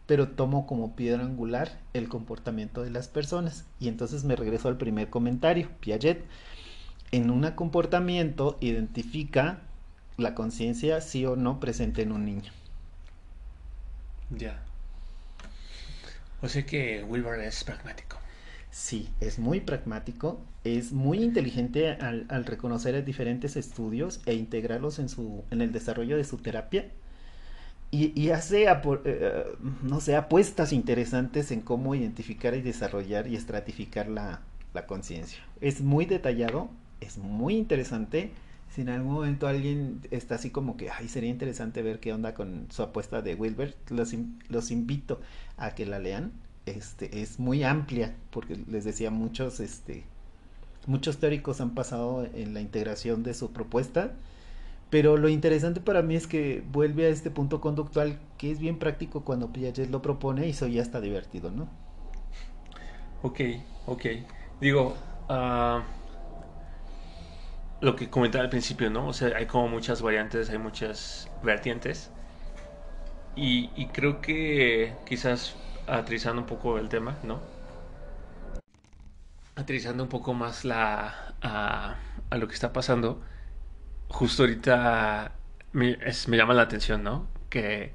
pero 0.07 0.29
tomo 0.29 0.65
como 0.65 0.95
piedra 0.95 1.23
angular 1.23 1.77
el 1.93 2.07
comportamiento 2.07 2.81
de 2.81 2.89
las 2.89 3.09
personas. 3.09 3.65
Y 3.79 3.89
entonces 3.89 4.23
me 4.23 4.37
regreso 4.37 4.69
al 4.69 4.77
primer 4.77 5.09
comentario. 5.09 5.69
Piaget, 5.81 6.23
en 7.11 7.29
un 7.29 7.45
comportamiento, 7.51 8.57
identifica 8.61 9.59
la 10.15 10.33
conciencia 10.33 11.01
sí 11.01 11.25
o 11.25 11.35
no 11.35 11.59
presente 11.59 12.01
en 12.01 12.13
un 12.13 12.25
niño. 12.25 12.51
Ya. 14.31 14.63
O 16.41 16.47
sea 16.47 16.65
que 16.65 17.03
Wilber 17.03 17.39
es 17.39 17.63
pragmático. 17.63 18.17
Sí, 18.69 19.09
es 19.21 19.39
muy 19.39 19.59
pragmático, 19.61 20.39
es 20.63 20.91
muy 20.91 21.23
inteligente 21.23 21.91
al, 21.91 22.45
reconocer 22.45 23.03
diferentes 23.03 23.55
estudios 23.55 24.21
e 24.25 24.33
integrarlos 24.35 24.99
en, 24.99 25.09
su, 25.09 25.43
en 25.51 25.61
el 25.61 25.71
desarrollo 25.71 26.17
de 26.17 26.23
su 26.23 26.37
terapia 26.37 26.85
y, 27.89 28.19
y 28.19 28.31
hace, 28.31 28.65
eh, 28.65 29.45
no 29.81 30.01
sé, 30.01 30.15
apuestas 30.15 30.73
interesantes 30.73 31.51
en 31.51 31.61
cómo 31.61 31.95
identificar 31.95 32.53
y 32.53 32.61
desarrollar 32.61 33.27
y 33.27 33.35
estratificar 33.35 34.09
la, 34.09 34.41
la 34.73 34.85
conciencia. 34.85 35.39
Es 35.61 35.81
muy 35.81 36.05
detallado, 36.05 36.69
es 37.01 37.17
muy 37.17 37.55
interesante. 37.55 38.31
Si 38.69 38.81
en 38.81 38.89
algún 38.89 39.13
momento 39.13 39.47
alguien 39.47 40.01
está 40.11 40.35
así 40.35 40.49
como 40.51 40.77
que, 40.77 40.89
ay, 40.89 41.07
sería 41.07 41.29
interesante 41.29 41.81
ver 41.81 41.99
qué 41.99 42.13
onda 42.13 42.33
con 42.33 42.67
su 42.69 42.83
apuesta 42.83 43.21
de 43.21 43.35
Wilbert, 43.35 43.75
los, 43.89 44.13
los 44.49 44.71
invito 44.71 45.19
a 45.57 45.71
que 45.75 45.85
la 45.85 45.99
lean. 45.99 46.31
Este, 46.65 47.21
es 47.21 47.39
muy 47.39 47.63
amplia, 47.63 48.13
porque 48.29 48.57
les 48.69 48.83
decía, 48.83 49.09
muchos, 49.09 49.59
este, 49.59 50.03
muchos 50.85 51.17
teóricos 51.17 51.61
han 51.61 51.73
pasado 51.73 52.27
en 52.33 52.53
la 52.53 52.61
integración 52.61 53.23
de 53.23 53.33
su 53.33 53.51
propuesta 53.51 54.13
pero 54.89 55.17
lo 55.17 55.27
interesante 55.27 55.81
para 55.81 56.01
mí 56.01 56.15
es 56.15 56.27
que 56.27 56.63
vuelve 56.71 57.07
a 57.07 57.09
este 57.09 57.29
punto 57.29 57.59
conductual 57.59 58.19
que 58.37 58.51
es 58.51 58.59
bien 58.59 58.79
práctico 58.79 59.21
cuando 59.23 59.51
Piaget 59.51 59.89
lo 59.89 60.01
propone 60.01 60.47
y 60.47 60.51
eso 60.51 60.67
ya 60.67 60.81
está 60.81 61.01
divertido, 61.01 61.51
¿no? 61.51 61.67
Ok, 63.21 63.41
ok. 63.85 64.05
Digo, 64.61 64.95
uh, 65.29 65.81
lo 67.81 67.95
que 67.95 68.09
comentaba 68.09 68.43
al 68.43 68.49
principio, 68.49 68.89
¿no? 68.89 69.07
O 69.07 69.13
sea, 69.13 69.37
hay 69.37 69.45
como 69.45 69.67
muchas 69.67 70.01
variantes, 70.01 70.49
hay 70.49 70.57
muchas 70.57 71.29
vertientes. 71.43 72.11
Y, 73.35 73.87
creo 73.93 74.19
que 74.19 74.95
quizás 75.05 75.55
aterrizando 75.85 76.41
un 76.41 76.47
poco 76.47 76.79
el 76.79 76.89
tema, 76.89 77.17
¿no? 77.23 77.39
Aterrizando 79.55 80.03
un 80.03 80.09
poco 80.09 80.33
más 80.33 80.65
la, 80.65 81.33
a, 81.41 81.97
lo 82.35 82.47
que 82.47 82.55
está 82.55 82.73
pasando 82.73 83.21
justo 84.09 84.43
ahorita 84.43 85.33
me, 85.73 85.97
llama 86.27 86.53
la 86.55 86.63
atención, 86.63 87.03
¿no? 87.03 87.27
Que 87.49 87.93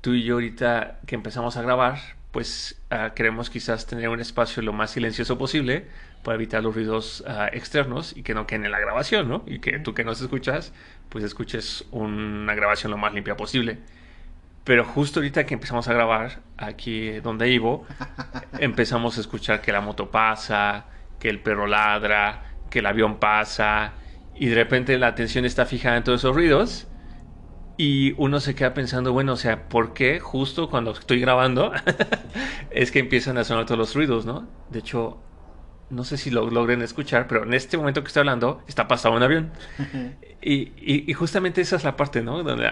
tú 0.00 0.14
y 0.14 0.22
yo 0.22 0.34
ahorita 0.34 1.00
que 1.06 1.16
empezamos 1.16 1.56
a 1.56 1.62
grabar, 1.62 1.98
pues 2.30 2.80
uh, 2.92 3.12
queremos 3.14 3.50
quizás 3.50 3.86
tener 3.86 4.08
un 4.08 4.20
espacio 4.20 4.62
lo 4.62 4.72
más 4.72 4.92
silencioso 4.92 5.36
posible 5.36 5.88
para 6.22 6.36
evitar 6.36 6.62
los 6.62 6.74
ruidos 6.74 7.24
uh, 7.26 7.54
externos 7.54 8.16
y 8.16 8.22
que 8.22 8.34
no 8.34 8.46
queden 8.46 8.66
en 8.66 8.72
la 8.72 8.80
grabación, 8.80 9.28
¿no? 9.28 9.42
Y 9.46 9.60
que 9.60 9.78
tú 9.78 9.94
que 9.94 10.04
nos 10.04 10.20
escuchas, 10.20 10.72
pues 11.08 11.24
escuches 11.24 11.86
una 11.90 12.54
grabación 12.54 12.90
lo 12.90 12.98
más 12.98 13.14
limpia 13.14 13.36
posible. 13.36 13.78
Pero 14.64 14.84
justo 14.84 15.20
ahorita 15.20 15.46
que 15.46 15.54
empezamos 15.54 15.88
a 15.88 15.94
grabar, 15.94 16.40
aquí 16.58 17.20
donde 17.20 17.46
vivo, 17.46 17.86
empezamos 18.58 19.16
a 19.16 19.20
escuchar 19.20 19.62
que 19.62 19.72
la 19.72 19.80
moto 19.80 20.10
pasa, 20.10 20.86
que 21.18 21.30
el 21.30 21.40
perro 21.40 21.66
ladra, 21.66 22.44
que 22.70 22.80
el 22.80 22.86
avión 22.86 23.18
pasa, 23.18 23.94
y 24.34 24.46
de 24.46 24.54
repente 24.54 24.98
la 24.98 25.08
atención 25.08 25.44
está 25.44 25.66
fijada 25.66 25.96
en 25.96 26.04
todos 26.04 26.20
esos 26.20 26.34
ruidos 26.34 26.86
y 27.76 28.12
uno 28.18 28.40
se 28.40 28.54
queda 28.54 28.74
pensando, 28.74 29.12
bueno, 29.12 29.32
o 29.32 29.36
sea, 29.36 29.68
¿por 29.68 29.94
qué 29.94 30.20
justo 30.20 30.68
cuando 30.68 30.90
estoy 30.90 31.18
grabando 31.18 31.72
es 32.70 32.90
que 32.90 32.98
empiezan 32.98 33.38
a 33.38 33.44
sonar 33.44 33.64
todos 33.64 33.78
los 33.78 33.94
ruidos, 33.94 34.26
¿no? 34.26 34.46
De 34.68 34.80
hecho, 34.80 35.18
no 35.90 36.04
sé 36.04 36.16
si 36.16 36.30
lo 36.30 36.48
logren 36.50 36.82
escuchar, 36.82 37.26
pero 37.26 37.42
en 37.42 37.52
este 37.52 37.76
momento 37.76 38.02
que 38.02 38.08
estoy 38.08 38.20
hablando 38.20 38.62
está 38.68 38.88
pasado 38.88 39.14
un 39.14 39.22
avión. 39.22 39.50
y, 40.40 40.52
y, 40.52 41.04
y, 41.06 41.12
justamente 41.12 41.60
esa 41.60 41.76
es 41.76 41.84
la 41.84 41.96
parte, 41.96 42.22
¿no? 42.22 42.42
Donde, 42.42 42.70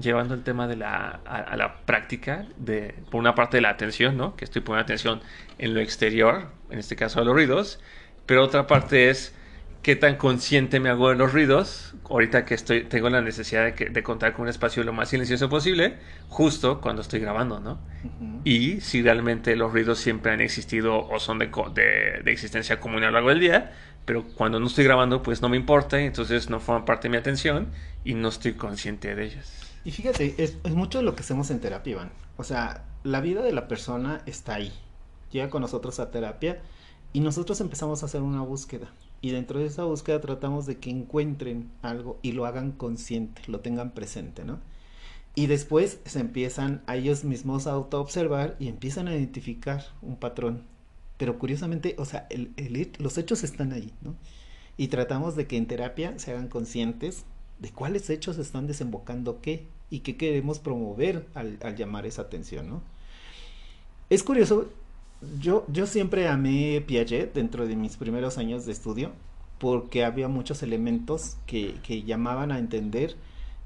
llevando 0.00 0.34
el 0.34 0.42
tema 0.42 0.66
de 0.66 0.76
la, 0.76 1.20
a, 1.24 1.36
a, 1.36 1.56
la 1.56 1.76
práctica, 1.76 2.46
de, 2.56 2.94
por 3.10 3.20
una 3.20 3.34
parte 3.34 3.56
de 3.56 3.62
la 3.62 3.70
atención, 3.70 4.16
¿no? 4.16 4.36
Que 4.36 4.44
estoy 4.44 4.62
poniendo 4.62 4.82
atención 4.84 5.20
en 5.58 5.74
lo 5.74 5.80
exterior, 5.80 6.48
en 6.70 6.78
este 6.78 6.96
caso 6.96 7.20
a 7.20 7.24
los 7.24 7.34
ruidos, 7.34 7.80
pero 8.26 8.44
otra 8.44 8.66
parte 8.66 9.08
es 9.08 9.34
qué 9.82 9.96
tan 9.96 10.16
consciente 10.16 10.80
me 10.80 10.88
hago 10.88 11.10
de 11.10 11.16
los 11.16 11.32
ruidos, 11.32 11.94
ahorita 12.08 12.44
que 12.44 12.54
estoy, 12.54 12.84
tengo 12.84 13.08
la 13.10 13.22
necesidad 13.22 13.64
de, 13.64 13.74
que, 13.74 13.86
de 13.86 14.02
contar 14.02 14.32
con 14.32 14.42
un 14.42 14.48
espacio 14.48 14.82
lo 14.84 14.92
más 14.92 15.08
silencioso 15.10 15.48
posible, 15.48 15.98
justo 16.28 16.80
cuando 16.80 17.02
estoy 17.02 17.20
grabando, 17.20 17.60
¿no? 17.60 17.80
Uh 18.04 18.08
-huh. 18.08 18.40
Y 18.44 18.80
si 18.80 19.02
realmente 19.02 19.54
los 19.56 19.72
ruidos 19.72 19.98
siempre 19.98 20.32
han 20.32 20.40
existido 20.40 21.06
o 21.06 21.18
son 21.20 21.38
de, 21.38 21.46
de, 21.74 22.22
de, 22.24 22.32
existencia 22.32 22.80
común 22.80 23.02
a 23.02 23.06
lo 23.06 23.12
largo 23.12 23.28
del 23.30 23.40
día, 23.40 23.72
pero 24.04 24.24
cuando 24.24 24.58
no 24.58 24.66
estoy 24.66 24.84
grabando, 24.84 25.22
pues 25.22 25.42
no 25.42 25.48
me 25.48 25.56
importa, 25.56 26.00
entonces 26.00 26.50
no 26.50 26.60
forman 26.60 26.84
parte 26.84 27.08
de 27.08 27.12
mi 27.12 27.16
atención 27.16 27.68
y 28.04 28.14
no 28.14 28.28
estoy 28.28 28.54
consciente 28.54 29.14
de 29.14 29.24
ellos. 29.24 29.52
Y 29.84 29.90
fíjate, 29.90 30.34
es, 30.38 30.58
es 30.64 30.74
mucho 30.74 30.98
de 30.98 31.04
lo 31.04 31.14
que 31.14 31.22
hacemos 31.22 31.50
en 31.50 31.60
terapia, 31.60 31.92
Iván. 31.92 32.10
O 32.36 32.44
sea, 32.44 32.84
la 33.04 33.20
vida 33.20 33.42
de 33.42 33.52
la 33.52 33.68
persona 33.68 34.22
está 34.26 34.54
ahí. 34.54 34.72
Llega 35.30 35.50
con 35.50 35.62
nosotros 35.62 36.00
a 36.00 36.10
terapia 36.10 36.60
y 37.12 37.20
nosotros 37.20 37.60
empezamos 37.60 38.02
a 38.02 38.06
hacer 38.06 38.22
una 38.22 38.40
búsqueda 38.40 38.88
y 39.20 39.30
dentro 39.30 39.58
de 39.58 39.66
esa 39.66 39.84
búsqueda 39.84 40.20
tratamos 40.20 40.66
de 40.66 40.78
que 40.78 40.90
encuentren 40.90 41.70
algo 41.82 42.18
y 42.22 42.32
lo 42.32 42.46
hagan 42.46 42.72
consciente, 42.72 43.42
lo 43.46 43.60
tengan 43.60 43.92
presente, 43.92 44.44
¿no? 44.44 44.60
Y 45.34 45.46
después 45.46 45.98
se 46.04 46.20
empiezan 46.20 46.82
a 46.86 46.96
ellos 46.96 47.24
mismos 47.24 47.66
a 47.66 47.72
autoobservar 47.72 48.56
y 48.58 48.68
empiezan 48.68 49.08
a 49.08 49.14
identificar 49.14 49.84
un 50.02 50.16
patrón. 50.16 50.62
Pero 51.16 51.38
curiosamente, 51.38 51.94
o 51.98 52.04
sea, 52.04 52.26
el, 52.30 52.52
el, 52.56 52.92
los 52.98 53.18
hechos 53.18 53.44
están 53.44 53.72
ahí, 53.72 53.92
¿no? 54.02 54.14
Y 54.76 54.88
tratamos 54.88 55.36
de 55.36 55.46
que 55.46 55.56
en 55.56 55.66
terapia 55.66 56.18
se 56.18 56.32
hagan 56.32 56.48
conscientes 56.48 57.24
de 57.58 57.70
cuáles 57.70 58.08
hechos 58.10 58.38
están 58.38 58.66
desembocando 58.66 59.40
qué 59.40 59.66
y 59.90 60.00
qué 60.00 60.16
queremos 60.16 60.60
promover 60.60 61.26
al, 61.34 61.58
al 61.62 61.76
llamar 61.76 62.06
esa 62.06 62.22
atención, 62.22 62.68
¿no? 62.68 62.82
Es 64.10 64.22
curioso, 64.22 64.70
yo, 65.40 65.64
yo 65.68 65.86
siempre 65.86 66.28
amé 66.28 66.82
Piaget 66.86 67.34
dentro 67.34 67.66
de 67.66 67.76
mis 67.76 67.96
primeros 67.96 68.38
años 68.38 68.66
de 68.66 68.72
estudio 68.72 69.12
porque 69.58 70.04
había 70.04 70.28
muchos 70.28 70.62
elementos 70.62 71.36
que, 71.46 71.74
que 71.82 72.02
llamaban 72.02 72.52
a 72.52 72.58
entender 72.58 73.16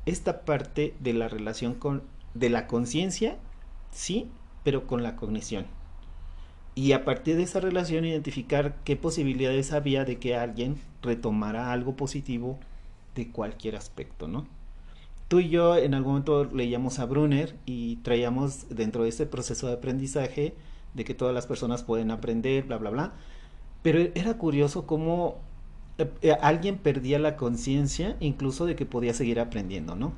esta 0.07 0.45
parte 0.45 0.95
de 1.01 1.13
la 1.13 1.29
relación 1.29 1.75
con 1.75 2.03
de 2.35 2.49
la 2.49 2.67
conciencia, 2.67 3.37
sí, 3.91 4.29
pero 4.65 4.87
con 4.87 5.03
la 5.03 5.17
cognición. 5.17 5.67
Y 6.75 6.93
a 6.93 7.05
partir 7.05 7.37
de 7.37 7.43
esa 7.43 7.61
relación 7.61 8.07
identificar 8.07 8.77
qué 8.85 8.97
posibilidades 8.97 9.73
había 9.73 10.05
de 10.05 10.19
que 10.19 10.35
alguien 10.35 10.77
retomara 11.03 11.73
algo 11.73 11.95
positivo 11.95 12.59
de 13.15 13.31
cualquier 13.31 13.77
aspecto, 13.77 14.29
¿no? 14.29 14.47
Tú 15.29 15.41
y 15.41 15.51
yo 15.51 15.77
en 15.77 15.95
algún 15.95 16.13
momento 16.13 16.45
leíamos 16.45 16.99
a 16.99 17.05
Brunner 17.05 17.57
y 17.67 17.97
traíamos 17.97 18.69
dentro 18.71 19.03
de 19.03 19.11
ese 19.11 19.27
proceso 19.27 19.67
de 19.67 19.75
aprendizaje 19.75 20.55
de 20.95 21.05
que 21.05 21.15
todas 21.15 21.35
las 21.35 21.47
personas 21.47 21.83
pueden 21.83 22.11
aprender, 22.11 22.65
bla, 22.65 22.79
bla, 22.79 22.91
bla. 22.91 23.13
Pero 23.83 23.99
era 24.15 24.39
curioso 24.39 24.87
cómo 24.87 25.39
eh, 25.99 26.11
eh, 26.23 26.33
alguien 26.41 26.79
perdía 26.79 27.19
la 27.19 27.37
conciencia 27.37 28.17
incluso 28.21 28.67
de 28.67 28.77
que 28.77 28.87
podía 28.87 29.15
seguir 29.15 29.41
aprendiendo, 29.41 29.97
¿no? 29.97 30.13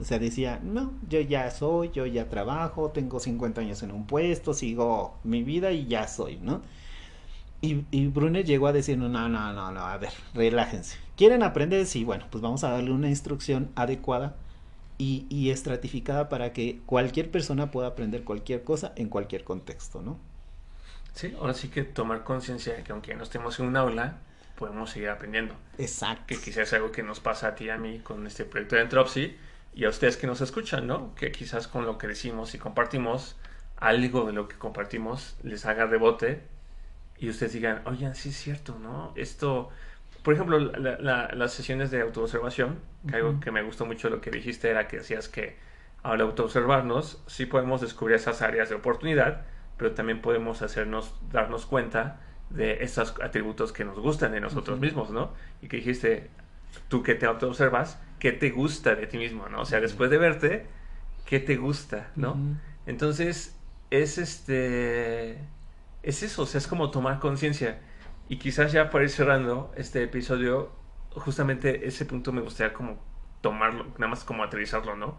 O 0.00 0.04
sea, 0.04 0.18
decía, 0.18 0.60
no, 0.62 0.92
yo 1.08 1.20
ya 1.20 1.50
soy, 1.50 1.90
yo 1.92 2.04
ya 2.06 2.28
trabajo, 2.28 2.90
tengo 2.90 3.18
50 3.18 3.62
años 3.62 3.82
en 3.82 3.92
un 3.92 4.06
puesto, 4.06 4.52
sigo 4.52 5.16
mi 5.24 5.42
vida 5.42 5.72
y 5.72 5.86
ya 5.86 6.06
soy, 6.06 6.36
¿no? 6.42 6.60
Y, 7.62 7.84
y 7.90 8.06
Brunner 8.08 8.44
llegó 8.44 8.66
a 8.66 8.72
decir, 8.72 8.98
no, 8.98 9.08
no, 9.08 9.28
no, 9.28 9.52
no, 9.52 9.80
a 9.80 9.96
ver, 9.96 10.10
relájense. 10.34 10.98
¿Quieren 11.16 11.42
aprender? 11.42 11.86
Sí, 11.86 12.04
bueno, 12.04 12.26
pues 12.30 12.42
vamos 12.42 12.62
a 12.64 12.70
darle 12.70 12.92
una 12.92 13.08
instrucción 13.08 13.70
adecuada 13.74 14.36
y, 14.98 15.26
y 15.28 15.50
estratificada 15.50 16.28
para 16.28 16.52
que 16.52 16.80
cualquier 16.86 17.30
persona 17.30 17.70
pueda 17.70 17.88
aprender 17.88 18.24
cualquier 18.24 18.64
cosa 18.64 18.92
en 18.96 19.08
cualquier 19.08 19.44
contexto, 19.44 20.02
¿no? 20.02 20.18
Sí, 21.14 21.34
ahora 21.40 21.54
sí 21.54 21.68
que 21.68 21.82
tomar 21.82 22.24
conciencia 22.24 22.74
de 22.74 22.82
que 22.82 22.92
aunque 22.92 23.14
no 23.14 23.22
estemos 23.22 23.58
en 23.58 23.66
un 23.66 23.76
aula, 23.76 24.18
podemos 24.56 24.90
seguir 24.90 25.08
aprendiendo. 25.08 25.54
Exacto. 25.78 26.24
Que 26.26 26.36
quizás 26.36 26.68
es 26.68 26.72
algo 26.74 26.92
que 26.92 27.02
nos 27.02 27.20
pasa 27.20 27.48
a 27.48 27.54
ti 27.54 27.64
y 27.64 27.70
a 27.70 27.78
mí 27.78 28.00
con 28.00 28.26
este 28.26 28.44
proyecto 28.44 28.76
de 28.76 28.82
Entropsy 28.82 29.36
y 29.74 29.84
a 29.84 29.88
ustedes 29.88 30.16
que 30.16 30.26
nos 30.26 30.40
escuchan, 30.40 30.86
¿no? 30.86 31.14
Que 31.14 31.32
quizás 31.32 31.68
con 31.68 31.86
lo 31.86 31.98
que 31.98 32.06
decimos 32.06 32.54
y 32.54 32.58
compartimos, 32.58 33.36
algo 33.76 34.26
de 34.26 34.32
lo 34.32 34.48
que 34.48 34.56
compartimos 34.56 35.36
les 35.42 35.66
haga 35.66 35.86
rebote 35.86 36.42
y 37.18 37.28
ustedes 37.28 37.52
digan, 37.52 37.82
oye, 37.86 38.14
sí 38.14 38.30
es 38.30 38.36
cierto, 38.36 38.78
¿no? 38.78 39.12
Esto, 39.16 39.70
por 40.26 40.34
ejemplo, 40.34 40.58
la, 40.58 40.98
la, 40.98 41.30
las 41.36 41.52
sesiones 41.52 41.92
de 41.92 42.00
autoobservación, 42.00 42.80
que 43.08 43.14
algo 43.14 43.38
que 43.38 43.52
me 43.52 43.62
gustó 43.62 43.86
mucho 43.86 44.10
lo 44.10 44.20
que 44.20 44.32
dijiste 44.32 44.68
era 44.68 44.88
que 44.88 44.96
decías 44.96 45.28
que 45.28 45.56
al 46.02 46.20
autoobservarnos 46.20 47.22
sí 47.28 47.46
podemos 47.46 47.80
descubrir 47.80 48.16
esas 48.16 48.42
áreas 48.42 48.68
de 48.68 48.74
oportunidad, 48.74 49.42
pero 49.76 49.92
también 49.92 50.20
podemos 50.20 50.62
hacernos, 50.62 51.14
darnos 51.30 51.64
cuenta 51.64 52.18
de 52.50 52.82
esos 52.82 53.14
atributos 53.22 53.72
que 53.72 53.84
nos 53.84 54.00
gustan 54.00 54.32
de 54.32 54.40
nosotros 54.40 54.80
mismos, 54.80 55.10
¿no? 55.10 55.32
Y 55.62 55.68
que 55.68 55.76
dijiste, 55.76 56.28
tú 56.88 57.04
que 57.04 57.14
te 57.14 57.26
autoobservas, 57.26 58.02
qué 58.18 58.32
te 58.32 58.50
gusta 58.50 58.96
de 58.96 59.06
ti 59.06 59.18
mismo, 59.18 59.48
¿no? 59.48 59.60
O 59.60 59.64
sea, 59.64 59.78
después 59.78 60.10
de 60.10 60.18
verte, 60.18 60.66
qué 61.24 61.38
te 61.38 61.54
gusta, 61.54 62.10
¿no? 62.16 62.36
Entonces, 62.86 63.56
es 63.90 64.18
este, 64.18 65.38
es 66.02 66.24
eso, 66.24 66.42
o 66.42 66.46
sea, 66.46 66.58
es 66.58 66.66
como 66.66 66.90
tomar 66.90 67.20
conciencia. 67.20 67.78
Y 68.28 68.38
quizás 68.38 68.72
ya 68.72 68.90
para 68.90 69.04
ir 69.04 69.10
cerrando 69.10 69.72
este 69.76 70.02
episodio, 70.02 70.72
justamente 71.10 71.86
ese 71.86 72.04
punto 72.04 72.32
me 72.32 72.40
gustaría 72.40 72.72
como 72.72 73.02
tomarlo, 73.40 73.84
nada 73.98 74.08
más 74.08 74.24
como 74.24 74.42
aterrizarlo, 74.42 74.96
¿no? 74.96 75.18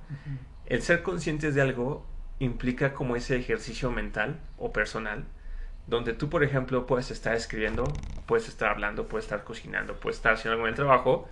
El 0.66 0.82
ser 0.82 1.04
conscientes 1.04 1.56
de 1.56 1.62
algo 1.62 2.06
implica 2.40 2.94
como 2.94 3.16
ese 3.16 3.38
ejercicio 3.38 3.92
mental 3.92 4.42
o 4.58 4.74
personal, 4.74 5.26
donde 5.88 6.14
tú, 6.14 6.30
por 6.30 6.44
ejemplo, 6.44 6.86
puedes 6.86 7.12
estar 7.12 7.34
escribiendo, 7.34 7.86
puedes 8.26 8.50
estar 8.50 8.70
hablando, 8.70 9.08
puedes 9.08 9.26
estar 9.26 9.46
cocinando, 9.46 10.00
puedes 10.00 10.18
estar 10.18 10.34
haciendo 10.34 10.54
algo 10.54 10.66
en 10.68 10.72
el 10.72 10.76
trabajo, 10.76 11.30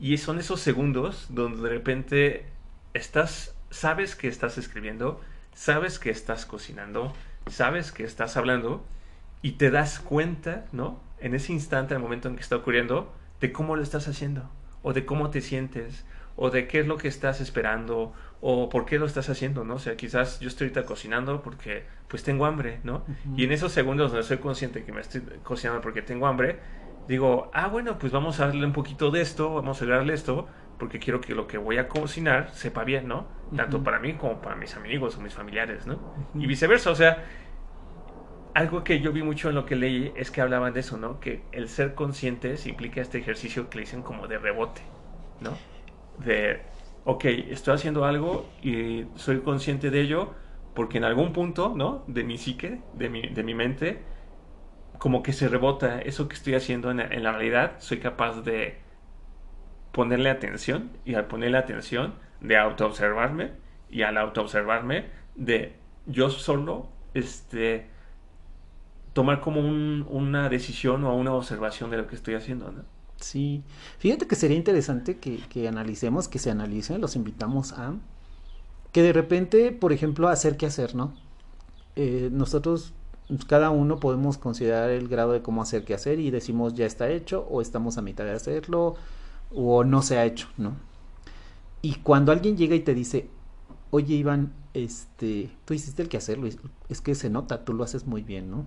y 0.00 0.18
son 0.18 0.40
esos 0.40 0.60
segundos 0.60 1.28
donde 1.30 1.62
de 1.62 1.68
repente 1.68 2.46
estás, 2.92 3.56
sabes 3.70 4.16
que 4.16 4.26
estás 4.26 4.58
escribiendo, 4.58 5.20
sabes 5.54 6.00
que 6.00 6.10
estás 6.10 6.44
cocinando, 6.44 7.14
sabes 7.46 7.92
que 7.92 8.02
estás 8.02 8.36
hablando 8.36 8.84
y 9.40 9.52
te 9.52 9.70
das 9.70 10.00
cuenta, 10.00 10.66
¿no? 10.72 11.03
En 11.24 11.34
ese 11.34 11.54
instante, 11.54 11.94
en 11.94 12.00
el 12.00 12.02
momento 12.02 12.28
en 12.28 12.36
que 12.36 12.42
está 12.42 12.56
ocurriendo, 12.56 13.10
de 13.40 13.50
cómo 13.50 13.76
lo 13.76 13.82
estás 13.82 14.08
haciendo, 14.08 14.50
o 14.82 14.92
de 14.92 15.06
cómo 15.06 15.30
te 15.30 15.40
sientes, 15.40 16.04
o 16.36 16.50
de 16.50 16.68
qué 16.68 16.80
es 16.80 16.86
lo 16.86 16.98
que 16.98 17.08
estás 17.08 17.40
esperando, 17.40 18.12
o 18.42 18.68
por 18.68 18.84
qué 18.84 18.98
lo 18.98 19.06
estás 19.06 19.30
haciendo, 19.30 19.64
¿no? 19.64 19.76
O 19.76 19.78
sea, 19.78 19.96
quizás 19.96 20.38
yo 20.40 20.48
estoy 20.48 20.66
ahorita 20.66 20.84
cocinando 20.84 21.40
porque 21.40 21.84
pues 22.08 22.22
tengo 22.24 22.44
hambre, 22.44 22.80
¿no? 22.84 23.06
Y 23.38 23.44
en 23.44 23.52
esos 23.52 23.72
segundos 23.72 24.12
donde 24.12 24.26
soy 24.26 24.36
consciente 24.36 24.84
que 24.84 24.92
me 24.92 25.00
estoy 25.00 25.22
cocinando 25.42 25.80
porque 25.80 26.02
tengo 26.02 26.26
hambre, 26.26 26.58
digo, 27.08 27.50
ah, 27.54 27.68
bueno, 27.68 27.98
pues 27.98 28.12
vamos 28.12 28.38
a 28.40 28.48
darle 28.48 28.66
un 28.66 28.74
poquito 28.74 29.10
de 29.10 29.22
esto, 29.22 29.54
vamos 29.54 29.80
a 29.80 29.86
darle 29.86 30.12
esto, 30.12 30.46
porque 30.78 30.98
quiero 30.98 31.22
que 31.22 31.34
lo 31.34 31.46
que 31.46 31.56
voy 31.56 31.78
a 31.78 31.88
cocinar 31.88 32.50
sepa 32.52 32.84
bien, 32.84 33.08
¿no? 33.08 33.28
Tanto 33.56 33.82
para 33.82 33.98
mí 33.98 34.12
como 34.12 34.42
para 34.42 34.56
mis 34.56 34.76
amigos 34.76 35.16
o 35.16 35.22
mis 35.22 35.32
familiares, 35.32 35.86
¿no? 35.86 35.98
Y 36.34 36.46
viceversa, 36.46 36.90
o 36.90 36.94
sea, 36.94 37.24
algo 38.54 38.84
que 38.84 39.00
yo 39.00 39.12
vi 39.12 39.22
mucho 39.22 39.48
en 39.48 39.56
lo 39.56 39.66
que 39.66 39.76
leí 39.76 40.12
es 40.16 40.30
que 40.30 40.40
hablaban 40.40 40.72
de 40.72 40.80
eso, 40.80 40.96
¿no? 40.96 41.20
Que 41.20 41.42
el 41.52 41.68
ser 41.68 41.94
conscientes 41.94 42.66
implica 42.66 43.00
este 43.00 43.18
ejercicio 43.18 43.68
que 43.68 43.78
le 43.78 43.80
dicen 43.82 44.02
como 44.02 44.28
de 44.28 44.38
rebote, 44.38 44.82
¿no? 45.40 45.58
De, 46.24 46.62
ok, 47.04 47.24
estoy 47.24 47.74
haciendo 47.74 48.04
algo 48.04 48.48
y 48.62 49.06
soy 49.16 49.40
consciente 49.40 49.90
de 49.90 50.00
ello 50.00 50.34
porque 50.74 50.98
en 50.98 51.04
algún 51.04 51.32
punto, 51.32 51.72
¿no? 51.74 52.04
De 52.06 52.24
mi 52.24 52.38
psique, 52.38 52.80
de 52.94 53.08
mi, 53.08 53.22
de 53.28 53.42
mi 53.42 53.54
mente, 53.54 54.02
como 54.98 55.22
que 55.22 55.32
se 55.32 55.48
rebota 55.48 56.00
eso 56.00 56.28
que 56.28 56.34
estoy 56.34 56.54
haciendo 56.54 56.90
en, 56.90 57.22
la 57.22 57.32
realidad, 57.32 57.74
soy 57.78 57.98
capaz 57.98 58.42
de 58.42 58.78
ponerle 59.92 60.30
atención 60.30 60.92
y 61.04 61.14
al 61.14 61.26
ponerle 61.26 61.58
atención 61.58 62.14
de 62.40 62.56
autoobservarme 62.56 63.52
y 63.90 64.02
al 64.02 64.16
autoobservarme 64.16 65.06
de 65.34 65.76
yo 66.06 66.30
solo 66.30 66.88
este 67.14 67.88
tomar 69.14 69.40
como 69.40 69.60
una 69.60 70.48
decisión 70.50 71.04
o 71.04 71.16
una 71.16 71.32
observación 71.32 71.90
de 71.90 71.96
lo 71.96 72.06
que 72.06 72.16
estoy 72.16 72.34
haciendo, 72.34 72.70
¿no? 72.70 72.82
Sí, 73.16 73.62
fíjate 73.98 74.26
que 74.26 74.34
sería 74.34 74.56
interesante 74.56 75.18
que, 75.18 75.68
analicemos, 75.68 76.28
que 76.28 76.38
se 76.38 76.50
analicen, 76.50 77.00
los 77.00 77.16
invitamos 77.16 77.72
a 77.72 77.94
que 78.92 79.02
de 79.02 79.12
repente, 79.12 79.72
por 79.72 79.92
ejemplo, 79.92 80.28
hacer 80.28 80.56
qué 80.56 80.66
hacer, 80.66 80.94
¿no? 80.94 81.14
Eh, 81.96 82.28
nosotros 82.32 82.92
cada 83.46 83.70
uno 83.70 83.98
podemos 83.98 84.36
considerar 84.36 84.90
el 84.90 85.08
grado 85.08 85.32
de 85.32 85.42
cómo 85.42 85.62
hacer 85.62 85.84
qué 85.84 85.94
hacer 85.94 86.20
y 86.20 86.30
decimos 86.30 86.74
ya 86.74 86.84
está 86.84 87.08
hecho 87.08 87.46
o 87.48 87.62
estamos 87.62 87.96
a 87.96 88.02
mitad 88.02 88.24
de 88.24 88.32
hacerlo 88.32 88.96
o 89.54 89.84
no 89.84 90.02
se 90.02 90.18
ha 90.18 90.26
hecho, 90.26 90.48
¿no? 90.58 90.76
Y 91.82 91.94
cuando 91.96 92.32
alguien 92.32 92.56
llega 92.56 92.74
y 92.74 92.80
te 92.80 92.94
dice, 92.94 93.30
oye 93.90 94.14
Iván, 94.16 94.52
este, 94.74 95.50
tú 95.64 95.72
hiciste 95.74 96.02
el 96.02 96.08
que 96.08 96.16
hacerlo, 96.16 96.48
es 96.88 97.00
que 97.00 97.14
se 97.14 97.30
nota, 97.30 97.64
tú 97.64 97.74
lo 97.74 97.84
haces 97.84 98.06
muy 98.06 98.22
bien, 98.22 98.50
¿no? 98.50 98.66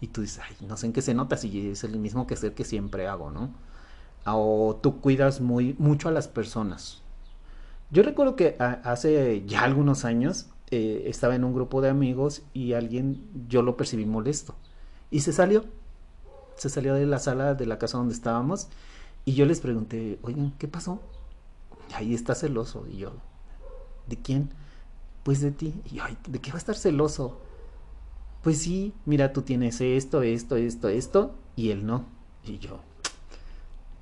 Y 0.00 0.08
tú 0.08 0.20
dices, 0.20 0.42
ay, 0.46 0.66
no 0.66 0.76
sé 0.76 0.86
en 0.86 0.92
qué 0.92 1.02
se 1.02 1.14
nota 1.14 1.36
si 1.36 1.70
es 1.70 1.84
el 1.84 1.98
mismo 1.98 2.26
que 2.26 2.34
hacer 2.34 2.54
que 2.54 2.64
siempre 2.64 3.06
hago, 3.06 3.30
¿no? 3.30 3.50
O 4.26 4.78
tú 4.82 5.00
cuidas 5.00 5.40
muy, 5.40 5.74
mucho 5.78 6.08
a 6.08 6.12
las 6.12 6.28
personas. 6.28 7.02
Yo 7.90 8.02
recuerdo 8.02 8.36
que 8.36 8.56
hace 8.58 9.44
ya 9.46 9.62
algunos 9.62 10.04
años 10.04 10.48
eh, 10.70 11.04
estaba 11.06 11.36
en 11.36 11.44
un 11.44 11.54
grupo 11.54 11.80
de 11.80 11.88
amigos 11.88 12.42
y 12.52 12.72
alguien, 12.72 13.24
yo 13.48 13.62
lo 13.62 13.76
percibí 13.76 14.04
molesto. 14.04 14.54
Y 15.10 15.20
se 15.20 15.32
salió. 15.32 15.64
Se 16.56 16.68
salió 16.68 16.94
de 16.94 17.06
la 17.06 17.18
sala 17.18 17.54
de 17.54 17.66
la 17.66 17.78
casa 17.78 17.98
donde 17.98 18.14
estábamos. 18.14 18.68
Y 19.24 19.34
yo 19.34 19.46
les 19.46 19.60
pregunté, 19.60 20.18
oigan, 20.22 20.52
¿qué 20.58 20.68
pasó? 20.68 21.00
Ahí 21.94 22.14
está 22.14 22.34
celoso. 22.34 22.86
Y 22.90 22.98
yo, 22.98 23.12
¿de 24.08 24.16
quién? 24.16 24.50
Pues 25.22 25.40
de 25.40 25.52
ti. 25.52 25.80
Y 25.84 25.96
yo, 25.96 26.04
¿de 26.28 26.40
qué 26.40 26.50
va 26.50 26.56
a 26.56 26.58
estar 26.58 26.76
celoso? 26.76 27.40
Pues 28.46 28.58
sí, 28.58 28.94
mira, 29.06 29.32
tú 29.32 29.42
tienes 29.42 29.80
esto, 29.80 30.22
esto, 30.22 30.54
esto, 30.54 30.88
esto, 30.88 31.34
y 31.56 31.70
él 31.70 31.84
no. 31.84 32.04
Y 32.44 32.60
yo, 32.60 32.78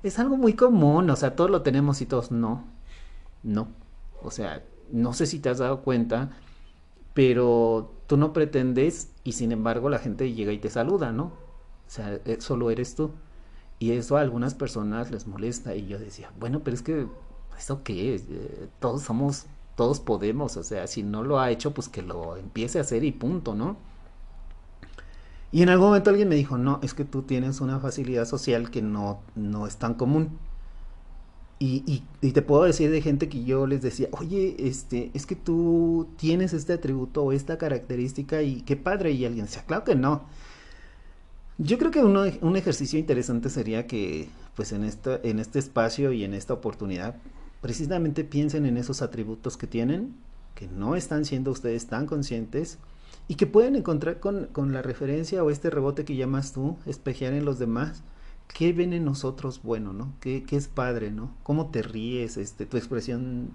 es 0.03 0.19
algo 0.19 0.37
muy 0.37 0.53
común, 0.53 1.09
o 1.09 1.15
sea, 1.15 1.35
todos 1.35 1.49
lo 1.49 1.63
tenemos 1.63 1.99
y 2.01 2.05
todos 2.05 2.29
no. 2.29 2.63
No. 3.41 3.69
O 4.21 4.29
sea, 4.29 4.63
no 4.91 5.13
sé 5.13 5.25
si 5.25 5.39
te 5.39 5.49
has 5.49 5.57
dado 5.57 5.81
cuenta 5.81 6.29
pero 7.15 7.91
tú 8.05 8.17
no 8.17 8.33
pretendes 8.33 9.09
y 9.23 9.31
sin 9.31 9.51
embargo 9.51 9.89
la 9.89 9.97
gente 9.97 10.31
llega 10.33 10.51
y 10.51 10.59
te 10.59 10.69
saluda, 10.69 11.11
¿no? 11.11 11.23
O 11.23 11.89
sea, 11.89 12.19
eh, 12.25 12.37
solo 12.39 12.69
eres 12.69 12.93
tú. 12.93 13.13
Y 13.79 13.93
eso 13.93 14.17
a 14.17 14.21
algunas 14.21 14.53
personas 14.53 15.09
les 15.09 15.25
molesta 15.25 15.73
y 15.73 15.87
yo 15.87 15.97
decía, 15.97 16.31
bueno, 16.39 16.61
pero 16.63 16.75
es 16.75 16.83
que, 16.83 17.07
¿eso 17.57 17.81
qué 17.83 18.13
es? 18.13 18.25
Eh, 18.29 18.69
todos 18.79 19.01
somos, 19.01 19.47
todos 19.75 20.01
podemos, 20.01 20.57
o 20.57 20.63
sea, 20.63 20.85
si 20.85 21.01
no 21.01 21.23
lo 21.23 21.39
ha 21.39 21.49
hecho, 21.49 21.73
pues 21.73 21.89
que 21.89 22.03
lo 22.03 22.37
empiece 22.37 22.77
a 22.77 22.81
hacer 22.81 23.03
y 23.03 23.11
punto, 23.11 23.55
¿no? 23.55 23.94
Y 25.55 25.61
en 25.61 25.69
algún 25.69 25.87
momento 25.87 26.09
alguien 26.09 26.27
me 26.27 26.35
dijo, 26.35 26.57
no, 26.57 26.81
es 26.83 26.93
que 26.93 27.05
tú 27.05 27.21
tienes 27.21 27.61
una 27.61 27.79
facilidad 27.79 28.25
social 28.25 28.69
que 28.69 28.81
no, 28.81 29.21
no 29.35 29.67
es 29.67 29.77
tan 29.77 29.93
común. 29.93 30.37
Y, 31.59 32.03
y, 32.21 32.31
te 32.33 32.41
puedo 32.41 32.63
decir 32.63 32.91
de 32.91 33.01
gente 33.01 33.29
que 33.29 33.45
yo 33.45 33.65
les 33.65 33.81
decía, 33.81 34.09
oye, 34.11 34.57
este, 34.59 35.11
es 35.13 35.25
que 35.25 35.37
tú 35.37 36.09
tienes 36.17 36.51
este 36.51 36.73
atributo 36.73 37.23
o 37.23 37.31
esta 37.31 37.57
característica 37.57 38.41
y 38.41 38.63
qué 38.63 38.75
padre. 38.75 39.11
Y 39.11 39.23
alguien 39.23 39.45
decía, 39.45 39.63
claro 39.65 39.85
que 39.85 39.95
no. 39.95 40.25
Yo 41.57 41.77
creo 41.77 41.89
que 41.89 42.03
uno, 42.03 42.25
un 42.41 42.57
ejercicio 42.57 42.99
interesante 42.99 43.49
sería 43.49 43.87
que, 43.87 44.27
pues 44.57 44.73
en, 44.73 44.83
esta, 44.83 45.21
en 45.23 45.39
este 45.39 45.59
espacio 45.59 46.11
y 46.11 46.25
en 46.25 46.33
esta 46.33 46.53
oportunidad, 46.53 47.15
precisamente 47.61 48.25
piensen 48.25 48.65
en 48.65 48.75
esos 48.75 49.01
atributos 49.01 49.55
que 49.55 49.67
tienen, 49.67 50.17
que 50.53 50.67
no 50.67 50.97
están 50.97 51.23
siendo 51.23 51.51
ustedes 51.51 51.87
tan 51.87 52.07
conscientes 52.07 52.77
y 53.27 53.35
que 53.35 53.47
pueden 53.47 53.75
encontrar 53.75 54.19
con, 54.19 54.47
con 54.47 54.73
la 54.73 54.81
referencia 54.81 55.43
o 55.43 55.49
este 55.49 55.69
rebote 55.69 56.05
que 56.05 56.15
llamas 56.15 56.53
tú, 56.53 56.77
espejear 56.85 57.33
en 57.33 57.45
los 57.45 57.59
demás 57.59 58.03
¿qué 58.53 58.73
ven 58.73 58.93
en 58.93 59.05
nosotros 59.05 59.61
bueno, 59.63 59.93
no? 59.93 60.13
¿Qué, 60.19 60.43
¿Qué, 60.43 60.55
es 60.55 60.67
padre, 60.67 61.11
no? 61.11 61.35
¿Cómo 61.43 61.69
te 61.71 61.81
ríes, 61.81 62.37
este, 62.37 62.65
tu 62.65 62.77
expresión 62.77 63.49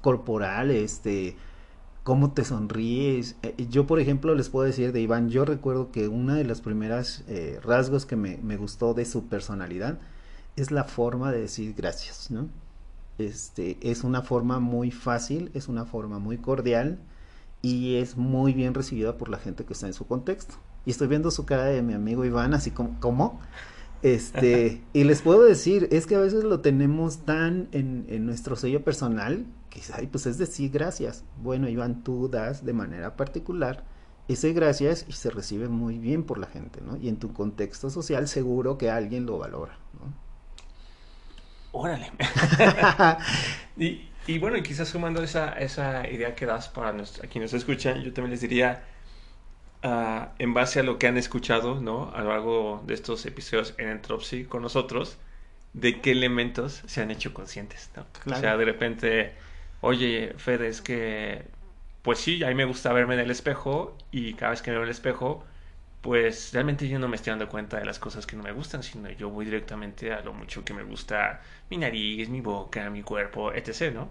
corporal, 0.00 0.70
este, 0.70 1.36
cómo 2.04 2.32
te 2.32 2.44
sonríes? 2.44 3.36
Eh, 3.42 3.66
yo, 3.68 3.86
por 3.86 4.00
ejemplo, 4.00 4.34
les 4.34 4.48
puedo 4.48 4.66
decir 4.66 4.92
de 4.92 5.00
Iván, 5.00 5.30
yo 5.30 5.44
recuerdo 5.44 5.90
que 5.90 6.08
una 6.08 6.34
de 6.36 6.44
las 6.44 6.60
primeras 6.60 7.24
eh, 7.28 7.58
rasgos 7.62 8.06
que 8.06 8.16
me, 8.16 8.38
me, 8.38 8.56
gustó 8.56 8.94
de 8.94 9.04
su 9.04 9.26
personalidad 9.26 9.98
es 10.56 10.70
la 10.70 10.84
forma 10.84 11.32
de 11.32 11.42
decir 11.42 11.74
gracias, 11.76 12.30
¿no? 12.30 12.48
Este, 13.18 13.78
es 13.82 14.04
una 14.04 14.22
forma 14.22 14.60
muy 14.60 14.90
fácil, 14.90 15.50
es 15.54 15.68
una 15.68 15.84
forma 15.84 16.18
muy 16.18 16.38
cordial 16.38 16.98
y 17.62 17.96
es 17.96 18.16
muy 18.16 18.52
bien 18.52 18.74
recibida 18.74 19.16
por 19.16 19.28
la 19.28 19.38
gente 19.38 19.64
que 19.64 19.72
está 19.72 19.86
en 19.86 19.92
su 19.92 20.06
contexto. 20.06 20.54
Y 20.86 20.90
estoy 20.90 21.08
viendo 21.08 21.30
su 21.30 21.44
cara 21.44 21.64
de 21.64 21.82
mi 21.82 21.94
amigo 21.94 22.24
Iván, 22.24 22.54
así 22.54 22.70
como, 22.70 22.98
¿cómo? 23.00 23.40
Este, 24.02 24.82
y 24.94 25.04
les 25.04 25.20
puedo 25.20 25.44
decir, 25.44 25.88
es 25.90 26.06
que 26.06 26.14
a 26.14 26.20
veces 26.20 26.44
lo 26.44 26.60
tenemos 26.60 27.18
tan 27.26 27.68
en, 27.72 28.06
en 28.08 28.24
nuestro 28.24 28.56
sello 28.56 28.82
personal 28.82 29.46
que 29.70 29.80
ay, 29.94 30.08
pues 30.08 30.26
es 30.26 30.36
decir 30.36 30.70
gracias. 30.70 31.24
Bueno, 31.42 31.68
Iván, 31.68 32.02
tú 32.02 32.28
das 32.28 32.64
de 32.64 32.72
manera 32.72 33.16
particular 33.16 33.84
ese 34.28 34.52
gracias 34.52 35.06
y 35.08 35.12
se 35.12 35.30
recibe 35.30 35.68
muy 35.68 35.98
bien 35.98 36.24
por 36.24 36.38
la 36.38 36.46
gente, 36.46 36.80
¿no? 36.80 36.96
Y 36.96 37.08
en 37.08 37.16
tu 37.16 37.32
contexto 37.32 37.90
social 37.90 38.28
seguro 38.28 38.78
que 38.78 38.90
alguien 38.90 39.26
lo 39.26 39.38
valora, 39.38 39.78
¿no? 39.94 40.12
Órale. 41.72 42.12
y, 43.76 44.09
y, 44.26 44.38
bueno, 44.38 44.56
y 44.56 44.62
quizás 44.62 44.88
sumando 44.88 45.22
esa, 45.22 45.52
esa 45.54 46.08
idea 46.08 46.34
que 46.34 46.46
das 46.46 46.68
para 46.68 46.90
a 46.90 47.26
quienes 47.26 47.52
escuchan, 47.52 48.02
yo 48.02 48.12
también 48.12 48.30
les 48.32 48.40
diría, 48.40 48.84
en 49.82 50.54
base 50.54 50.80
a 50.80 50.82
lo 50.82 50.98
que 50.98 51.06
han 51.06 51.16
escuchado, 51.16 51.80
¿no? 51.80 52.12
A 52.14 52.22
lo 52.22 52.30
largo 52.30 52.82
de 52.86 52.94
estos 52.94 53.24
episodios 53.26 53.74
en 53.78 53.88
Entropsy 53.88 54.44
con 54.44 54.62
nosotros, 54.62 55.16
de 55.72 56.00
qué 56.00 56.12
elementos 56.12 56.82
se 56.86 57.00
han 57.00 57.10
hecho 57.10 57.32
conscientes, 57.32 57.90
¿no? 57.96 58.06
O 58.32 58.36
sea, 58.36 58.56
de 58.56 58.64
repente, 58.64 59.34
oye, 59.80 60.34
Fede, 60.36 60.68
es 60.68 60.80
que, 60.82 61.44
pues 62.02 62.18
sí, 62.18 62.42
a 62.44 62.48
mí 62.48 62.54
me 62.54 62.64
gusta 62.64 62.92
verme 62.92 63.14
en 63.14 63.20
el 63.20 63.30
espejo 63.30 63.96
y 64.10 64.34
cada 64.34 64.50
vez 64.50 64.62
que 64.62 64.70
me 64.70 64.76
veo 64.76 64.82
en 64.84 64.88
el 64.88 64.94
espejo, 64.94 65.44
pues 66.00 66.52
realmente 66.52 66.88
yo 66.88 66.98
no 66.98 67.08
me 67.08 67.16
estoy 67.16 67.32
dando 67.32 67.48
cuenta 67.48 67.78
de 67.78 67.84
las 67.84 67.98
cosas 67.98 68.26
que 68.26 68.36
no 68.36 68.42
me 68.42 68.52
gustan, 68.52 68.82
sino 68.82 69.10
yo 69.10 69.30
voy 69.30 69.44
directamente 69.44 70.12
a 70.12 70.22
lo 70.22 70.32
mucho 70.32 70.64
que 70.64 70.74
me 70.74 70.82
gusta 70.82 71.40
mi 71.70 71.76
nariz, 71.76 72.28
mi 72.28 72.40
boca, 72.40 72.88
mi 72.90 73.02
cuerpo, 73.02 73.52
etc., 73.52 73.92
¿no? 73.94 74.10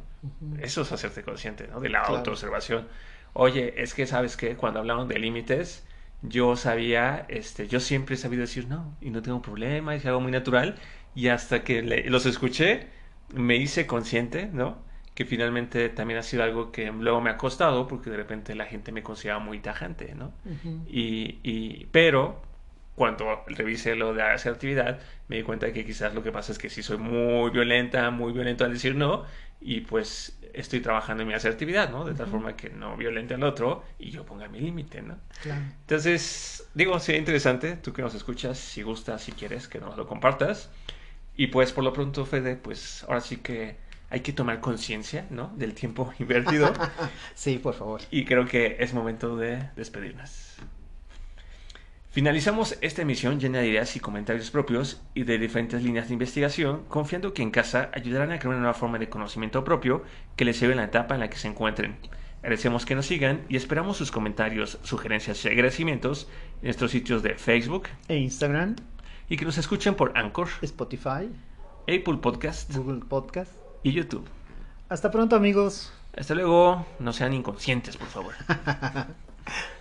Eso 0.61 0.81
es 0.83 0.91
hacerte 0.91 1.23
consciente, 1.23 1.67
¿no? 1.67 1.79
De 1.79 1.89
la 1.89 2.01
autoobservación 2.01 2.87
oye, 3.33 3.81
es 3.81 3.93
que 3.93 4.05
sabes 4.05 4.37
que 4.37 4.55
cuando 4.55 4.79
hablaban 4.79 5.07
de 5.07 5.19
límites, 5.19 5.85
yo 6.21 6.55
sabía, 6.55 7.25
este, 7.29 7.67
yo 7.67 7.79
siempre 7.79 8.15
he 8.15 8.17
sabido 8.17 8.41
decir 8.41 8.67
no, 8.67 8.97
y 9.01 9.09
no 9.11 9.21
tengo 9.21 9.41
problema, 9.41 9.95
es 9.95 10.05
algo 10.05 10.21
muy 10.21 10.31
natural, 10.31 10.75
y 11.15 11.27
hasta 11.29 11.63
que 11.63 11.81
los 11.81 12.25
escuché, 12.25 12.87
me 13.33 13.55
hice 13.57 13.87
consciente, 13.87 14.47
¿no? 14.51 14.83
Que 15.19 15.25
finalmente 15.25 15.89
también 15.89 16.17
ha 16.17 16.23
sido 16.23 16.43
algo 16.43 16.71
que 16.71 16.89
luego 16.93 17.19
me 17.19 17.29
ha 17.29 17.35
costado, 17.35 17.89
porque 17.89 18.09
de 18.09 18.15
repente 18.15 18.55
la 18.55 18.63
gente 18.63 18.93
me 18.93 19.03
consideraba 19.03 19.43
muy 19.43 19.59
tajante, 19.59 20.15
¿no? 20.15 20.31
y, 20.87 21.39
y, 21.43 21.87
pero 21.91 22.41
cuando 22.95 23.43
revisé 23.47 23.97
lo 23.97 24.13
de 24.13 24.23
asertividad, 24.23 25.01
me 25.27 25.35
di 25.35 25.43
cuenta 25.43 25.65
de 25.65 25.73
que 25.73 25.85
quizás 25.85 26.13
lo 26.13 26.23
que 26.23 26.31
pasa 26.31 26.53
es 26.53 26.57
que 26.57 26.69
sí 26.69 26.81
soy 26.81 26.99
muy 26.99 27.49
violenta, 27.49 28.09
muy 28.11 28.31
violento 28.31 28.63
al 28.63 28.71
decir 28.71 28.95
no, 28.95 29.25
y 29.59 29.81
pues 29.81 30.39
estoy 30.53 30.79
trabajando 30.79 31.23
en 31.23 31.27
mi 31.27 31.33
asertividad, 31.33 31.89
¿no? 31.89 32.05
De 32.05 32.13
tal 32.13 32.27
forma 32.27 32.55
que 32.55 32.69
no 32.69 32.95
violente 32.95 33.33
al 33.33 33.43
otro 33.43 33.83
y 33.99 34.11
yo 34.11 34.25
ponga 34.25 34.47
mi 34.47 34.61
límite, 34.61 35.01
¿no? 35.01 35.17
Claro. 35.41 35.63
Entonces, 35.81 36.65
digo, 36.73 36.97
sería 36.99 37.19
interesante, 37.19 37.75
tú 37.75 37.91
que 37.91 38.01
nos 38.01 38.15
escuchas, 38.15 38.57
si 38.57 38.83
gustas, 38.83 39.21
si 39.21 39.33
quieres, 39.33 39.67
que 39.67 39.79
nos 39.79 39.97
lo 39.97 40.07
compartas. 40.07 40.69
Y 41.35 41.47
pues 41.47 41.73
por 41.73 41.83
lo 41.83 41.91
pronto, 41.91 42.25
Fede, 42.25 42.55
pues 42.55 43.03
ahora 43.03 43.19
sí 43.19 43.37
que 43.37 43.88
hay 44.09 44.21
que 44.21 44.33
tomar 44.33 44.59
conciencia, 44.59 45.25
¿no? 45.29 45.51
Del 45.55 45.73
tiempo 45.73 46.13
invertido. 46.19 46.73
sí, 47.33 47.59
por 47.59 47.73
favor. 47.73 48.01
Y 48.11 48.25
creo 48.25 48.45
que 48.45 48.77
es 48.79 48.93
momento 48.93 49.37
de 49.37 49.69
despedirnos. 49.75 50.55
Finalizamos 52.11 52.75
esta 52.81 53.03
emisión 53.03 53.39
llena 53.39 53.59
de 53.59 53.67
ideas 53.67 53.95
y 53.95 53.99
comentarios 53.99 54.49
propios 54.49 54.99
y 55.13 55.23
de 55.23 55.37
diferentes 55.37 55.83
líneas 55.83 56.07
de 56.07 56.13
investigación, 56.13 56.85
confiando 56.87 57.35
que 57.35 57.43
en 57.43 57.51
casa 57.51 57.91
ayudarán 57.93 58.31
a 58.31 58.39
crear 58.39 58.49
una 58.49 58.57
nueva 58.57 58.73
forma 58.73 58.97
de 58.97 59.09
conocimiento 59.09 59.63
propio 59.63 60.03
que 60.35 60.43
les 60.43 60.57
sirva 60.57 60.73
en 60.73 60.79
la 60.79 60.85
etapa 60.85 61.13
en 61.13 61.19
la 61.19 61.29
que 61.29 61.37
se 61.37 61.47
encuentren. 61.47 61.97
Agradecemos 62.39 62.85
que 62.85 62.95
nos 62.95 63.05
sigan 63.05 63.45
y 63.47 63.57
esperamos 63.57 63.97
sus 63.97 64.11
comentarios, 64.11 64.79
sugerencias 64.81 65.45
y 65.45 65.49
agradecimientos 65.49 66.27
en 66.61 66.65
nuestros 66.65 66.91
sitios 66.91 67.21
de 67.21 67.35
Facebook 67.35 67.89
e 68.07 68.17
Instagram 68.17 68.75
y 69.29 69.37
que 69.37 69.45
nos 69.45 69.59
escuchen 69.59 69.93
por 69.93 70.17
Anchor, 70.17 70.47
Spotify, 70.63 71.29
Apple 71.87 72.17
Podcast, 72.21 72.75
Google 72.75 73.05
Podcast 73.07 73.68
y 73.83 73.91
YouTube. 73.91 74.27
Hasta 74.89 75.11
pronto 75.11 75.35
amigos. 75.35 75.91
Hasta 76.17 76.35
luego. 76.35 76.85
No 76.99 77.13
sean 77.13 77.33
inconscientes, 77.33 77.97
por 77.97 78.07
favor. 78.07 78.33